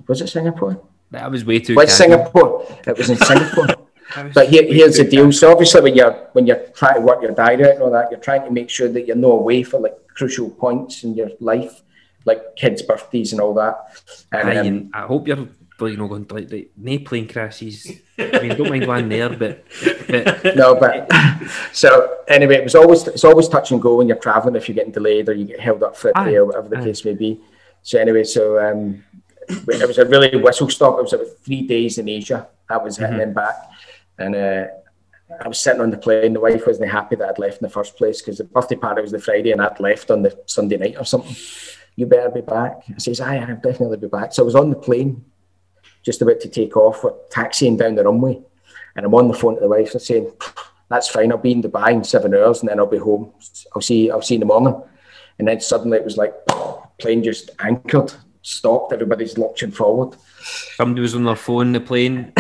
[0.07, 0.83] was it Singapore?
[1.13, 1.75] That was way too.
[1.77, 2.67] What's Singapore?
[2.87, 3.86] It was in Singapore.
[4.35, 5.31] But here, here's the deal.
[5.33, 8.11] So obviously, when you're when you're trying to work your diet out and all that,
[8.11, 11.31] you're trying to make sure that you're not away for like crucial points in your
[11.41, 11.83] life,
[12.25, 13.77] like kids' birthdays and all that.
[14.33, 15.49] And, Aye, um, I hope you're
[15.81, 17.91] you know going to like the no plane crashes.
[18.19, 19.65] I mean, don't mind going there, but,
[20.09, 21.11] but no, but
[21.73, 24.57] so anyway, it was always it's always touch and go when you're traveling.
[24.57, 26.79] If you're getting delayed or you get held up for a day or whatever the
[26.79, 26.85] Aye.
[26.85, 27.41] case may be.
[27.83, 29.05] So anyway, so um,
[29.49, 30.99] it was a really whistle stop.
[30.99, 32.49] It was about three days in Asia.
[32.69, 33.33] I was mm-hmm.
[33.33, 33.55] back.
[34.19, 34.67] And uh,
[35.41, 36.33] I was sitting on the plane.
[36.33, 39.03] The wife wasn't happy that I'd left in the first place because the birthday party
[39.03, 41.35] was the Friday and I'd left on the Sunday night or something.
[41.97, 42.83] You better be back.
[42.89, 44.33] I says, Aye, I'll definitely be back.
[44.33, 45.25] So I was on the plane,
[46.03, 48.41] just about to take off, taxiing down the runway.
[48.95, 50.31] And I'm on the phone to the wife and saying,
[50.89, 53.33] That's fine, I'll be in Dubai in seven hours and then I'll be home.
[53.75, 54.81] I'll see I'll see you in the morning.
[55.39, 56.35] And then suddenly it was like
[56.99, 58.13] plane just anchored,
[58.43, 60.17] stopped, everybody's launching forward.
[60.77, 62.33] Somebody was on their phone, in the plane.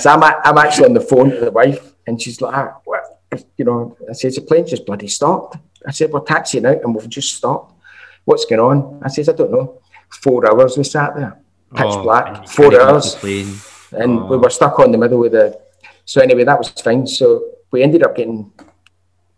[0.00, 3.16] so I'm, I'm actually on the phone to the wife, and she's like, ah, what?
[3.56, 5.56] you know, I said, the plane just bloody stopped.
[5.86, 7.74] I said, we're taxiing out and we've just stopped.
[8.24, 9.00] What's going on?
[9.04, 9.80] I says, I don't know.
[10.10, 11.38] Four hours we sat there,
[11.74, 13.16] pitch oh, black, four hours.
[13.24, 14.26] And oh.
[14.26, 15.60] we were stuck on the middle of the.
[16.04, 17.06] So anyway, that was fine.
[17.06, 18.52] So we ended up getting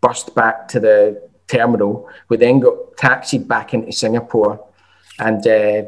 [0.01, 2.07] bussed back to the terminal.
[2.29, 4.67] We then got taxied back into Singapore,
[5.17, 5.83] and uh,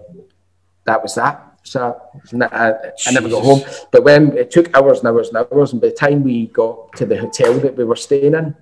[0.86, 1.48] that was that.
[1.64, 2.02] So
[2.34, 3.62] I, uh, I never got home.
[3.92, 6.94] But when it took hours and hours and hours, and by the time we got
[6.98, 8.56] to the hotel that we were staying in,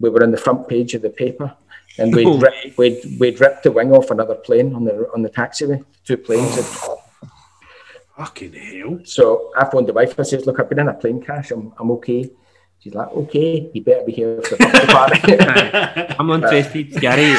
[0.00, 1.54] we were on the front page of the paper,
[1.98, 5.30] and we'd, rip, we'd, we'd ripped the wing off another plane on the on the
[5.30, 5.84] taxiway.
[6.04, 6.56] Two planes.
[6.84, 7.02] Oh.
[8.16, 9.00] Fucking hell!
[9.04, 10.18] So I phoned the wife.
[10.18, 11.50] I says, "Look, I've been in a plane crash.
[11.50, 12.30] I'm I'm okay."
[12.80, 16.14] She's like, okay, you better be here for the party.
[16.18, 17.34] I'm interested, Gary.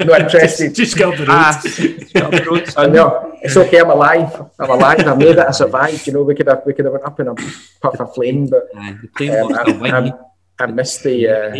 [0.04, 0.74] no interested.
[0.74, 2.64] Just, just go up the road.
[2.76, 3.38] Ah, I know.
[3.42, 3.78] It's okay.
[3.78, 4.50] I'm alive.
[4.58, 5.06] I'm alive.
[5.06, 5.38] I made it.
[5.38, 6.04] I survived.
[6.04, 7.34] You know, we could have we could have went up in a
[7.80, 10.12] puff of flame, but um, I,
[10.58, 11.28] I, missed the.
[11.28, 11.50] Uh,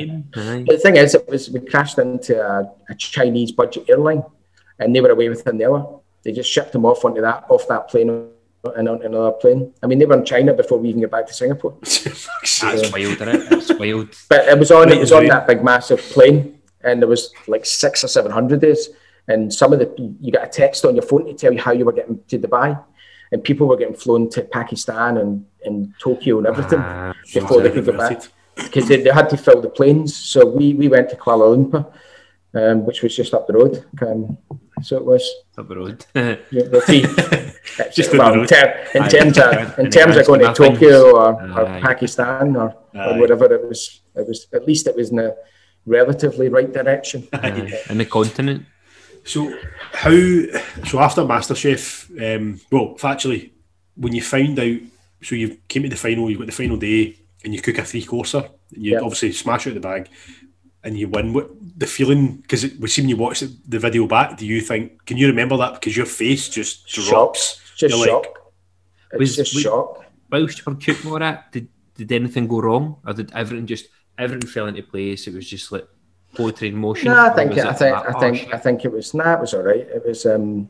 [0.67, 4.25] the thing is, it was we crashed into a, a Chinese budget airline,
[4.81, 6.01] and they were away within the hour.
[6.25, 8.31] They just shipped them off onto that off that plane
[8.65, 9.73] and on another plane.
[9.83, 11.77] I mean, they were in China before we even get back to Singapore.
[11.81, 12.29] That's
[12.93, 13.51] wild, isn't it?
[13.51, 14.15] That's wild.
[14.29, 14.91] But it was on.
[14.91, 18.61] It was on that big, massive plane, and there was like six or seven hundred
[18.61, 18.91] days.
[19.29, 21.73] And some of the you got a text on your phone to tell you how
[21.73, 22.83] you were getting to Dubai,
[23.33, 27.71] and people were getting flown to Pakistan and, and Tokyo and everything ah, before they
[27.71, 28.23] could get back
[28.57, 30.17] because they, they, had to fill the planes.
[30.17, 31.93] So we we went to Kuala Lumpur,
[32.55, 33.85] um, which was just up the road.
[34.03, 34.37] Um,
[34.83, 35.23] so it was
[35.59, 36.05] up the road.
[36.15, 37.03] yeah, the three,
[37.93, 41.81] just well, in, ter- in terms of in terms of going to Tokyo or, or
[41.81, 45.35] Pakistan or, or whatever, it was it was at least it was in a
[45.87, 47.27] relatively right direction.
[47.89, 48.67] in the continent.
[49.25, 49.53] So
[49.93, 53.53] how so after MasterChef, um, well, actually,
[53.97, 54.79] when you found out,
[55.23, 57.85] so you came to the final, you got the final day, and you cook a
[57.85, 59.03] three courser, you yep.
[59.03, 60.09] obviously smash out the bag,
[60.83, 61.33] and you win.
[61.33, 62.37] What the feeling?
[62.37, 65.05] Because we see when you watch the video back, do you think?
[65.07, 65.75] Can you remember that?
[65.75, 67.61] Because your face just drops.
[67.77, 68.25] Just You're shock.
[68.25, 68.35] Like,
[69.13, 70.05] it's was, just was, shock.
[70.31, 73.89] Whilst you were cooking all that, did did anything go wrong, or did everything just
[74.19, 75.27] everything fell into place?
[75.27, 75.87] It was just like
[76.35, 77.11] poetry in motion.
[77.11, 79.15] No, I think it, I think I think I think it was.
[79.15, 79.87] Nah, it was all right.
[79.87, 80.27] It was.
[80.27, 80.69] um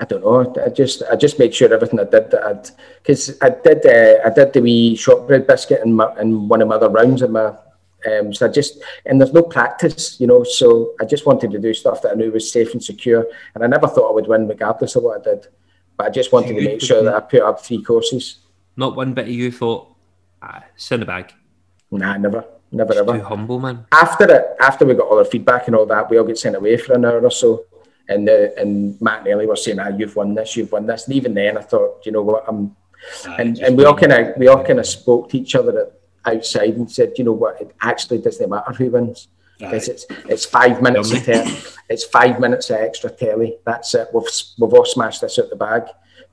[0.00, 0.54] I don't know.
[0.64, 2.70] I just I just made sure everything I did that I'd
[3.02, 6.68] because I did uh, I did the wee shortbread biscuit in my in one of
[6.68, 7.52] my other rounds in my
[8.06, 10.44] um, so I just and there's no practice, you know.
[10.44, 13.64] So I just wanted to do stuff that I knew was safe and secure, and
[13.64, 15.48] I never thought I would win regardless of what I did.
[15.96, 18.38] But I just wanted to make sure that I put up three courses.
[18.76, 19.96] Not one bit of you thought,
[20.40, 21.32] ah, it's in the bag.
[21.90, 23.18] Nah, never, never, ever.
[23.18, 23.86] Too humble, man.
[23.90, 26.54] After it, after we got all our feedback and all that, we all get sent
[26.54, 27.64] away for an hour or so.
[28.08, 31.06] And uh, and Matt and Ellie were saying, "Ah, you've won this, you've won this."
[31.06, 32.76] And even then, I thought, you know what, I'm.
[33.38, 35.97] and and we all kind of we all kind of spoke to each other at
[36.28, 39.28] outside and said, you know what, it actually doesn't matter who wins.
[39.58, 43.58] Because it's it's five minutes of te- it's five minutes of extra telly.
[43.64, 44.06] That's it.
[44.14, 44.22] We've
[44.58, 45.82] we've all smashed this out the bag,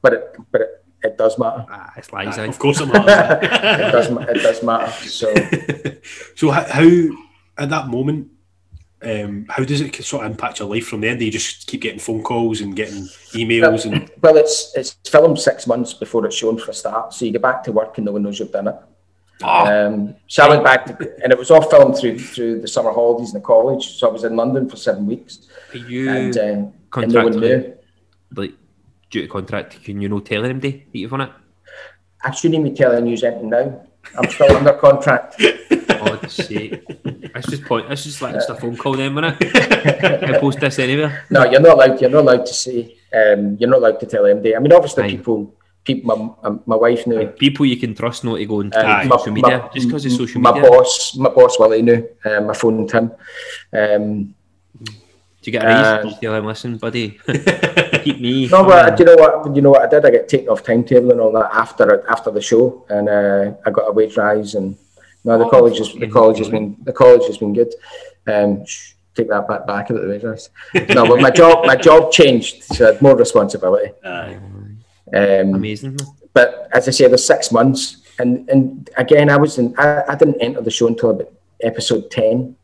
[0.04, 1.66] but it but it, it does matter.
[1.68, 3.50] Ah, it's lies, Of course it matters.
[3.50, 4.92] it does it does matter.
[4.92, 5.34] So
[6.36, 6.88] so how
[7.58, 8.30] at that moment
[9.02, 11.18] um, how does it sort of impact your life from then?
[11.18, 13.04] Do you just keep getting phone calls and getting
[13.34, 13.86] emails?
[13.86, 17.26] Well, and well, it's it's filmed six months before it's shown for a start, so
[17.26, 18.76] you get back to work and no one knows you've done it.
[19.44, 19.66] Oh.
[19.66, 22.92] Um, so I went back to, and it was all filmed through through the summer
[22.92, 23.98] holidays in the college.
[23.98, 25.48] So I was in London for seven weeks.
[25.74, 27.74] Are you and, um, and no one knew.
[28.34, 28.54] Like
[29.10, 31.32] due to contract, can you know tell anybody that you've won it?
[32.24, 33.86] I shouldn't be telling you anything now.
[34.18, 35.42] I'm still under contract.
[35.88, 36.84] God's sake.
[37.34, 37.90] That's just point.
[37.90, 40.24] That's just like just a phone call then, wasn't it?
[40.36, 41.26] I post this anywhere.
[41.30, 42.02] No, you're not allowed.
[42.02, 42.98] You're not allowed to say.
[43.14, 44.56] Um, you're not allowed to tell anybody.
[44.56, 45.12] I mean, obviously, Aye.
[45.12, 45.54] people
[45.86, 47.28] people, my, my wife knew.
[47.28, 50.06] people you can trust not to go into uh, social my, media my, just because
[50.06, 50.62] of social media.
[50.62, 52.10] My boss, my boss Willie knew.
[52.26, 53.12] Um, I phoned him.
[53.72, 54.36] Um,
[54.84, 56.14] do you get a raise?
[56.16, 57.20] Uh, tell him, listen, buddy,
[58.04, 58.48] keep me.
[58.48, 59.56] No, but do you know what?
[59.56, 60.04] You know what I did?
[60.04, 63.70] I get taken off timetable and all that after after the show, and uh, I
[63.70, 64.56] got a wage rise.
[64.56, 64.76] And
[65.24, 67.72] no, the oh, college has the college has been the college has been good.
[68.26, 68.66] Um,
[69.14, 70.50] take that back back about the wage rise.
[70.96, 73.92] no, but my job my job changed, so I had more responsibility.
[75.14, 75.98] Um, Amazing.
[76.34, 79.74] But as I say, there's six months, and and again, I was in.
[79.78, 82.56] I, I didn't enter the show until about episode ten.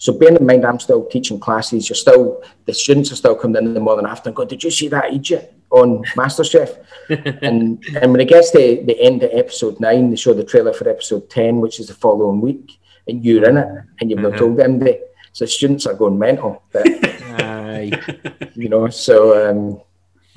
[0.00, 1.88] So bearing in mind, I'm still teaching classes.
[1.88, 4.70] You're still the students are still coming in the morning after and going, "Did you
[4.70, 6.78] see that idiot on MasterChef?"
[7.42, 10.72] and and when it gets to the end of episode nine, they show the trailer
[10.72, 12.78] for episode ten, which is the following week,
[13.08, 13.68] and you're in it,
[14.00, 14.38] and you've not mm-hmm.
[14.38, 14.78] told them.
[14.78, 15.00] They
[15.32, 16.62] so students are going mental.
[16.72, 16.86] But,
[18.56, 19.80] you know, so um,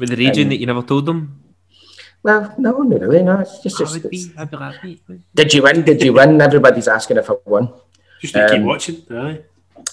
[0.01, 1.39] with the region um, that you never told them.
[2.23, 3.23] Well, no, not really.
[3.23, 3.77] No, it's just.
[3.77, 4.51] just be, I'd
[4.81, 5.01] be.
[5.33, 5.81] Did you win?
[5.83, 6.41] Did you win?
[6.41, 7.73] Everybody's asking if I won.
[8.19, 9.41] Just to um, keep watching, aye.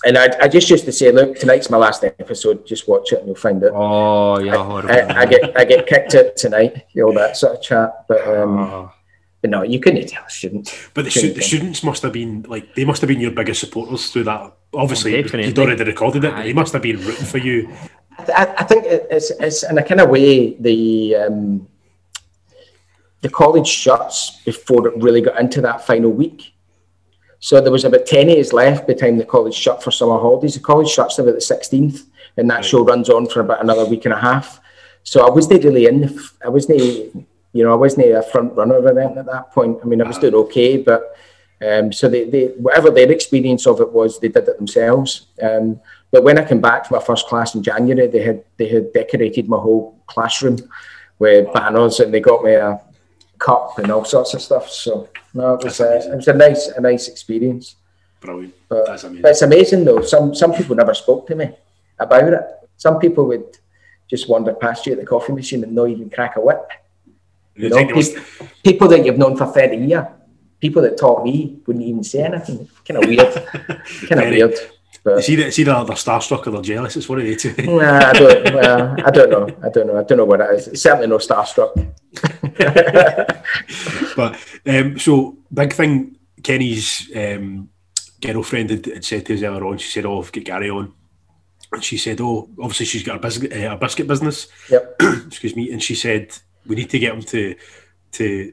[0.05, 2.67] And I, I just used to say, look, tonight's my last episode.
[2.67, 3.73] Just watch it and you'll find it.
[3.75, 6.85] Oh, yeah, I, I, I get I get kicked out tonight.
[7.03, 8.93] All that sort of chat, but um, oh.
[9.41, 10.91] but no, you couldn't tell students.
[10.93, 14.11] But the, the students must have been like they must have been your biggest supporters
[14.11, 14.53] through that.
[14.75, 16.35] Obviously, oh, you'd already recorded it.
[16.35, 17.75] But they must have been rooting for you.
[18.19, 21.17] I, I think it's it's in a kind of way the.
[21.17, 21.69] Um,
[23.21, 26.55] the college shuts before it really got into that final week.
[27.41, 30.19] So there was about 10 days left by the time the college shut for summer
[30.19, 30.55] holidays.
[30.55, 32.05] The college shuts about the 16th,
[32.37, 34.61] and that show runs on for about another week and a half.
[35.03, 36.01] So I wasn't really in.
[36.03, 36.81] The, I wasn't
[37.53, 39.79] you know, I wasn't a front runner anything at that point.
[39.83, 41.17] I mean, I was doing okay, but
[41.67, 45.27] um, so they, they, whatever their experience of it was, they did it themselves.
[45.43, 45.81] Um,
[46.11, 48.93] but when I came back to my first class in January, they had they had
[48.93, 50.57] decorated my whole classroom
[51.19, 52.81] with banners, and they got me a
[53.39, 54.71] cup and all sorts of stuff.
[54.71, 57.77] So no, it was a, uh, it was a nice a nice experience.
[58.21, 58.55] Brilliant.
[58.69, 59.23] But, That's amazing.
[59.23, 60.03] But it's amazing though.
[60.03, 61.51] Some some people never spoke to me
[61.99, 62.43] about it.
[62.77, 63.59] Some people would
[64.09, 66.71] just wander past you at the coffee machine and not even crack a whip.
[67.55, 68.23] You know, people,
[68.63, 70.07] people that you've known for 30 years,
[70.61, 72.69] people that taught me wouldn't even say anything.
[72.87, 73.35] Kind of weird.
[74.09, 74.55] kind of weird.
[75.15, 76.97] But, see, that, see that they're starstruck or they're jealous.
[76.97, 77.55] It's one of the two.
[77.63, 78.55] nah, I don't.
[78.55, 79.49] Well, I don't know.
[79.63, 79.99] I don't know.
[79.99, 80.69] I don't know what that is.
[80.69, 81.75] It's certainly no starstruck.
[84.17, 86.17] but um, so big thing.
[86.43, 87.69] Kenny's um,
[88.21, 89.79] girlfriend had, had, said to us earlier on.
[89.79, 90.93] She said, "Oh, I've got Gary on,"
[91.73, 94.97] and she said, "Oh, obviously she's got a biscuit, uh, a biscuit business." Yep.
[95.27, 95.73] Excuse me.
[95.73, 96.37] And she said,
[96.67, 97.55] "We need to get him to
[98.13, 98.53] to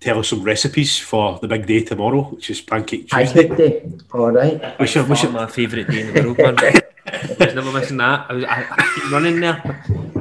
[0.00, 3.48] tell us some recipes for the big day tomorrow, which is Pancake Tuesday.
[3.48, 3.98] Pancake Day.
[4.12, 4.80] All right.
[4.80, 6.80] Which is which my favourite day in the world, man.
[7.06, 8.30] I was never missing that.
[8.30, 9.56] I was I, I keep running there.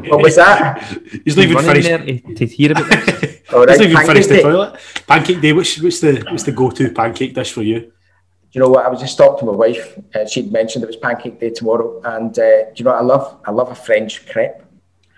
[0.08, 0.84] What was that?
[1.24, 1.88] He's not even finished.
[1.88, 3.42] There to, to hear about this.
[3.54, 3.70] All right.
[3.70, 4.80] He's not even finished the toilet.
[5.08, 5.54] Pancake Day.
[5.54, 7.80] What's, what's the what's the go-to pancake dish for you?
[7.82, 8.86] Do you know what?
[8.86, 9.98] I was just talking to my wife.
[10.16, 13.04] Uh, she'd mentioned it was Pancake Day tomorrow, and uh, do you know what I
[13.04, 13.40] love?
[13.46, 14.54] I love a French crepe.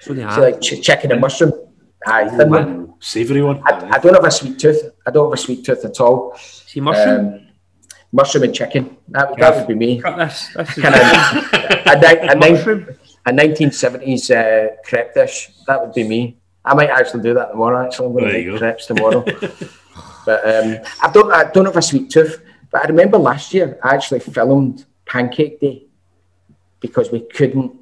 [0.02, 1.54] So they so like ch- chicken and mushroom.
[2.06, 2.94] Aye, thin one.
[3.00, 3.62] Savoury one.
[3.66, 4.92] I, I, don't have a sweet tooth.
[5.06, 6.36] I don't have a sweet tooth at all.
[6.38, 7.28] See mushroom.
[7.28, 7.48] Um,
[8.12, 8.98] mushroom and chicken.
[9.10, 10.02] That, that would be me.
[10.02, 11.02] This, this kind of
[11.54, 15.50] a, a, a, a 1970s uh, crepe dish.
[15.68, 16.38] That would be me.
[16.64, 17.86] I might actually do that tomorrow.
[17.86, 19.22] Actually, I'm going to make crepes tomorrow.
[20.26, 21.32] but um, I don't.
[21.32, 22.44] I don't have a sweet tooth.
[22.72, 25.88] But I remember last year I actually filmed Pancake Day
[26.80, 27.74] because we couldn't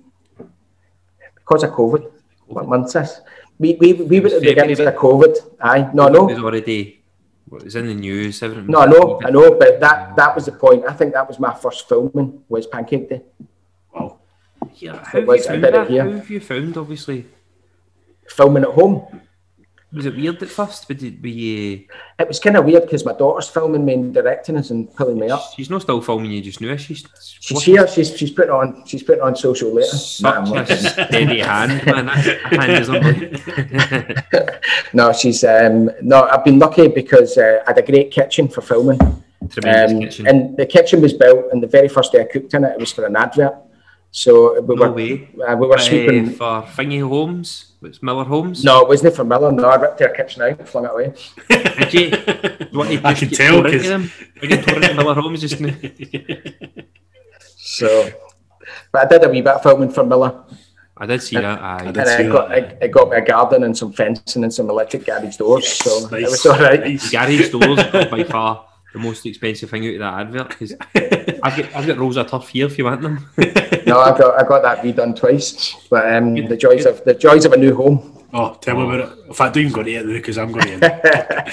[1.36, 2.12] because of COVID.
[2.48, 3.22] What month is this?
[3.60, 5.36] We, we, we were at the beginning of COVID.
[5.62, 6.30] Aye, no, no.
[6.30, 7.04] It was already,
[7.52, 8.42] it was in the news.
[8.42, 10.86] Everything no, I know, I know, but that, that was the point.
[10.88, 13.22] I think that was my first filming, was Pancake Day.
[13.94, 14.20] Wow.
[14.76, 15.74] Yeah, how, have you found that?
[15.74, 17.26] how have you found, obviously?
[18.30, 19.22] Filming at home.
[19.92, 20.88] Was it weird at first?
[20.88, 21.88] But did we?
[22.20, 25.18] It was kind of weird because my daughter's filming me and directing us and pulling
[25.18, 25.42] me up.
[25.56, 26.76] She's not still filming you just now.
[26.76, 27.08] She's
[27.40, 27.88] she's here.
[27.88, 29.98] She's she's putting on she's putting on social later.
[29.98, 32.08] Such a steady hand, man.
[32.08, 32.90] hand is
[34.94, 36.24] no, she's um no.
[36.28, 39.02] I've been lucky because uh, I had a great kitchen for filming.
[39.02, 40.28] Um, kitchen.
[40.28, 42.80] And the kitchen was built, and the very first day I cooked in it, it
[42.80, 43.56] was for an advert.
[44.12, 45.30] So we no were way.
[45.48, 47.69] Uh, we were uh, sweeping for Thingy Homes.
[47.82, 48.64] It's Miller Homes?
[48.64, 49.52] No, it wasn't for Miller.
[49.52, 51.14] No, I ripped their kitchen out and flung it away.
[51.50, 52.68] Did you?
[52.78, 54.12] What, you I can tell because them?
[54.42, 55.74] We get torn into Miller Homes just now.
[57.58, 58.12] so,
[58.92, 60.44] but I did a wee bit of filming for Miller.
[60.98, 61.62] I did see and, that.
[61.62, 61.78] Aye.
[61.78, 64.70] I and I got, I, I, got me a garden and some fencing and some
[64.70, 65.66] electric garage doors.
[65.70, 66.24] So nice.
[66.24, 66.82] it was all right.
[66.82, 67.10] Nice.
[67.10, 70.74] Garage doors by far the most expensive thing out of that advert because
[71.44, 73.30] I've got I've got rolls of turf here if you want them.
[73.90, 75.76] No, I got I got that redone twice.
[75.90, 78.16] But um, the joys of the joys of a new home.
[78.32, 79.28] Oh, tell me about it.
[79.28, 81.52] In fact, I don't even go to it because I'm going to.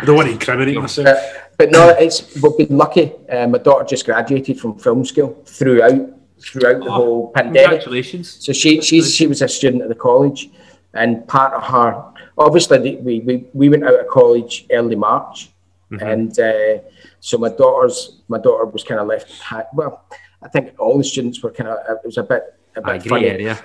[0.00, 1.08] I don't want to incriminate myself.
[1.08, 1.16] Uh,
[1.56, 3.12] but no, it's we've been lucky.
[3.28, 5.98] Uh, my daughter just graduated from film school throughout
[6.40, 7.70] throughout the oh, whole pandemic.
[7.70, 8.44] Congratulations!
[8.44, 10.50] So she she's she was a student at the college,
[10.94, 12.04] and part of her
[12.36, 15.50] obviously we we, we went out of college early March
[15.90, 16.06] Mm-hmm.
[16.06, 16.82] And uh,
[17.20, 19.32] so my daughter's my daughter was kind of left.
[19.72, 20.04] Well,
[20.42, 21.78] I think all the students were kind of.
[21.88, 22.42] It was a bit
[22.76, 23.26] a bit funny.
[23.26, 23.58] Area.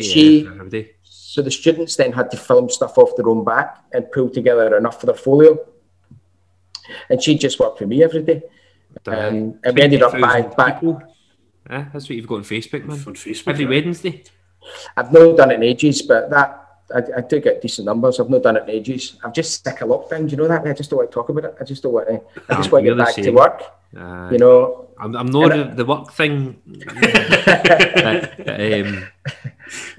[0.00, 4.10] she, area so the students then had to film stuff off their own back and
[4.12, 5.58] pull together enough for their folio.
[7.10, 8.42] And she just worked with me every day.
[9.06, 10.82] Um, and we ended up buying back.
[10.82, 12.98] Yeah, that's what you've got on Facebook, man.
[13.06, 14.24] On Facebook, every Wednesday.
[14.96, 18.18] I've not done it in ages, but that I, I do get decent numbers.
[18.18, 19.18] I've not done it in ages.
[19.22, 20.26] I'm just sick of lockdown.
[20.26, 20.66] Do you know that?
[20.66, 21.56] I just don't want to talk about it.
[21.60, 22.22] I just don't want to.
[22.48, 23.62] I just want to get back to work.
[23.96, 26.60] Uh, you know, I'm, I'm not the, the, work thing.
[26.66, 26.74] um,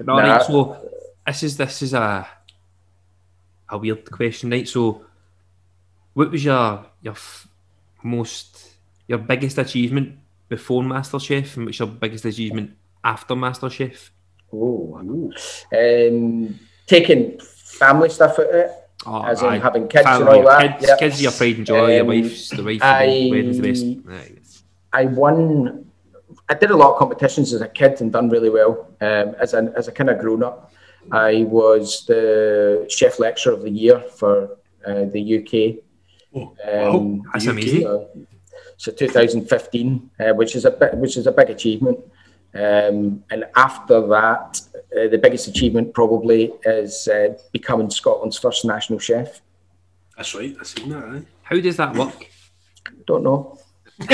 [0.00, 0.16] no, nah.
[0.16, 0.76] right, so
[1.26, 2.26] this is this is a
[3.68, 4.68] a weird question, right?
[4.68, 5.04] So,
[6.14, 7.48] what was your your f-
[8.02, 8.74] most
[9.08, 10.18] your biggest achievement
[10.48, 14.10] before MasterChef, and what's your biggest achievement after MasterChef?
[14.52, 15.32] Oh, um,
[16.86, 18.70] taking family stuff out of it.
[19.06, 20.78] Oh, as in I, having kids family, and all that.
[20.78, 20.98] Kids, yep.
[20.98, 24.64] kids your pride and joy, um, your wife's the wife, I, the best.
[24.92, 25.86] I won.
[26.48, 28.88] I did a lot of competitions as a kid and done really well.
[29.00, 30.72] Um, as a as a kind of grown up,
[31.10, 35.82] I was the chef lecturer of the year for uh, the UK.
[36.34, 37.24] Oh, um, wow.
[37.32, 37.86] That's UK, amazing.
[37.86, 38.04] Uh,
[38.76, 41.98] so 2015, uh, which is a bit, which is a big achievement.
[42.54, 44.60] Um, and after that,
[44.96, 49.40] uh, the biggest achievement probably is uh, becoming Scotland's first national chef.
[50.16, 50.56] That's right.
[50.58, 51.04] I've seen that.
[51.16, 51.20] Eh?
[51.42, 52.26] How does that work?
[53.06, 53.58] Don't know.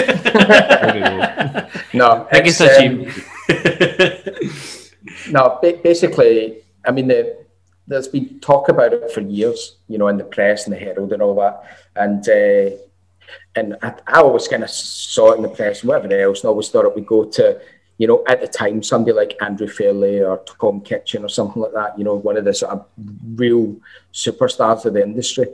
[1.95, 3.09] no, biggest achievement.
[3.49, 7.45] Um, no, basically, I mean, the,
[7.87, 11.13] there's been talk about it for years, you know, in the press and the Herald
[11.13, 12.29] and all that, and.
[12.29, 12.77] Uh,
[13.57, 16.49] and I, I always kind of saw it in the press and whatever else, and
[16.49, 17.61] I always thought it would go to
[17.99, 21.73] you know, at the time, somebody like Andrew Fairlie or Tom Kitchin or something like
[21.73, 22.87] that, you know, one of the sort of
[23.35, 23.77] real
[24.13, 25.47] superstars of the industry.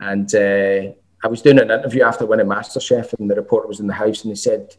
[0.00, 0.92] And uh,
[1.24, 4.22] I was doing an interview after winning MasterChef, and the reporter was in the house,
[4.22, 4.76] and he said,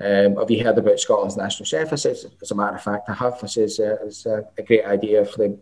[0.00, 3.10] um, "Have you heard about Scotland's national chef?" I says, "As a matter of fact,
[3.10, 5.58] I have." I says, uh, "It's a, a, great idea for the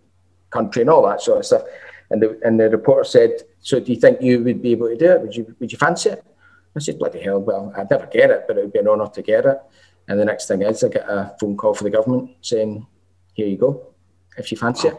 [0.51, 1.62] country and all that sort of stuff."
[2.11, 4.97] And the and the reporter said, "So, do you think you would be able to
[4.97, 5.20] do it?
[5.20, 6.24] Would you Would you fancy it?"
[6.77, 7.41] I said, "Bloody hell!
[7.41, 9.59] Well, I'd never get it, but it would be an honour to get it."
[10.11, 12.85] And the next thing is I get a phone call for the government saying,
[13.32, 13.95] here you go,
[14.37, 14.97] if you fancy it.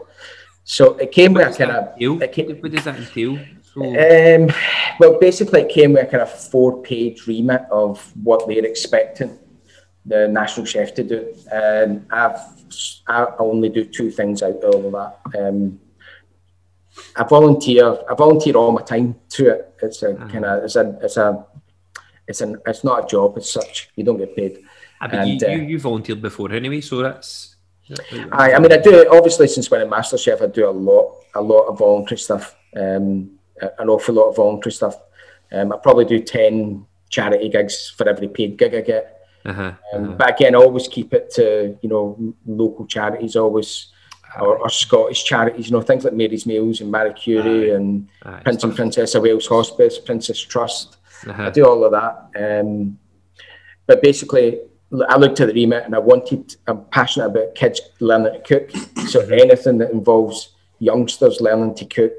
[0.64, 1.98] So it came what with a kind of...
[2.32, 3.38] Came, what does that entail?
[3.74, 3.82] So...
[3.82, 4.50] Um,
[4.98, 9.38] well, basically it came with a kind of four-page remit of what they're expecting
[10.06, 11.34] the national chef to do.
[11.52, 12.40] And I've
[13.06, 15.38] I only do two things out of all of that.
[15.38, 15.78] Um,
[17.16, 17.98] I volunteer.
[18.10, 19.74] I volunteer all my time to it.
[19.82, 20.28] It's a uh-huh.
[20.28, 21.46] kind of it's a it's a
[22.26, 23.90] it's an it's not a job as such.
[23.96, 24.64] You don't get paid.
[25.02, 27.56] I mean, and, you, you, uh, you volunteered before anyway, so that's.
[28.30, 31.64] I, I mean, I do obviously since winning MasterChef, I do a lot, a lot
[31.66, 34.94] of voluntary stuff, um, an awful lot of voluntary stuff.
[35.50, 39.26] Um, I probably do ten charity gigs for every paid gig I get.
[39.44, 40.14] Uh-huh, um, uh-huh.
[40.16, 43.88] But again, I always keep it to you know local charities, always
[44.40, 48.08] or, or, Scottish charities, you know things like Mary's Meals and Marie Curie and
[48.44, 50.98] Prince and Princess of Wales Hospice, Princess Trust.
[51.26, 51.42] Uh-huh.
[51.42, 52.60] I do all of that.
[52.60, 52.98] Um,
[53.86, 54.60] but basically,
[55.08, 58.70] I looked at the remit and I wanted, I'm passionate about kids learning to cook.
[59.08, 59.32] So mm-hmm.
[59.32, 60.50] anything that involves
[60.80, 62.12] youngsters learning to cook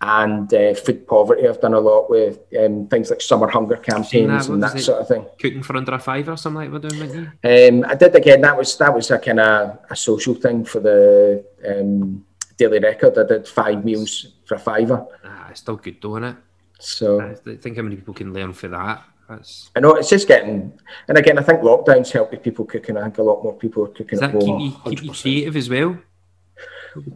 [0.00, 4.48] and uh, food poverty, I've done a lot with um, things like summer hunger campaigns
[4.48, 5.24] that, and that sort of thing.
[5.40, 7.22] Cooking for under a five or something like we're doing, with you?
[7.44, 8.40] Um, I did again.
[8.40, 12.24] That was that was a kind of a social thing for the um,
[12.56, 13.16] Daily Record.
[13.16, 15.06] I did five meals for a fiver.
[15.24, 16.36] Ah, it's still good, doing it?
[16.80, 19.04] So I think how many people can learn for that.
[19.28, 19.70] That's...
[19.74, 20.78] I know it's just getting,
[21.08, 22.96] and again, I think lockdowns help with people cooking.
[22.96, 24.40] I think a lot more people are cooking Does at home.
[24.40, 25.98] Keep you, keep you creative as well.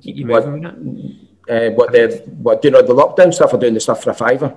[0.00, 4.02] Keep you what, uh, what the what doing the lockdown stuff or doing the stuff
[4.02, 4.56] for a fiver?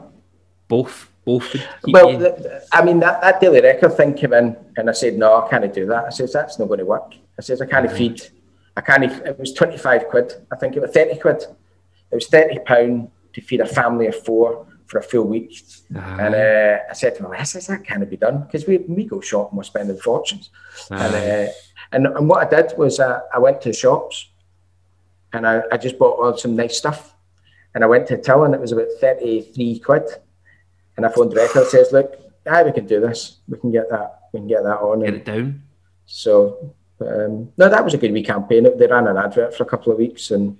[0.68, 1.56] Both, both.
[1.86, 5.44] Well, the, I mean that, that daily record thing came in, and I said no,
[5.44, 6.06] I can't do that.
[6.06, 7.16] I says that's not going to work.
[7.38, 7.98] I says I can't mm-hmm.
[7.98, 8.22] feed.
[8.78, 9.04] I can't.
[9.04, 10.34] It was twenty five quid.
[10.52, 11.44] I think it was thirty quid.
[12.12, 15.64] It was thirty pound to feed a family of four for a full week.
[15.96, 16.18] Uh-huh.
[16.20, 19.06] And uh, I said to him, I said, that can't be done because we, we
[19.06, 20.50] go shopping, we're spending fortunes.
[20.92, 21.04] Uh-huh.
[21.04, 21.52] And, uh,
[21.92, 24.30] and, and what I did was uh, I went to shops
[25.32, 27.14] and I, I just bought all some nice stuff.
[27.76, 30.04] And I went to till and it was about 33 quid.
[30.98, 33.38] And I phoned the record says, look, yeah, we can do this.
[33.48, 34.22] We can get that.
[34.34, 35.02] We can get that on.
[35.02, 35.64] Get it down.
[36.08, 38.64] So um, no, that was a good wee campaign.
[38.78, 40.58] They ran an advert for a couple of weeks, and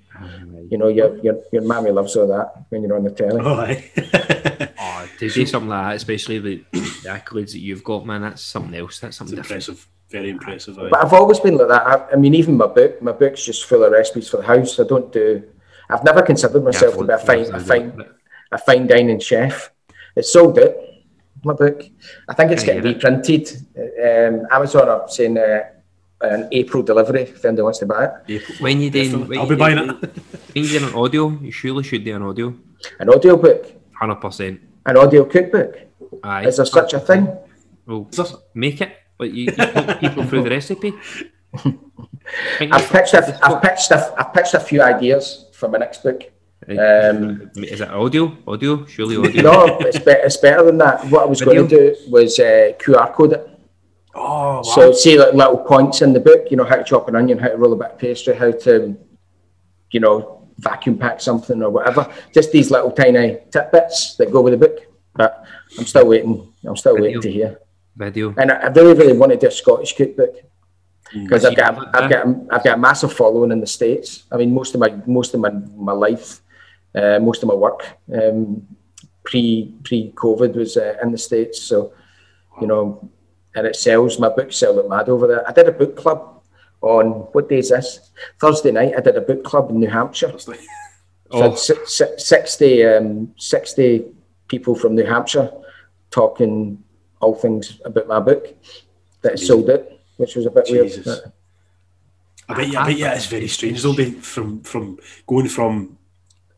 [0.70, 3.42] you know, your your your mammy loves all that when you're on the telly.
[3.42, 8.22] Oh, oh to do something like that, especially the, the, accolades that you've got, man,
[8.22, 9.00] that's something else.
[9.00, 9.88] That's something impressive.
[10.10, 10.76] Very impressive.
[10.76, 11.86] But I've always been like that.
[11.86, 14.80] I, I, mean, even my book, my book's just full of recipes for the house.
[14.80, 15.44] I don't do.
[15.90, 18.06] I've never considered myself yeah, to be a fine, a fine,
[18.52, 19.72] a fine dining chef.
[20.16, 20.78] It's sold it.
[21.44, 21.84] My book.
[22.28, 23.50] I think it's getting reprinted.
[23.78, 25.38] Um, Amazon are saying.
[25.38, 25.64] Uh,
[26.22, 28.60] an April delivery if anybody wants to buy it.
[28.60, 29.90] When you doing, I'll be buying it.
[30.54, 32.54] When you doing an audio, you surely should do an audio.
[33.00, 33.72] An audio book.
[33.94, 34.60] Hundred percent.
[34.86, 35.78] An audio cookbook.
[36.24, 36.48] Aye.
[36.48, 37.28] Is there such a thing?
[37.86, 38.10] Well,
[38.54, 40.94] make it, but you, you talk people through the recipe.
[42.62, 46.24] I've pitched, a, I've pitched, a, I've pitched a few ideas for my next book.
[46.68, 48.38] Um, is it audio?
[48.48, 48.86] Audio?
[48.86, 49.42] Surely audio.
[49.42, 51.04] no, it's, be- it's better than that.
[51.06, 51.66] What I was Video?
[51.66, 53.59] going to do was uh, QR code it.
[54.16, 54.62] Oh, wow.
[54.62, 57.38] So see like little points in the book, you know, how to chop an onion,
[57.38, 58.98] how to roll a bit of pastry, how to,
[59.92, 62.12] you know, vacuum pack something or whatever.
[62.34, 64.80] Just these little tiny tidbits that go with the book.
[65.16, 65.46] But
[65.78, 66.54] I'm still waiting.
[66.66, 67.08] I'm still Video.
[67.08, 67.60] waiting to hear.
[67.96, 68.34] Video.
[68.38, 70.36] And I, I really, really want to do a Scottish cookbook
[71.14, 71.50] because mm.
[71.50, 74.24] I've got, I've got, I've got a massive following in the states.
[74.32, 76.42] I mean, most of my, most of my, my life,
[76.96, 78.68] uh, most of my work, um,
[79.24, 81.62] pre pre COVID was uh, in the states.
[81.62, 81.94] So,
[82.62, 83.10] you know,
[83.60, 84.20] and it sells.
[84.20, 85.48] My books sell like mad over there.
[85.48, 86.42] I did a book club
[86.82, 88.12] on what day is this?
[88.40, 88.94] Thursday night.
[88.98, 90.34] I did a book club in New Hampshire.
[91.32, 91.54] Oh.
[91.54, 94.04] So 60, um, 60
[94.48, 95.52] people from New Hampshire
[96.10, 96.84] talking
[97.22, 98.56] all things about my book
[99.22, 101.06] that sold it, which was a bit Jesus.
[101.06, 101.32] weird.
[102.48, 103.94] I bet, yeah, I bet yeah, it's very strange though.
[103.94, 106.00] From from going from,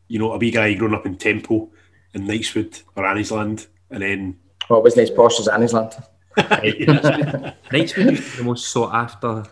[0.08, 1.70] you know, a wee guy growing up in Temple
[2.14, 4.38] in Knightswood or Anniesland, and then
[4.70, 5.48] well, it wasn't as posh as
[6.36, 7.54] Anniesland.
[7.70, 9.44] Knightswood used to be the most sought after uh,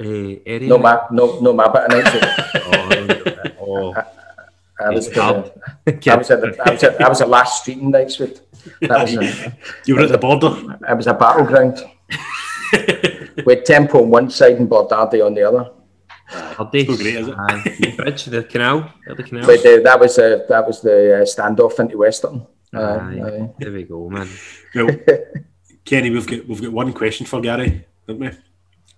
[0.00, 0.68] area.
[0.68, 3.52] No, my no no my bit of Knightswood.
[3.60, 3.94] oh, oh.
[4.78, 7.62] I, I was, the, I was at the, I was at, I was at last
[7.62, 8.40] street in Knightswood.
[8.82, 9.56] That was a,
[9.86, 10.54] you were at the border.
[10.88, 11.82] It was a battleground.
[13.44, 15.70] With Temple on one side and Blairdardie on the other.
[16.28, 16.84] Hardy.
[16.84, 17.34] Still great, is it?
[17.34, 19.46] Uh, bridge, the canal, the canal.
[19.46, 22.46] But uh, that was uh, that was the uh, standoff into Western.
[22.74, 24.28] Aye, there we go, man.
[24.74, 24.88] Well,
[25.86, 28.30] Kenny, we've got we've got one question for Gary, haven't we?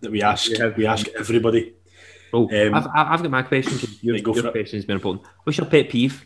[0.00, 0.72] That we ask yeah.
[0.76, 1.74] we ask everybody.
[2.32, 3.78] Oh, um, I've, I've got my question.
[4.00, 5.26] Your, right, your question has been important.
[5.44, 6.24] What's your pet peeve?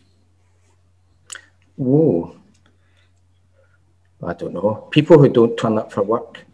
[1.77, 2.37] Whoa.
[4.25, 4.87] I don't know.
[4.91, 6.45] People who don't turn up for work.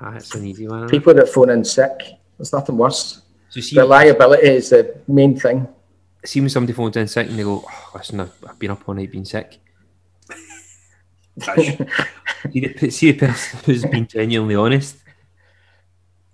[0.00, 0.88] Ah, that's an easy one.
[0.88, 1.98] People that phone in sick.
[2.36, 3.22] There's nothing worse.
[3.48, 5.66] So see, Reliability is the main thing.
[6.24, 8.88] See when somebody phones in sick and they go, oh, listen, I've, I've been up
[8.88, 9.58] all night being sick.
[12.52, 14.96] see, the, see the person who's been genuinely honest.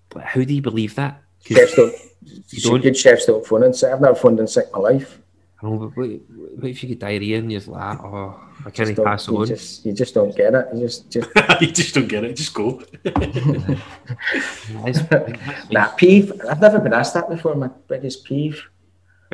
[0.09, 1.22] But how do you believe that?
[1.44, 2.82] Chefs don't, you don't.
[2.82, 3.93] Good chefs don't phone in sick.
[3.93, 5.18] I've never phoned in sick in my life.
[5.60, 8.97] I know, but what, what if you get diarrhea and you're like, oh, I can't
[8.97, 9.47] pass you on?
[9.47, 10.66] Just, you just don't get it.
[10.74, 11.28] You just, just...
[11.60, 12.36] you just don't get it.
[12.36, 12.82] Just go.
[15.70, 16.32] nah, peeve.
[16.48, 17.55] I've never been asked that before.
[17.55, 18.62] My biggest peeve.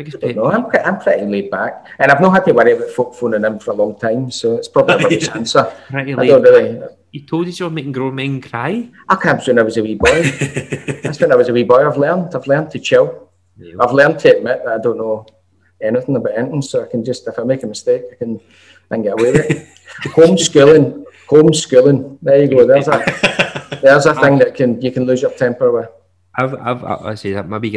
[0.01, 0.37] Biggest peeve.
[0.37, 3.45] No, I'm, I'm pretty laid back, and I've not had to worry about folk phoning
[3.45, 5.65] in for a long time, so it's probably rubbish answer.
[5.91, 6.81] Pretty I don't really.
[7.13, 8.89] You told us you were making grown men cry.
[9.11, 10.23] I can't when I was a wee boy.
[11.03, 11.87] That's when I was a wee boy.
[11.87, 12.35] I've learned.
[12.35, 13.29] I've learned to chill.
[13.59, 13.75] Yeah.
[13.79, 15.27] I've learned to admit that I don't know
[15.83, 18.41] anything about anything, so I can just if I make a mistake, I can,
[18.91, 19.69] and get away with it.
[20.17, 22.19] homeschooling, homeschooling.
[22.23, 22.67] There you go.
[22.67, 23.05] There's a
[23.83, 25.91] there's a thing that can you can lose your temper with.
[26.37, 27.77] I've I've I say that my big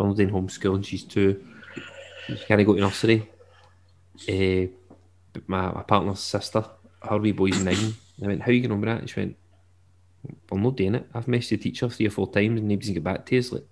[0.00, 0.84] girl's two, Bernardine homeschooling.
[0.84, 1.44] She's two.
[2.26, 3.28] She can't go to nursery.
[4.28, 4.66] Uh,
[5.46, 6.64] my, my partner's sister,
[7.02, 7.94] her wee boy's nine.
[8.22, 9.00] I went, how are you going to with that?
[9.00, 9.36] And she went,
[10.52, 11.06] I'm not doing it.
[11.14, 13.52] I've messaged the teacher three or four times and nobody's get back to us.
[13.52, 13.66] Like,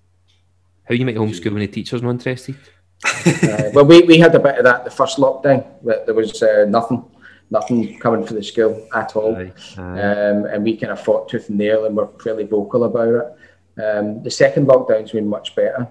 [0.85, 2.57] how you make homeschool when the teacher's not interested?
[3.05, 5.65] uh, well, we, we had a bit of that the first lockdown.
[5.83, 7.05] There was uh, nothing,
[7.51, 10.01] nothing coming for the school at all, aye, aye.
[10.01, 13.85] Um, and we kind of fought tooth and nail and were fairly vocal about it.
[13.85, 15.89] Um, the second lockdown's been much better,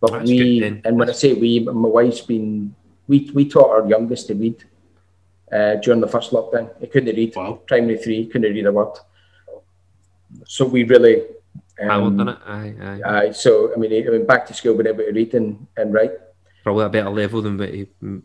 [0.00, 2.74] but That's we and when I say we, my wife's been
[3.08, 4.64] we we taught our youngest to read
[5.52, 6.70] uh, during the first lockdown.
[6.80, 7.34] He couldn't read.
[7.34, 7.60] Wow.
[7.66, 8.94] Primary three couldn't read a word.
[10.46, 11.22] So we really.
[11.80, 12.38] Um, I done it.
[12.46, 13.00] Aye, aye.
[13.04, 13.30] aye.
[13.32, 16.12] So I mean, he went back to school, but able to read and, and write
[16.66, 17.86] probably a better level than what he.
[18.02, 18.22] Mm,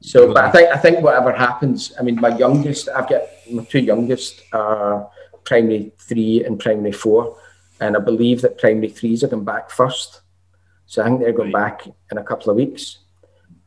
[0.00, 3.64] so, but I think I think whatever happens, I mean, my youngest, I've got my
[3.64, 5.10] two youngest are
[5.44, 7.36] primary three and primary four,
[7.80, 10.22] and I believe that primary threes are going back first.
[10.86, 11.78] So I think they're going right.
[11.78, 12.98] back in a couple of weeks.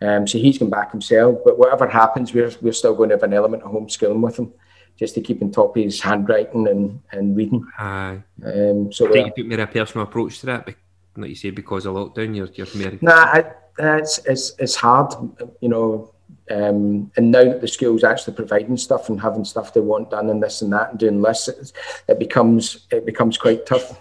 [0.02, 1.40] Um, so he's going back himself.
[1.44, 4.54] But whatever happens, we're we're still going to have an element of homeschooling with him,
[4.96, 7.66] just to keep on top of his handwriting and, and reading.
[7.80, 8.22] Aye.
[8.46, 10.68] Um, so I think you took more a personal approach to that,
[11.16, 12.36] like you say, because of lockdown.
[12.36, 13.00] You're you're more.
[13.02, 15.14] Nah, I, it's, it's, it's hard,
[15.62, 16.14] you know.
[16.50, 20.30] Um, and now that the school's actually providing stuff and having stuff they want done
[20.30, 21.74] and this and that and doing lists, it,
[22.08, 24.00] it becomes it becomes quite tough.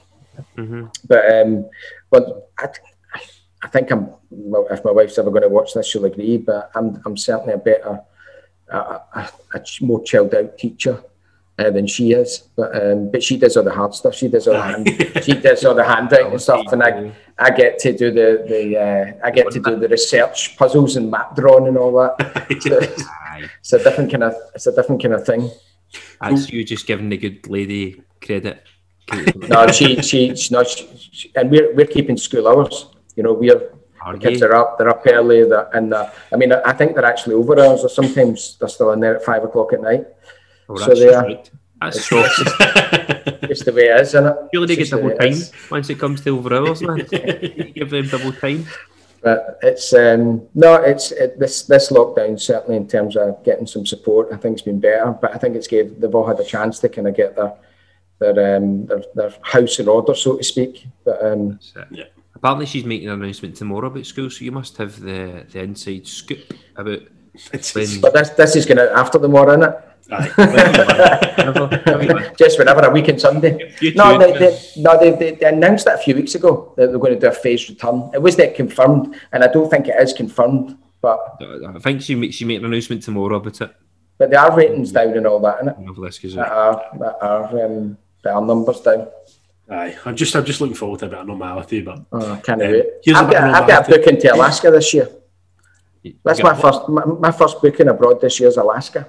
[0.57, 0.87] Mm-hmm.
[1.09, 1.69] But um,
[2.11, 2.69] but I,
[3.62, 6.37] I think I'm if my wife's ever going to watch this, she'll agree.
[6.39, 8.01] But I'm I'm certainly a better,
[8.69, 11.03] a, a, a more chilled out teacher
[11.59, 12.49] uh, than she is.
[12.57, 14.15] But um, but she does all the hard stuff.
[14.15, 14.89] She does all the hand,
[15.24, 18.78] she does all the handwriting and stuff, and I I get to do the the
[18.78, 22.37] uh, I get to do the research puzzles and map drawing and all that.
[22.61, 22.78] so
[23.61, 25.51] it's a different kind of it's a different kind of thing.
[26.20, 28.62] That's you just giving the good lady credit.
[29.37, 32.87] no, she, she, she, no, she, she, and we're, we're keeping school hours.
[33.17, 33.73] You know, we're,
[34.13, 37.05] the kids are up, they're up early, they're, and uh, I mean, I think they're
[37.05, 40.07] actually over hours, or sometimes they're still in there at five o'clock at night.
[40.69, 41.25] Oh, so they are.
[41.25, 41.51] Right.
[41.81, 42.41] That's it's, just,
[43.43, 44.37] it's the way it is, isn't it?
[44.53, 45.37] Surely they get double time
[45.71, 46.97] once it comes to over hours, man.
[47.75, 48.67] give them double time.
[49.23, 53.85] But it's um, no, it's it, this this lockdown certainly in terms of getting some
[53.85, 54.33] support.
[54.33, 56.79] I think it's been better, but I think it's gave they've all had a chance
[56.79, 57.53] to kind of get their
[58.21, 60.87] their um, their, their house in order, so to speak.
[61.05, 61.59] But um,
[61.91, 62.05] yeah.
[62.47, 66.06] Apparently, she's making an announcement tomorrow about school, so you must have the the inside
[66.06, 67.01] scoop about.
[67.73, 68.01] When...
[68.01, 69.74] But this this is going to after the war, isn't it?
[72.39, 73.74] Just whenever a weekend Sunday.
[73.97, 77.01] No, they, they, no, they, they, they, announced that a few weeks ago that they're
[77.01, 78.09] going to do a phased return.
[78.14, 80.78] It wasn't confirmed, and I don't think it is confirmed.
[81.02, 83.74] But I think she make, she made an announcement tomorrow about it.
[84.18, 85.81] But there are ratings down and all that, isn't it?
[85.81, 89.09] Marvelous, that are that are um, there are numbers down.
[89.69, 92.41] Aye, I'm just I'm just looking forward to a bit of normality, but oh, I
[92.41, 92.87] can't um, wait.
[93.09, 95.09] I've got, I've got a book into Alaska this year.
[96.25, 99.09] That's my first my, my first booking abroad this year is Alaska.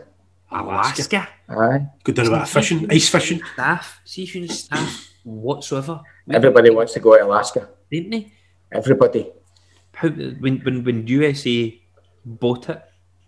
[0.51, 1.27] Alaska.
[1.49, 1.87] Aye.
[2.03, 3.41] Go down about bit fishing, ice fishing.
[3.53, 6.01] Staff, seafood staff whatsoever.
[6.31, 7.69] Everybody wants to go to Alaska.
[7.91, 8.31] Didn't they?
[8.71, 9.31] Everybody.
[9.93, 11.79] How when when when USA
[12.25, 12.81] bought it,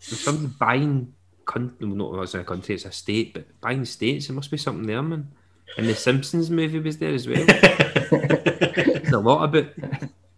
[0.07, 1.13] there's something buying
[1.45, 1.87] country.
[1.87, 3.33] No, it's a country; it's a state.
[3.33, 5.31] But buying states, there must be something there, man.
[5.77, 7.45] And the Simpsons movie was there as well.
[7.45, 9.67] There's a lot about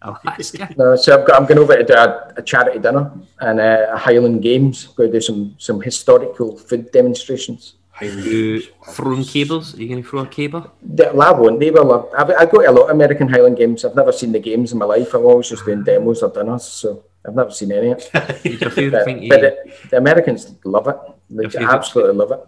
[0.02, 0.74] Alaska.
[0.78, 3.88] No, so I've got, I'm going over to do a, a charity dinner and uh,
[3.94, 4.88] a Highland Games.
[4.90, 7.76] I'm going to do some some historical food demonstrations.
[8.02, 9.76] You throwing cabers?
[9.76, 10.72] Are you going to throw a caber?
[10.82, 11.60] The, I won't.
[11.60, 12.10] They will.
[12.18, 13.86] I, I go to a lot of American Highland Games.
[13.86, 15.14] I've never seen the games in my life.
[15.14, 18.10] I'm always just doing demos or dinners, so I've never seen any of it.
[18.12, 20.98] but, but the, the, Americans love it.
[21.30, 22.40] They absolutely love it.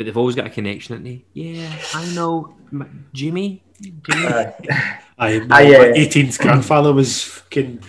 [0.00, 1.24] But they've always got a connection, haven't they?
[1.34, 2.54] Yeah, I know
[3.12, 3.62] Jimmy.
[3.82, 4.26] Jimmy.
[4.26, 4.50] Uh,
[5.18, 7.82] I, I uh, 18th grandfather was fucking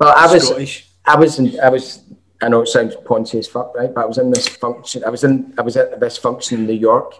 [0.00, 0.88] well, I was, Scottish.
[1.04, 2.04] I was, in, I was
[2.40, 3.94] I know it sounds poncy as fuck, right?
[3.94, 5.04] But I was in this function.
[5.04, 5.52] I was in.
[5.58, 7.12] I was at this function in New York,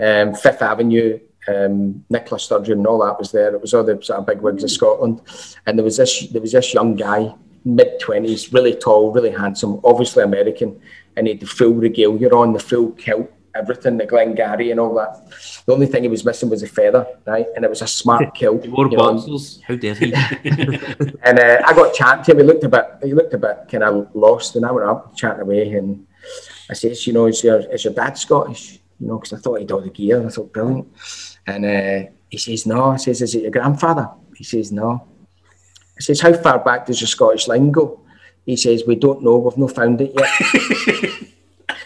[0.00, 1.20] um, Fifth Avenue.
[1.46, 3.54] Um, Nicola Sturgeon and all that was there.
[3.54, 5.20] It was all the sort of big wigs of Scotland,
[5.66, 6.26] and there was this.
[6.26, 7.32] There was this young guy,
[7.64, 10.80] mid twenties, really tall, really handsome, obviously American,
[11.16, 14.94] and he had the full regalia on, the full kilt, everything, the Glengarry and all
[14.94, 15.30] that.
[15.66, 17.46] The only thing he was missing was a feather, right?
[17.54, 18.66] And it was a smart kilt.
[18.66, 19.60] More boxers.
[19.66, 20.12] How dare he?
[21.22, 22.38] and uh, I got chatting to him.
[22.38, 25.16] He looked a bit, he looked a bit kind of lost, and I went up
[25.16, 26.06] chatting away, and
[26.70, 28.78] I says, you know, is your is your dad Scottish?
[28.98, 30.24] You know, because I thought he'd all the gear.
[30.24, 30.88] I thought brilliant.
[31.46, 32.90] And uh, he says, no.
[32.90, 34.08] I says, is it your grandfather?
[34.36, 35.08] He says, no.
[35.98, 38.00] I says, how far back does your Scottish line go?
[38.46, 39.38] He says, we don't know.
[39.38, 41.28] We've not found it yet.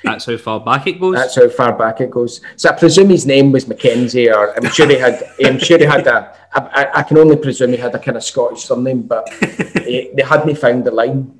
[0.02, 1.14] That's how far back it goes.
[1.14, 2.40] That's how far back it goes.
[2.56, 5.22] So I presume his name was Mackenzie, or I'm sure he had.
[5.44, 6.36] I'm sure he had a.
[6.54, 9.28] I, I can only presume he had a kind of Scottish surname, but
[9.84, 11.38] he, they hadn't found the line.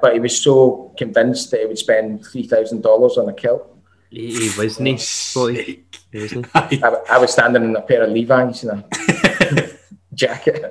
[0.00, 3.68] But he was so convinced that he would spend three thousand dollars on a kilt.
[4.10, 5.84] He, he wasn't he?
[6.14, 6.46] wasn't?
[6.54, 9.70] I, I, was standing in a pair of Levi's and a
[10.14, 10.70] jacket.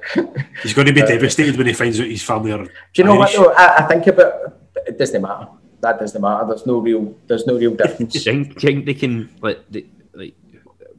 [0.62, 2.64] He's going to be uh, devastated when he finds out his family are.
[2.64, 3.38] Do you know Irish.
[3.38, 3.56] what?
[3.58, 3.64] Though?
[3.64, 4.34] I, I think about
[4.86, 5.48] it doesn't matter
[5.82, 6.48] that doesn't matter.
[6.48, 8.14] There's no real there's no real difference.
[8.14, 10.36] do, you think, do you think they can like they, like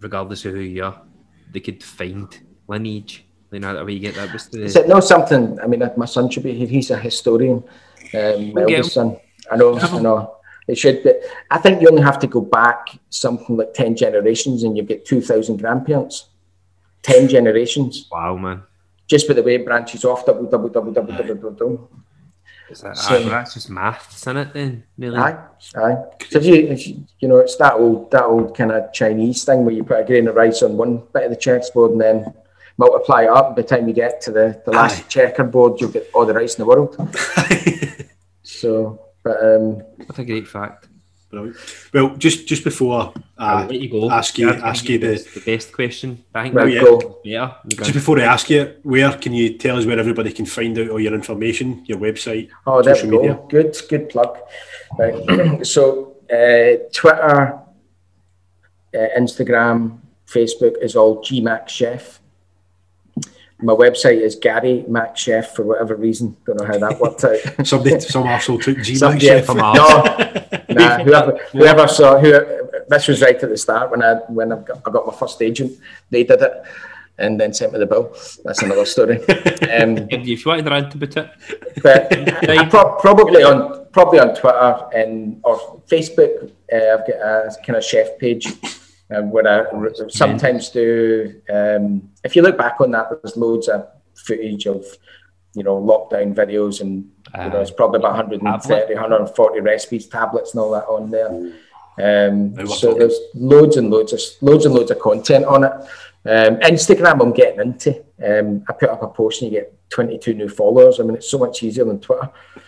[0.01, 1.01] regardless of who you are,
[1.53, 2.39] they could find
[2.69, 3.25] lineage?
[3.51, 4.31] You know that way you get that.
[4.51, 4.63] The...
[4.63, 5.61] Is it not something?
[5.61, 6.67] I mean, my son should be.
[6.67, 7.63] He's a historian.
[8.15, 9.19] Um, my eldest son.
[9.51, 9.79] I know.
[9.79, 10.37] I know.
[10.69, 11.13] It should be.
[11.51, 15.05] I think you only have to go back something like ten generations, and you get
[15.05, 16.29] two thousand grandparents.
[17.03, 18.09] Ten generations.
[18.11, 18.63] Wow, man.
[19.07, 21.91] Just by the way it branches off, double, double, double, double, double, double, double.
[22.81, 24.53] That, so, that's just maths, isn't it?
[24.53, 25.19] Then really.
[25.19, 25.39] Aye,
[25.77, 25.97] aye.
[26.29, 29.45] So if you, if you, you know, it's that old, that old kind of Chinese
[29.45, 32.01] thing where you put a grain of rice on one bit of the chessboard and
[32.01, 32.35] then
[32.79, 33.57] multiply it up.
[33.57, 35.09] By the time you get to the, the last aye.
[35.09, 36.97] checkerboard, you'll get all the rice in the world.
[38.43, 39.75] so, but um,
[40.07, 40.89] what a great fact.
[41.33, 41.57] Brilliant.
[41.95, 44.11] Well, just just before I you go.
[44.11, 46.23] ask you ask you the, the best question.
[46.35, 47.21] I think right, go.
[47.25, 47.55] yeah.
[47.69, 50.91] Just before I ask you, where can you tell us where everybody can find out
[50.91, 53.35] all your information, your website, oh, social there we media?
[53.35, 53.47] Go.
[53.49, 54.37] Good, good plug.
[54.99, 55.67] Right.
[55.67, 57.61] so uh, Twitter,
[58.95, 62.21] uh, Instagram, Facebook is all GMAC Chef.
[63.63, 66.37] My website is Gary Mac Chef for whatever reason.
[66.45, 67.39] Don't know how that worked out.
[67.67, 69.69] Somebody, some asshole took G Mac Chef from No,
[70.75, 72.31] nah, whoever, whoever saw, who,
[72.89, 75.41] this was right at the start when I when I got, I got my first
[75.43, 75.73] agent.
[76.11, 76.65] They did it
[77.19, 78.15] and then sent me the bill.
[78.45, 79.21] That's another story.
[79.73, 81.31] Um, if you wanted to put it,
[81.83, 82.11] but
[82.71, 86.51] pro- probably on probably on Twitter and or Facebook.
[86.71, 88.47] Uh, I've got a kind of chef page
[89.15, 91.41] um, where I sometimes do.
[91.51, 94.85] Um, if you look back on that, there's loads of footage of
[95.55, 100.61] you know lockdown videos, and you know, it's probably about 130, 140 recipes, tablets, and
[100.61, 101.29] all that on there.
[101.99, 105.73] Um, so there's loads and loads of loads and loads of content on it.
[106.25, 108.05] Um, Instagram, I'm getting into.
[108.25, 111.01] Um, I put up a post and you get 22 new followers.
[111.01, 112.31] I mean, it's so much easier than Twitter.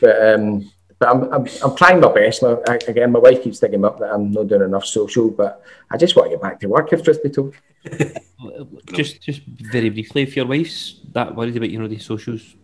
[0.00, 0.70] but um,
[1.02, 2.42] but I'm, I'm, I'm trying my best.
[2.42, 2.56] My,
[2.86, 5.60] again, my wife keeps thinking up that I'm not doing enough social, but
[5.90, 7.56] I just want to get back to work if truth be told.
[8.92, 12.54] just, just very briefly, if your wife's that worried about you know the socials,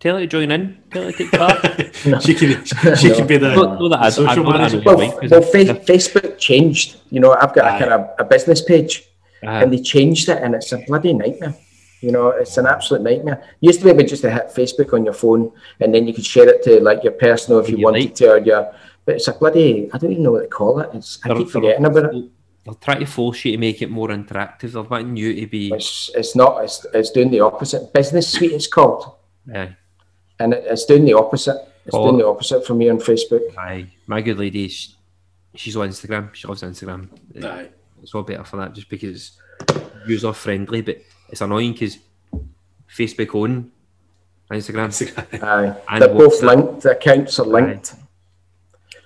[0.00, 0.82] tell her to join in.
[0.90, 1.62] Tell her to take part.
[2.06, 2.18] no.
[2.20, 3.16] She can, she no.
[3.16, 4.80] can be the, no, no, that social manager.
[4.82, 6.96] Well, well fa- Facebook changed.
[7.10, 7.76] You know, I've got Aye.
[7.76, 9.04] a kind of a business page,
[9.42, 9.60] uh-huh.
[9.60, 11.54] and they changed it, and it's a bloody nightmare.
[12.00, 13.42] You know, it's an absolute nightmare.
[13.60, 16.14] You used to be able just to hit Facebook on your phone and then you
[16.14, 18.14] could share it to like your personal if you, you wanted like.
[18.16, 20.90] to or your but it's a bloody I don't even know what to call it.
[20.94, 22.30] It's I keep forgetting about it.
[22.64, 24.72] they're trying to force you to make it more interactive.
[24.72, 25.72] They're wanting you to be.
[25.72, 26.62] It's, it's not.
[26.62, 27.92] It's, it's doing the opposite.
[27.92, 29.14] Business Suite it's called.
[29.46, 29.70] Yeah.
[30.38, 31.56] And it, it's doing the opposite.
[31.86, 33.56] It's oh, doing the opposite for me on Facebook.
[33.56, 34.92] Aye, my good lady, she,
[35.54, 36.34] she's on Instagram.
[36.34, 37.08] She loves Instagram.
[37.42, 37.70] Aye.
[38.02, 39.32] It's all better for that, just because
[40.06, 40.82] user friendly.
[40.82, 40.98] But
[41.28, 41.98] it's annoying because
[42.94, 43.70] Facebook own
[44.50, 45.42] Instagram.
[45.42, 46.82] Aye, they're both linked.
[46.82, 47.94] The accounts are linked.
[47.94, 48.02] Aye.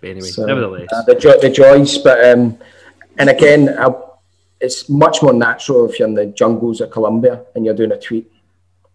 [0.00, 1.98] But anyway, so, nevertheless, uh, the, jo- the joys.
[1.98, 2.58] But um,
[3.18, 3.92] and again, I,
[4.60, 7.98] it's much more natural if you're in the jungles of Colombia and you're doing a
[7.98, 8.30] tweet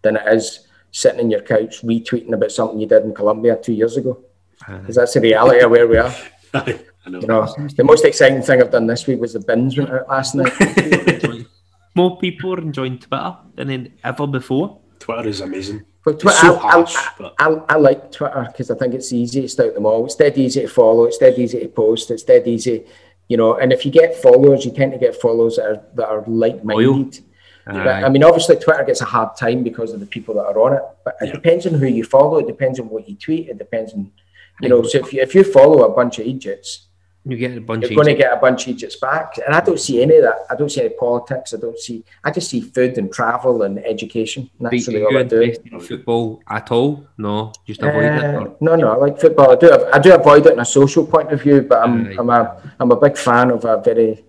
[0.02, 3.74] than it is sitting in your couch retweeting about something you did in Colombia two
[3.74, 4.18] years ago.
[4.66, 6.14] Because that's the reality of where we are.
[6.54, 7.20] I know.
[7.20, 10.08] You know, the most exciting thing I've done this week was the bins went out
[10.08, 10.52] last night.
[11.98, 14.80] More people are enjoying Twitter than ever before.
[15.00, 15.84] Twitter is amazing.
[16.04, 17.34] But Twitter, so I, harsh, I, but...
[17.38, 20.06] I, I, like Twitter because I think it's the easiest out of them all.
[20.06, 21.04] It's dead easy to follow.
[21.04, 22.10] It's dead easy to post.
[22.12, 22.86] It's dead easy,
[23.26, 23.56] you know.
[23.56, 27.24] And if you get followers, you tend to get followers that are that are like-minded.
[27.66, 30.74] I mean, obviously, Twitter gets a hard time because of the people that are on
[30.74, 30.82] it.
[31.04, 31.32] But it yeah.
[31.32, 32.38] depends on who you follow.
[32.38, 33.48] It depends on what you tweet.
[33.48, 34.10] It depends on,
[34.62, 34.82] you know.
[34.84, 36.87] So if you if you follow a bunch of idiots,
[37.28, 37.82] you get a bunch.
[37.84, 40.22] You're going to get a bunch of Egypts back, and I don't see any of
[40.22, 40.46] that.
[40.48, 41.52] I don't see any politics.
[41.52, 42.02] I don't see.
[42.24, 44.48] I just see food and travel and education.
[44.58, 45.54] And that's really all I do.
[45.78, 47.06] Football at all?
[47.18, 48.62] No, just avoid uh, it.
[48.62, 48.92] No, no.
[48.92, 49.52] I like football.
[49.52, 49.70] I do.
[49.92, 52.18] I do avoid it in a social point of view, but I'm right.
[52.18, 54.24] I'm a I'm a big fan of a very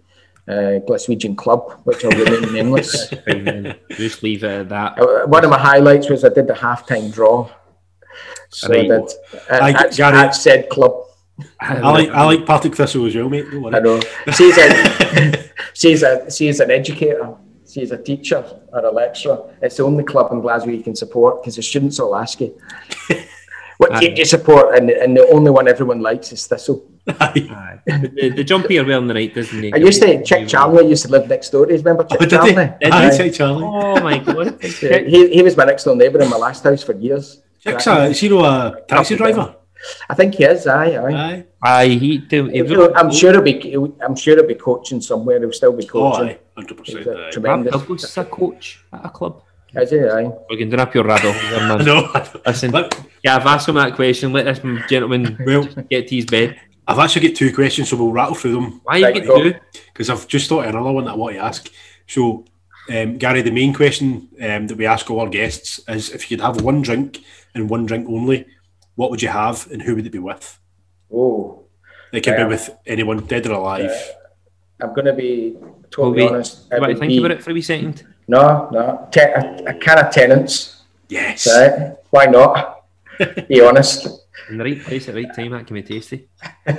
[0.45, 3.13] uh, Glaswegian club, which I'll remain nameless.
[3.91, 4.99] Just leave it at that.
[4.99, 7.49] Uh, one of my highlights was I did the halftime draw.
[8.49, 8.79] So right.
[8.79, 9.13] I did.
[9.49, 11.05] Uh, I, at, at said club.
[11.59, 13.45] I like I like Partick Thistle as well, mate.
[13.51, 13.99] I know.
[14.33, 17.35] She's a she's a she's an educator.
[17.67, 18.43] She's a teacher
[18.73, 19.53] or a lecturer.
[19.61, 22.59] It's the only club in Glasgow you can support because the students all ask you,
[23.77, 26.83] "What team do you support?" And, and the only one everyone likes is Thistle.
[27.07, 27.79] Aye.
[27.85, 29.71] the, the jumpy are well on the night, doesn't he?
[29.71, 31.65] I used to Chic Charnley used to live next door.
[31.67, 32.73] Do you remember Chic oh, Charnley?
[32.81, 33.17] Did he?
[33.17, 33.65] Chic Charnley.
[33.65, 34.61] Oh my god!
[34.63, 37.41] he, he was my next door neighbour in my last house for years.
[37.59, 39.55] Chic's a, uh, is he uh, a taxi driver?
[40.09, 40.67] I think he is.
[40.67, 41.45] Aye, aye.
[41.61, 42.45] Aye, he do.
[42.45, 43.75] He I'm sure he'll be.
[44.01, 45.39] I'm sure he'll be coaching somewhere.
[45.39, 46.37] He'll still be oh, coaching.
[46.37, 47.31] Oh, hundred percent.
[47.31, 48.17] Tremendous.
[48.17, 49.43] a coach at a club.
[49.75, 49.99] Is he?
[49.99, 50.31] Aye.
[50.49, 51.85] We can do up your rattle, man.
[51.85, 52.11] no.
[52.45, 52.73] Listen,
[53.23, 54.33] yeah, I've asked him that question.
[54.33, 56.59] Let this gentleman well, get to his bed.
[56.87, 58.81] I've actually got two questions, so we'll rattle through them.
[58.83, 59.53] Why you get two?
[59.93, 61.71] Because I've just thought of another one that I want to ask.
[62.07, 62.45] So,
[62.89, 66.37] um, Gary, the main question um, that we ask all our guests is if you
[66.37, 67.19] could have one drink
[67.53, 68.47] and one drink only,
[68.99, 70.59] what would you have and who would it be with?
[71.09, 71.63] Oh,
[72.11, 73.89] it could um, be with anyone, dead or alive.
[73.89, 75.55] Uh, I'm going to be
[75.89, 76.67] totally well, honest.
[76.69, 78.05] You want to think be, about it for a wee second?
[78.27, 79.07] No, no.
[79.09, 80.81] Te- a, a can of Tennent's.
[81.07, 81.47] Yes.
[81.47, 81.95] Right?
[82.09, 82.87] Why not?
[83.47, 84.27] be honest.
[84.49, 86.27] In the right place at the right time, that can be tasty.
[86.67, 86.75] um,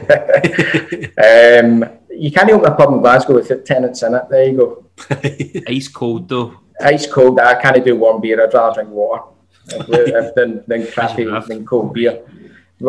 [2.10, 4.24] you can't open a pub in Glasgow with Tennent's in it.
[4.28, 4.84] There you go.
[5.68, 6.60] Ice cold though.
[6.82, 7.40] Ice cold.
[7.40, 8.42] I can't do warm beer.
[8.42, 9.22] I'd rather drink water
[10.34, 12.22] than, than crappy than cold beer.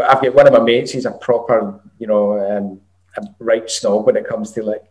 [0.07, 0.91] I've got one of my mates.
[0.91, 2.81] He's a proper, you know, um,
[3.17, 4.83] a right snob when it comes to like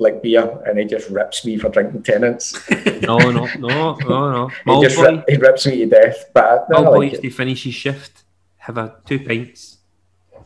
[0.00, 2.68] like beer, and he just rips me for drinking Tennent's.
[3.02, 4.50] no, no, no, no, no.
[4.66, 6.26] he just ri- he rips me to death.
[6.32, 8.24] But no, boy used to finish his shift,
[8.58, 9.78] have a two pints,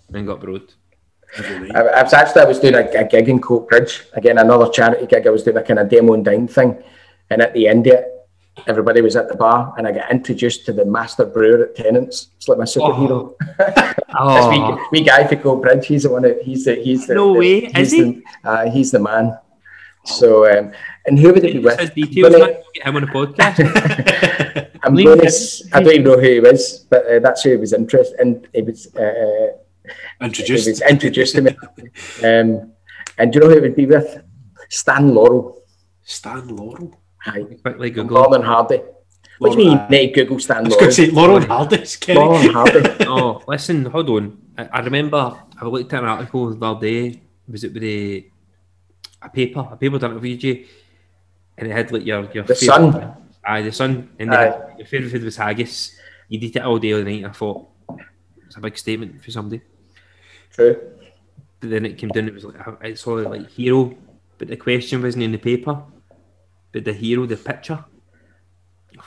[0.08, 0.72] then got broad.
[1.38, 5.06] I, I was actually I was doing a, a gig in Coatbridge again, another charity
[5.06, 5.26] gig.
[5.26, 6.82] I was doing a kind of demo and dine thing,
[7.30, 8.21] and at the end of it,
[8.66, 12.28] everybody was at the bar and I got introduced to the master brewer at Tennent's.
[12.36, 13.34] It's like my superhero.
[13.58, 13.94] Oh.
[14.18, 14.50] oh.
[14.50, 15.84] this wee, wee guy for Coatbridge.
[15.84, 16.22] He's the one.
[16.22, 16.74] That, he's the.
[16.76, 17.14] He's the.
[17.14, 17.58] No the, way.
[17.76, 18.22] Is he?
[18.44, 19.38] Uh, he's the man.
[20.04, 20.72] So, um,
[21.06, 21.78] and who would it be with?
[21.78, 24.70] His details, gonna, get him on a podcast.
[24.82, 27.56] I'm going to, I don't even know who he was, but uh, that's who he
[27.56, 28.44] was interested in.
[28.52, 29.48] He was uh,
[30.20, 30.64] introduced.
[30.64, 31.56] He was introduced to me.
[32.24, 32.72] Um,
[33.18, 34.22] and do you know who it would be with?
[34.70, 35.62] Stan Laurel.
[36.02, 37.01] Stan Laurel.
[37.26, 37.58] Aye.
[37.62, 38.22] Quickly Google.
[38.22, 38.80] Lauren Hardy.
[39.38, 40.66] What do you mean, uh, Google Stan Laurel?
[40.66, 41.84] I was going to say Lauren Hardy.
[42.14, 43.04] Lauren Hardy.
[43.06, 44.38] oh, listen, hold on.
[44.56, 47.22] I, I, remember I looked at an article the other day.
[47.48, 48.24] Was it with a,
[49.22, 49.66] a paper?
[49.70, 50.66] A paper done it for you,
[51.58, 53.16] and it had like your your the sun.
[53.44, 55.96] Aye, the sun, and then your favourite food was haggis.
[56.28, 57.24] You did it all day, all night.
[57.24, 57.68] I thought
[58.46, 59.60] it's a big statement for somebody.
[60.52, 60.80] True.
[61.58, 62.28] But then it came down.
[62.28, 63.92] It was like I saw like hero,
[64.38, 65.82] but the question wasn't in the paper
[66.72, 67.84] but the hero, the picture.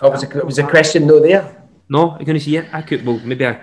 [0.02, 1.64] Oh, was a, was a question no there?
[1.90, 2.68] No, I'm going to see it.
[2.74, 3.60] I could, well, maybe I.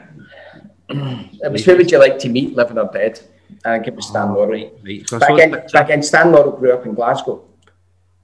[0.89, 3.21] it was who would you like to meet, living or dead?
[3.65, 4.51] I think it was Stan oh, Laurel.
[4.51, 5.09] Right, right.
[5.09, 7.45] So back, in, back in Stan Laurel grew up in Glasgow.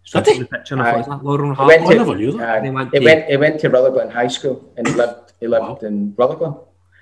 [0.05, 2.94] So the picture and I thought, is that Laurel He went, to, uh, he, went,
[2.94, 5.78] he, went, he went to Rutherglen High School and he lived, he lived wow.
[5.82, 6.56] in Rutherglen.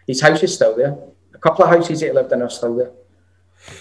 [0.09, 0.98] His house is still there.
[1.32, 2.90] A couple of houses he lived in are still there.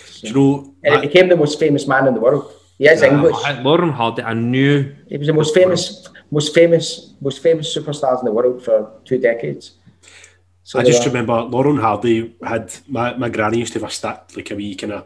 [0.06, 2.54] So, you know, and he became the most famous man in the world.
[2.78, 3.36] He is English.
[3.62, 8.20] Laurel and Hardy, I knew he was the most famous, most famous, most famous superstars
[8.20, 9.76] in the world for two decades.
[10.66, 14.34] So I just remember Lauren Hardy had my, my granny used to have a stat
[14.36, 15.06] like a wee kind of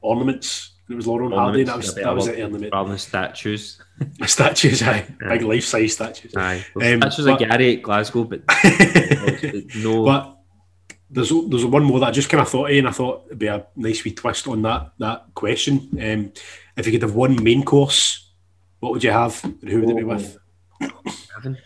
[0.00, 0.72] ornaments.
[0.90, 1.62] It was Laurel and Hardy.
[1.62, 2.72] That was that was it.
[2.72, 3.80] Rather than statues.
[4.26, 5.28] statues, aye, yeah.
[5.28, 6.34] big life size statues.
[6.36, 8.42] Aye, um, statues but, of Gary at Glasgow, but
[9.76, 10.04] no.
[10.04, 10.38] But
[11.08, 13.38] there's there's one more that I just kind of thought of, and I thought it'd
[13.38, 15.88] be a nice wee twist on that that question.
[16.02, 16.32] Um,
[16.80, 18.32] if you could have one main course,
[18.80, 20.38] what would you have, and who would it be with?
[21.36, 21.58] Evan.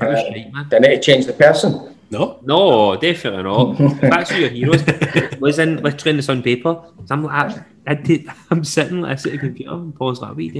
[0.00, 0.68] Uh, right, man.
[0.70, 1.96] They need to change the person.
[2.10, 3.80] No, no, definitely not.
[3.80, 4.84] if that's who your heroes
[5.40, 6.80] was in literally in the sun paper.
[7.04, 10.22] So I'm like, I, I I'm sitting like, I sit at the computer and pause
[10.22, 10.56] like, wait,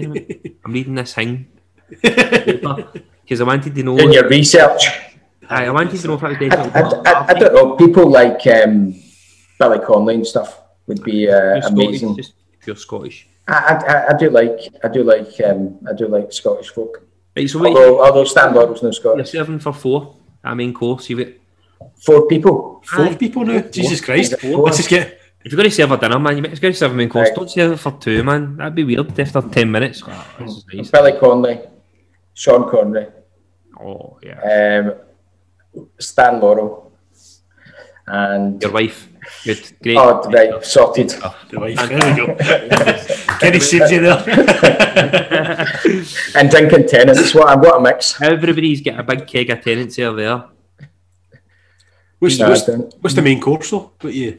[0.64, 1.46] I'm reading this thing
[1.88, 3.96] because I wanted to know.
[3.96, 4.88] In your research.
[5.48, 7.76] I, I wanted to know if I was I, I, I, don't know.
[7.76, 8.94] People like um,
[9.58, 12.16] Billy Connolly and stuff would be uh, amazing.
[12.16, 12.34] Just
[12.68, 13.26] pure Scottish.
[13.46, 17.02] I, I, I do like I do like um, I do like Scottish folk.
[17.34, 19.32] Right, so although, although Stan Laurel's no Scottish.
[19.32, 20.16] You're serving for four.
[20.44, 21.32] I mean, course you've got
[21.96, 22.82] four people.
[22.84, 23.16] Four Aye.
[23.16, 23.62] people now.
[23.62, 23.70] Four.
[23.70, 24.34] Jesus Christ!
[24.42, 25.14] Let's just get.
[25.44, 27.08] If you're going to serve a dinner, man, you might as well serve a main
[27.08, 27.28] course.
[27.28, 27.36] Right.
[27.36, 28.56] Don't serve it for two, man.
[28.56, 30.02] That'd be weird after ten minutes.
[30.06, 30.90] Oh, nice.
[30.90, 31.60] Billy Connolly,
[32.34, 33.06] Sean Connery.
[33.80, 34.40] Oh yeah.
[34.52, 36.92] Um, Stan Laurel,
[38.06, 39.08] and your wife.
[39.44, 39.96] Good, great.
[39.96, 41.14] Oh, right, sorted.
[41.22, 41.76] Oh, the wife.
[41.76, 42.26] There we go.
[43.38, 44.22] Kenny Simsey there.
[46.36, 47.34] and drinking Tennent's.
[47.34, 48.20] What, what a mix.
[48.20, 50.44] Everybody's got a big keg of Tennent's here there.
[52.18, 52.68] What's, no, what's,
[53.00, 53.92] what's, the main course though?
[54.00, 54.36] What you?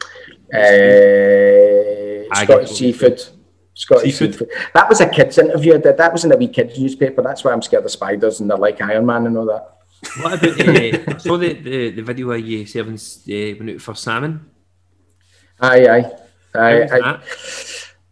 [0.53, 3.21] Uh, Scottish seafood.
[3.73, 4.33] Scottish seafood.
[4.33, 4.49] seafood.
[4.73, 5.77] That was a kids interview.
[5.77, 7.21] That that was in a wee kids newspaper.
[7.21, 9.77] That's why I'm scared of spiders and they're like Iron Man and all that.
[10.21, 13.81] What about uh, I saw the, the, the video of you serving uh, went out
[13.81, 14.48] for salmon?
[15.61, 16.11] Aye, aye.
[16.55, 17.19] aye, aye.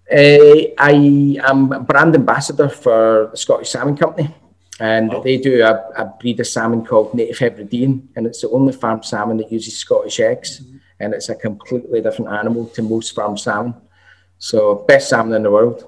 [0.10, 4.34] Uh, I am brand ambassador for the Scottish Salmon Company,
[4.80, 5.22] and oh.
[5.22, 9.04] they do a, a, breed of salmon called Native Hebridean, and it's the only farm
[9.04, 10.78] salmon that uses Scottish eggs, mm-hmm.
[11.02, 13.76] and it's a completely different animal to most farm salmon.
[14.40, 15.86] So, best salmon in the world.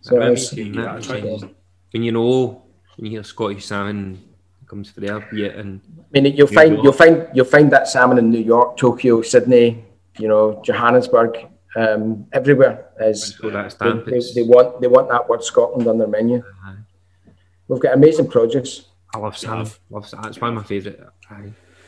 [0.00, 2.62] So, when you know
[2.96, 4.20] when you hear Scottish salmon
[4.66, 5.80] comes for there, yeah, and
[6.12, 9.83] I mean you'll find you'll find you'll find that salmon in New York, Tokyo, Sydney,
[10.18, 12.90] you know, Johannesburg, um, everywhere.
[13.00, 16.38] Is they, they, they, want they want that word Scotland on their menu.
[16.38, 16.72] Uh-huh.
[17.68, 18.88] We've got amazing produce.
[19.14, 19.68] I love salmon.
[19.90, 20.28] Love salmon.
[20.28, 20.98] It's one of my favourite.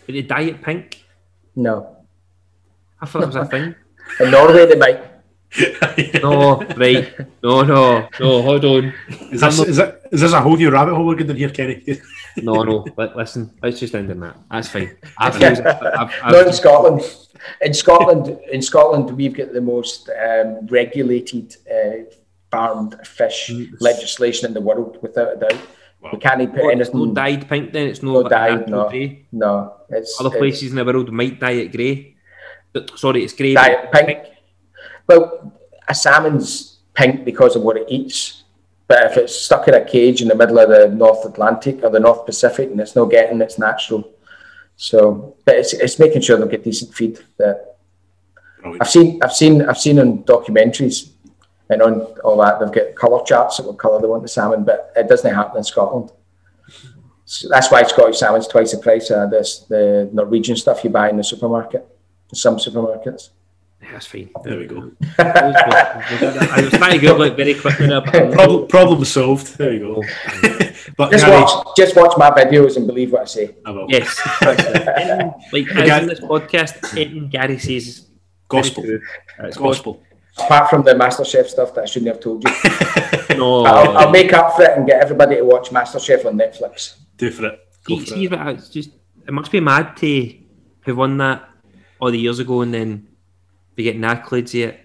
[0.07, 1.05] Did they dye it pink?
[1.55, 2.05] No.
[3.01, 3.75] I thought it was a thing.
[4.21, 5.01] In Norway, they might.
[6.23, 7.15] no, right.
[7.43, 8.95] No, no, no, hold on.
[9.31, 11.51] Is this, is, that, is this a whole new rabbit hole we're going to hear,
[11.51, 11.83] Kenny?
[12.43, 12.85] no, no.
[13.17, 14.37] Listen, let's just end on that.
[14.51, 14.97] That's fine.
[15.19, 17.03] I've, I've, I've, Not in Scotland
[17.61, 22.11] in Scotland, in Scotland, we've got the most um, regulated uh,
[22.51, 23.71] farmed fish mm.
[23.81, 25.61] legislation in the world, without a doubt.
[26.01, 26.11] Wow.
[26.13, 26.99] We can't even put anything.
[26.99, 28.69] No dyed pink, then it's no, no dyed.
[28.69, 29.27] No, grey.
[29.33, 29.77] no.
[29.89, 32.17] It's, Other places in the world might dye it grey.
[32.95, 33.55] Sorry, it's grey.
[33.55, 34.07] Dye it pink.
[34.07, 34.25] pink.
[35.07, 35.53] Well,
[35.89, 38.36] a salmon's pink because of what it eats.
[38.89, 41.91] But if it's stuck in a cage in the middle of the North Atlantic or
[41.91, 44.13] the North Pacific and it's not getting its natural
[44.77, 47.19] so, but it's, it's making sure they get decent feed.
[47.39, 47.79] That
[48.81, 51.11] I've seen, I've seen, I've seen in documentaries
[51.71, 54.65] and on all that they've got colour charts of what colour they want the salmon,
[54.65, 56.13] but it doesn't happen in Scotland.
[57.25, 61.11] So that's why Scottish salmon's twice the price of this the Norwegian stuff you buy
[61.11, 61.89] in the supermarket,
[62.31, 63.31] in some supermarkets.
[63.93, 64.31] That's fine.
[64.45, 64.93] There we go.
[65.19, 67.89] I was trying to Google it very quickly.
[68.33, 69.57] Problem, problem solved.
[69.59, 70.03] There we go.
[70.03, 70.61] Oh.
[70.97, 73.55] But just Gary, watch, just watch my videos and believe what I say.
[73.67, 73.87] I will.
[73.89, 74.19] Yes,
[75.53, 78.07] like in this podcast, anything Gary says
[78.49, 78.85] gospel.
[79.41, 80.03] It's gospel.
[80.39, 83.37] Apart from the MasterChef stuff that I shouldn't have told you.
[83.37, 86.97] no, I'll, I'll, make up for it and get everybody to watch MasterChef on Netflix.
[87.17, 87.61] Do for it.
[87.85, 88.31] Go see, for see, it.
[88.31, 88.91] But it's just
[89.27, 90.39] it must be mad to
[90.87, 91.49] have won that
[92.01, 93.09] all the years ago and then
[93.77, 94.81] be getting accolades yet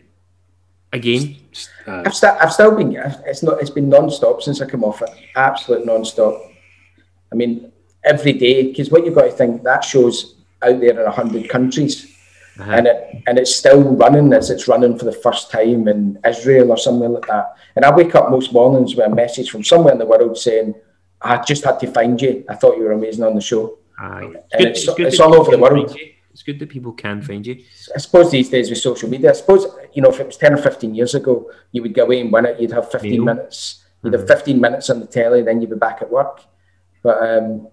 [0.94, 1.38] again.
[1.88, 2.96] Uh, I've, st- I've still been.
[3.26, 3.62] It's not.
[3.62, 5.10] It's been non-stop since I come off it.
[5.36, 6.52] Absolute non-stop.
[7.32, 7.72] I mean,
[8.04, 8.68] every day.
[8.68, 12.16] Because what you've got to think that shows out there in hundred countries,
[12.60, 12.72] uh-huh.
[12.72, 16.72] and it and it's still running as it's running for the first time in Israel
[16.72, 17.56] or something like that.
[17.76, 20.76] And I wake up most mornings with a message from somewhere in the world saying,
[21.22, 22.44] "I just had to find you.
[22.50, 24.34] I thought you were amazing on the show." Aye.
[24.54, 25.96] And it's, it's, it's all over the world.
[26.32, 27.64] It's good that people can find you.
[27.96, 30.54] I suppose these days with social media, I suppose you know if it was ten
[30.54, 32.60] or fifteen years ago, you would go away and win it.
[32.60, 33.84] You'd have fifteen minutes.
[34.04, 34.28] You'd have mm-hmm.
[34.28, 36.44] fifteen minutes on the telly, then you'd be back at work.
[37.04, 37.68] But um,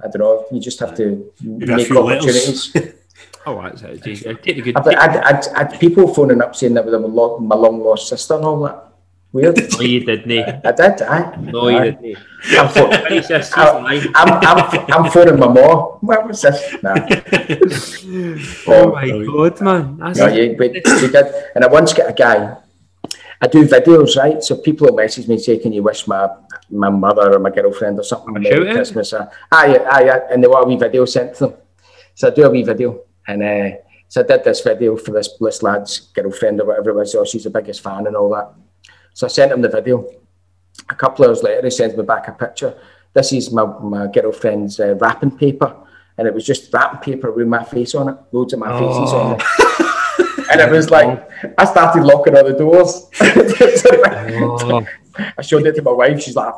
[0.00, 0.46] I don't know.
[0.52, 2.74] You just have to Maybe make opportunities.
[3.46, 4.26] Oh, that's it.
[4.26, 4.76] I'd take the good.
[4.76, 6.94] I'd, I'd, I'd, I'd people phoning up saying that was
[7.40, 8.93] my long lost sister and all that.
[9.34, 9.58] Weird.
[9.72, 10.64] No, you didn't.
[10.64, 11.34] I did, I.
[11.40, 12.18] No, you didn't.
[12.56, 13.82] I'm, for, I'm,
[14.14, 15.98] I'm, I'm, I'm phoning my mom.
[16.02, 16.76] What was this?
[16.84, 16.94] Nah.
[18.68, 19.96] oh my god, man.
[19.96, 21.26] That's no, you, we, we did.
[21.56, 22.56] And I once get a guy,
[23.42, 24.40] I do videos, right?
[24.40, 26.28] So people will message me say, Can you wish my
[26.70, 29.12] my mother or my girlfriend or something Merry Christmas?
[29.12, 31.54] Uh, aye, aye, and they want a wee video sent to them.
[32.14, 33.00] So I do a wee video.
[33.26, 36.94] And uh, so I did this video for this, this lad's girlfriend or whatever it
[36.94, 37.10] was.
[37.10, 38.54] So she's the biggest fan and all that.
[39.14, 40.06] So I sent him the video.
[40.90, 42.76] A couple of hours later, he sends me back a picture.
[43.12, 45.74] This is my, my girlfriend's uh, wrapping paper.
[46.18, 48.78] And it was just wrapping paper with my face on it, loads of my oh.
[48.78, 50.50] faces on it.
[50.50, 53.08] and it was like, I started locking all the doors.
[53.20, 54.86] oh.
[55.38, 56.20] I showed it to my wife.
[56.20, 56.54] She's like,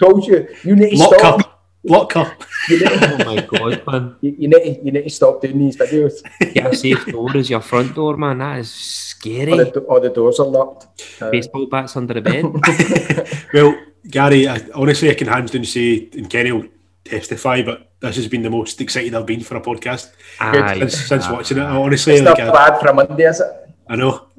[0.00, 1.40] told you, you need to Lock stop.
[1.40, 1.57] Up.
[1.88, 2.44] Lock up.
[2.68, 4.16] You need to, oh my god, man!
[4.20, 6.22] You, you, need to, you need to stop doing these videos.
[6.52, 8.38] Get a safe door as your front door, man.
[8.38, 9.52] That is scary.
[9.52, 11.22] All the, all the doors are locked.
[11.22, 12.44] Uh, Baseball bats under the bed.
[13.54, 13.78] well,
[14.08, 16.66] Gary, I, honestly, I can hands down say, and Kenny will
[17.04, 20.96] testify, but this has been the most excited I've been for a podcast Aye, since,
[21.06, 21.62] since watching it.
[21.62, 23.46] I honestly, it's like, not bad for a Monday, is it?
[23.88, 24.26] I know.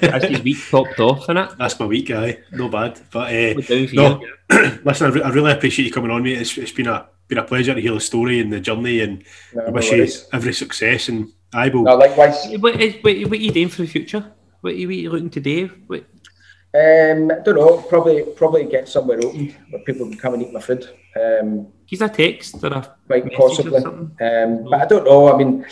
[0.00, 1.50] That's his week topped off, isn't it?
[1.58, 2.38] That's my week, guy.
[2.52, 3.00] No bad.
[3.10, 3.54] But uh,
[3.92, 4.20] no,
[4.84, 6.38] listen, I, re- I, really appreciate you coming on, mate.
[6.38, 9.24] It's, it's been a been a pleasure to hear the story and the journey, and
[9.54, 11.08] no, I wish no you every success.
[11.08, 11.82] And I will.
[11.82, 12.46] No, likewise.
[12.58, 14.32] What, what, what are you doing for the future?
[14.60, 15.70] What are you looking to do?
[15.86, 16.04] What?
[16.74, 17.78] Um, I don't know.
[17.88, 20.88] Probably, probably get somewhere open where people can come and eat my food.
[21.16, 23.82] Um, He's a text or a quite possibly.
[23.84, 25.32] Um, but I don't know.
[25.32, 25.64] I mean,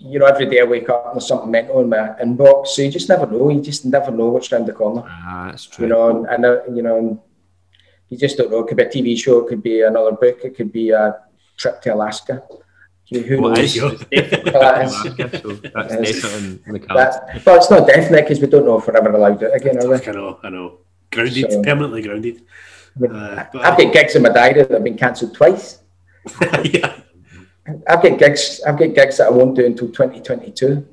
[0.00, 2.68] you know, every day I wake up and there's something mental in my inbox.
[2.68, 3.48] So you just never know.
[3.48, 5.02] You just never know what's around the corner.
[5.06, 5.86] Ah, that's true.
[5.86, 7.22] You know, and, and uh, you know,
[8.08, 8.60] you just don't know.
[8.60, 9.40] It could be a TV show.
[9.40, 10.40] It could be another book.
[10.44, 11.16] It could be a
[11.56, 12.42] trip to Alaska.
[13.10, 13.76] who well, knows?
[14.10, 17.16] It's Alaska, so that's definitely in the cards.
[17.44, 19.88] But it's not definite because we don't know if we're ever allowed it again, are
[19.88, 19.96] we?
[19.96, 20.78] I know, I know.
[21.10, 22.42] Grounded, so, permanently grounded.
[22.96, 25.78] I mean, uh, I've got gigs in my diary that have been cancelled twice.
[26.64, 27.00] yeah.
[27.88, 28.60] I've got gigs.
[28.66, 30.86] I've got gigs that I won't do until 2022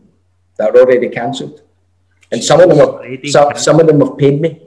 [0.57, 1.61] that are already cancelled,
[2.31, 4.61] and some of them have some, some of them have paid me.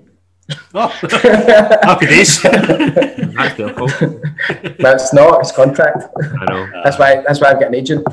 [0.72, 0.88] Oh,
[1.82, 2.40] happy days.
[2.42, 3.56] that's.
[3.56, 5.40] But it's not.
[5.40, 6.04] It's contract.
[6.40, 6.70] I know.
[6.82, 7.22] That's why.
[7.26, 8.06] That's why I've got an agent.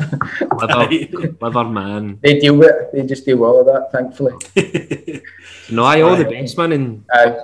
[1.39, 2.19] Clever man.
[2.21, 2.69] They deal with.
[2.69, 2.91] It.
[2.93, 3.91] They just deal with all of that.
[3.91, 4.33] Thankfully.
[5.71, 6.73] no, I all the best, man.
[6.73, 7.35] And uh,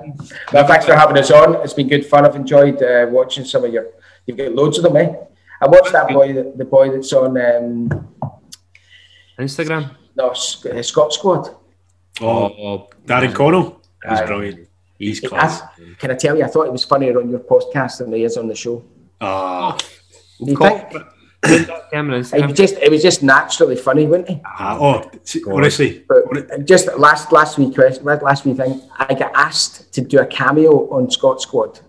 [0.52, 1.56] well, thanks for having us on.
[1.64, 2.26] It's been good fun.
[2.26, 3.88] I've enjoyed uh, watching some of your.
[4.26, 5.14] You've got loads of them, eh?
[5.62, 8.08] I watched that boy, the boy that's on um,
[9.40, 9.96] Instagram.
[10.16, 11.56] No, uh, Scot Squad.
[12.20, 13.82] Oh, oh Darren Connell.
[14.08, 14.68] He's uh, brilliant.
[14.98, 15.62] He's class.
[15.62, 15.68] I,
[16.00, 16.44] can I tell you?
[16.44, 18.84] I thought it was funnier on your podcast than he is on the show.
[19.20, 19.80] Ah, uh,
[20.40, 20.94] you think?
[21.44, 24.42] it was just it was just naturally funny, wasn't he?
[24.60, 25.12] Uh, oh,
[25.48, 30.26] honestly, but just last last week last week thing, I got asked to do a
[30.26, 31.80] cameo on Scot Squad.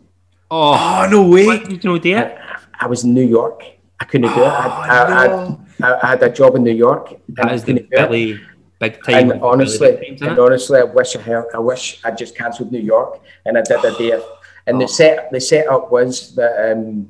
[0.51, 1.47] Oh, oh no way!
[1.47, 2.42] What, you know, I,
[2.83, 3.65] I was in New York.
[4.01, 4.47] I couldn't oh, do it.
[4.47, 5.61] I, I, no.
[5.81, 7.15] I, I, had a job in New York.
[7.29, 8.41] That is the Billy
[8.81, 9.31] big time.
[9.31, 12.81] And honestly, teams, and honestly, I wish I had, I wish I just cancelled New
[12.81, 14.11] York and I did a day.
[14.11, 14.25] Of,
[14.67, 14.81] and oh.
[14.81, 17.09] the set the setup was that um,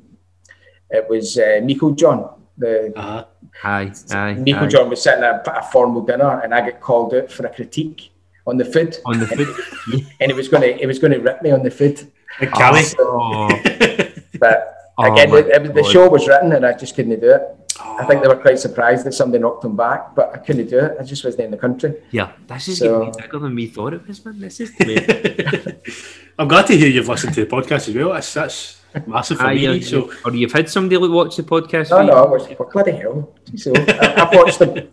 [0.91, 2.19] it was uh, Nico John.
[2.55, 3.25] The uh-huh.
[3.61, 4.67] Hi, hi, Nico hi.
[4.67, 7.49] John was sitting at a, a formal dinner, and I get called out for a
[7.49, 8.11] critique
[8.45, 8.97] on the food.
[9.05, 11.63] On the food, and it was going to it was going to rip me on
[11.63, 12.11] the food.
[12.41, 13.49] Oh, so,
[14.97, 17.41] but Oh Again, the, the, show was written and I just couldn't do it.
[17.81, 17.97] Oh.
[17.99, 18.57] I think they were quite oh.
[18.57, 20.97] surprised that somebody knocked them back, but I couldn't do it.
[20.99, 21.95] I just wasn't in the country.
[22.11, 24.39] Yeah, this is so, bigger than we thought it was, man.
[24.39, 24.71] This is
[26.39, 28.13] I'm glad to hear you've listened to the podcast as well.
[28.13, 29.81] That's, that's massive for me.
[29.81, 30.11] so.
[30.25, 31.89] Or you've had somebody watch the podcast?
[31.89, 32.57] No, no, I watched it.
[32.71, 33.35] Bloody hell.
[33.55, 34.89] So I, have watched them.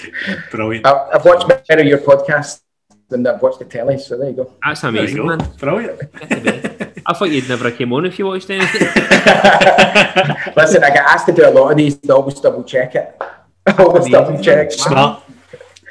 [0.50, 0.86] Brilliant.
[0.86, 2.62] I, have watched better your podcast
[3.08, 4.52] than I've watched the telly, so there you go.
[4.64, 5.36] That's amazing, go.
[5.36, 5.50] man.
[5.58, 6.80] Brilliant.
[7.06, 8.80] I thought you'd never came on if you watched anything.
[10.56, 11.98] Listen, I get asked to do a lot of these.
[12.08, 13.20] I always double check it.
[13.78, 14.70] Always double check.
[14.72, 15.22] Smart.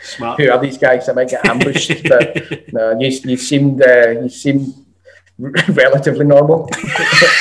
[0.03, 0.39] Smart.
[0.39, 1.09] Who are these guys?
[1.09, 2.03] I might get ambushed.
[2.07, 4.75] but no, you, you seemed uh, you seemed
[5.39, 6.69] relatively normal.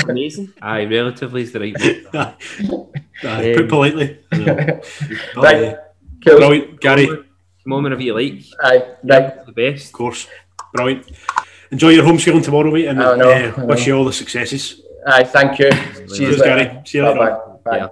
[0.08, 0.54] Amazing.
[0.62, 2.34] Aye, relatively is the right word.
[3.24, 4.20] Aye, put politely.
[5.36, 5.76] right.
[6.24, 6.38] Cool.
[6.38, 7.08] Brilliant, Gary.
[7.66, 8.42] Moment of you like.
[8.62, 9.44] Aye, right.
[9.44, 9.88] The best.
[9.88, 10.28] Of course.
[10.72, 11.06] Brilliant
[11.72, 14.82] enjoy your homeschooling tomorrow, mate, and oh, no, uh, wish you all the successes.
[15.06, 15.70] Aye, thank you.
[16.14, 16.80] Cheers, Gary.
[16.84, 17.18] See you later.
[17.18, 17.70] Bye.
[17.70, 17.76] Bye.
[17.78, 17.88] Yeah.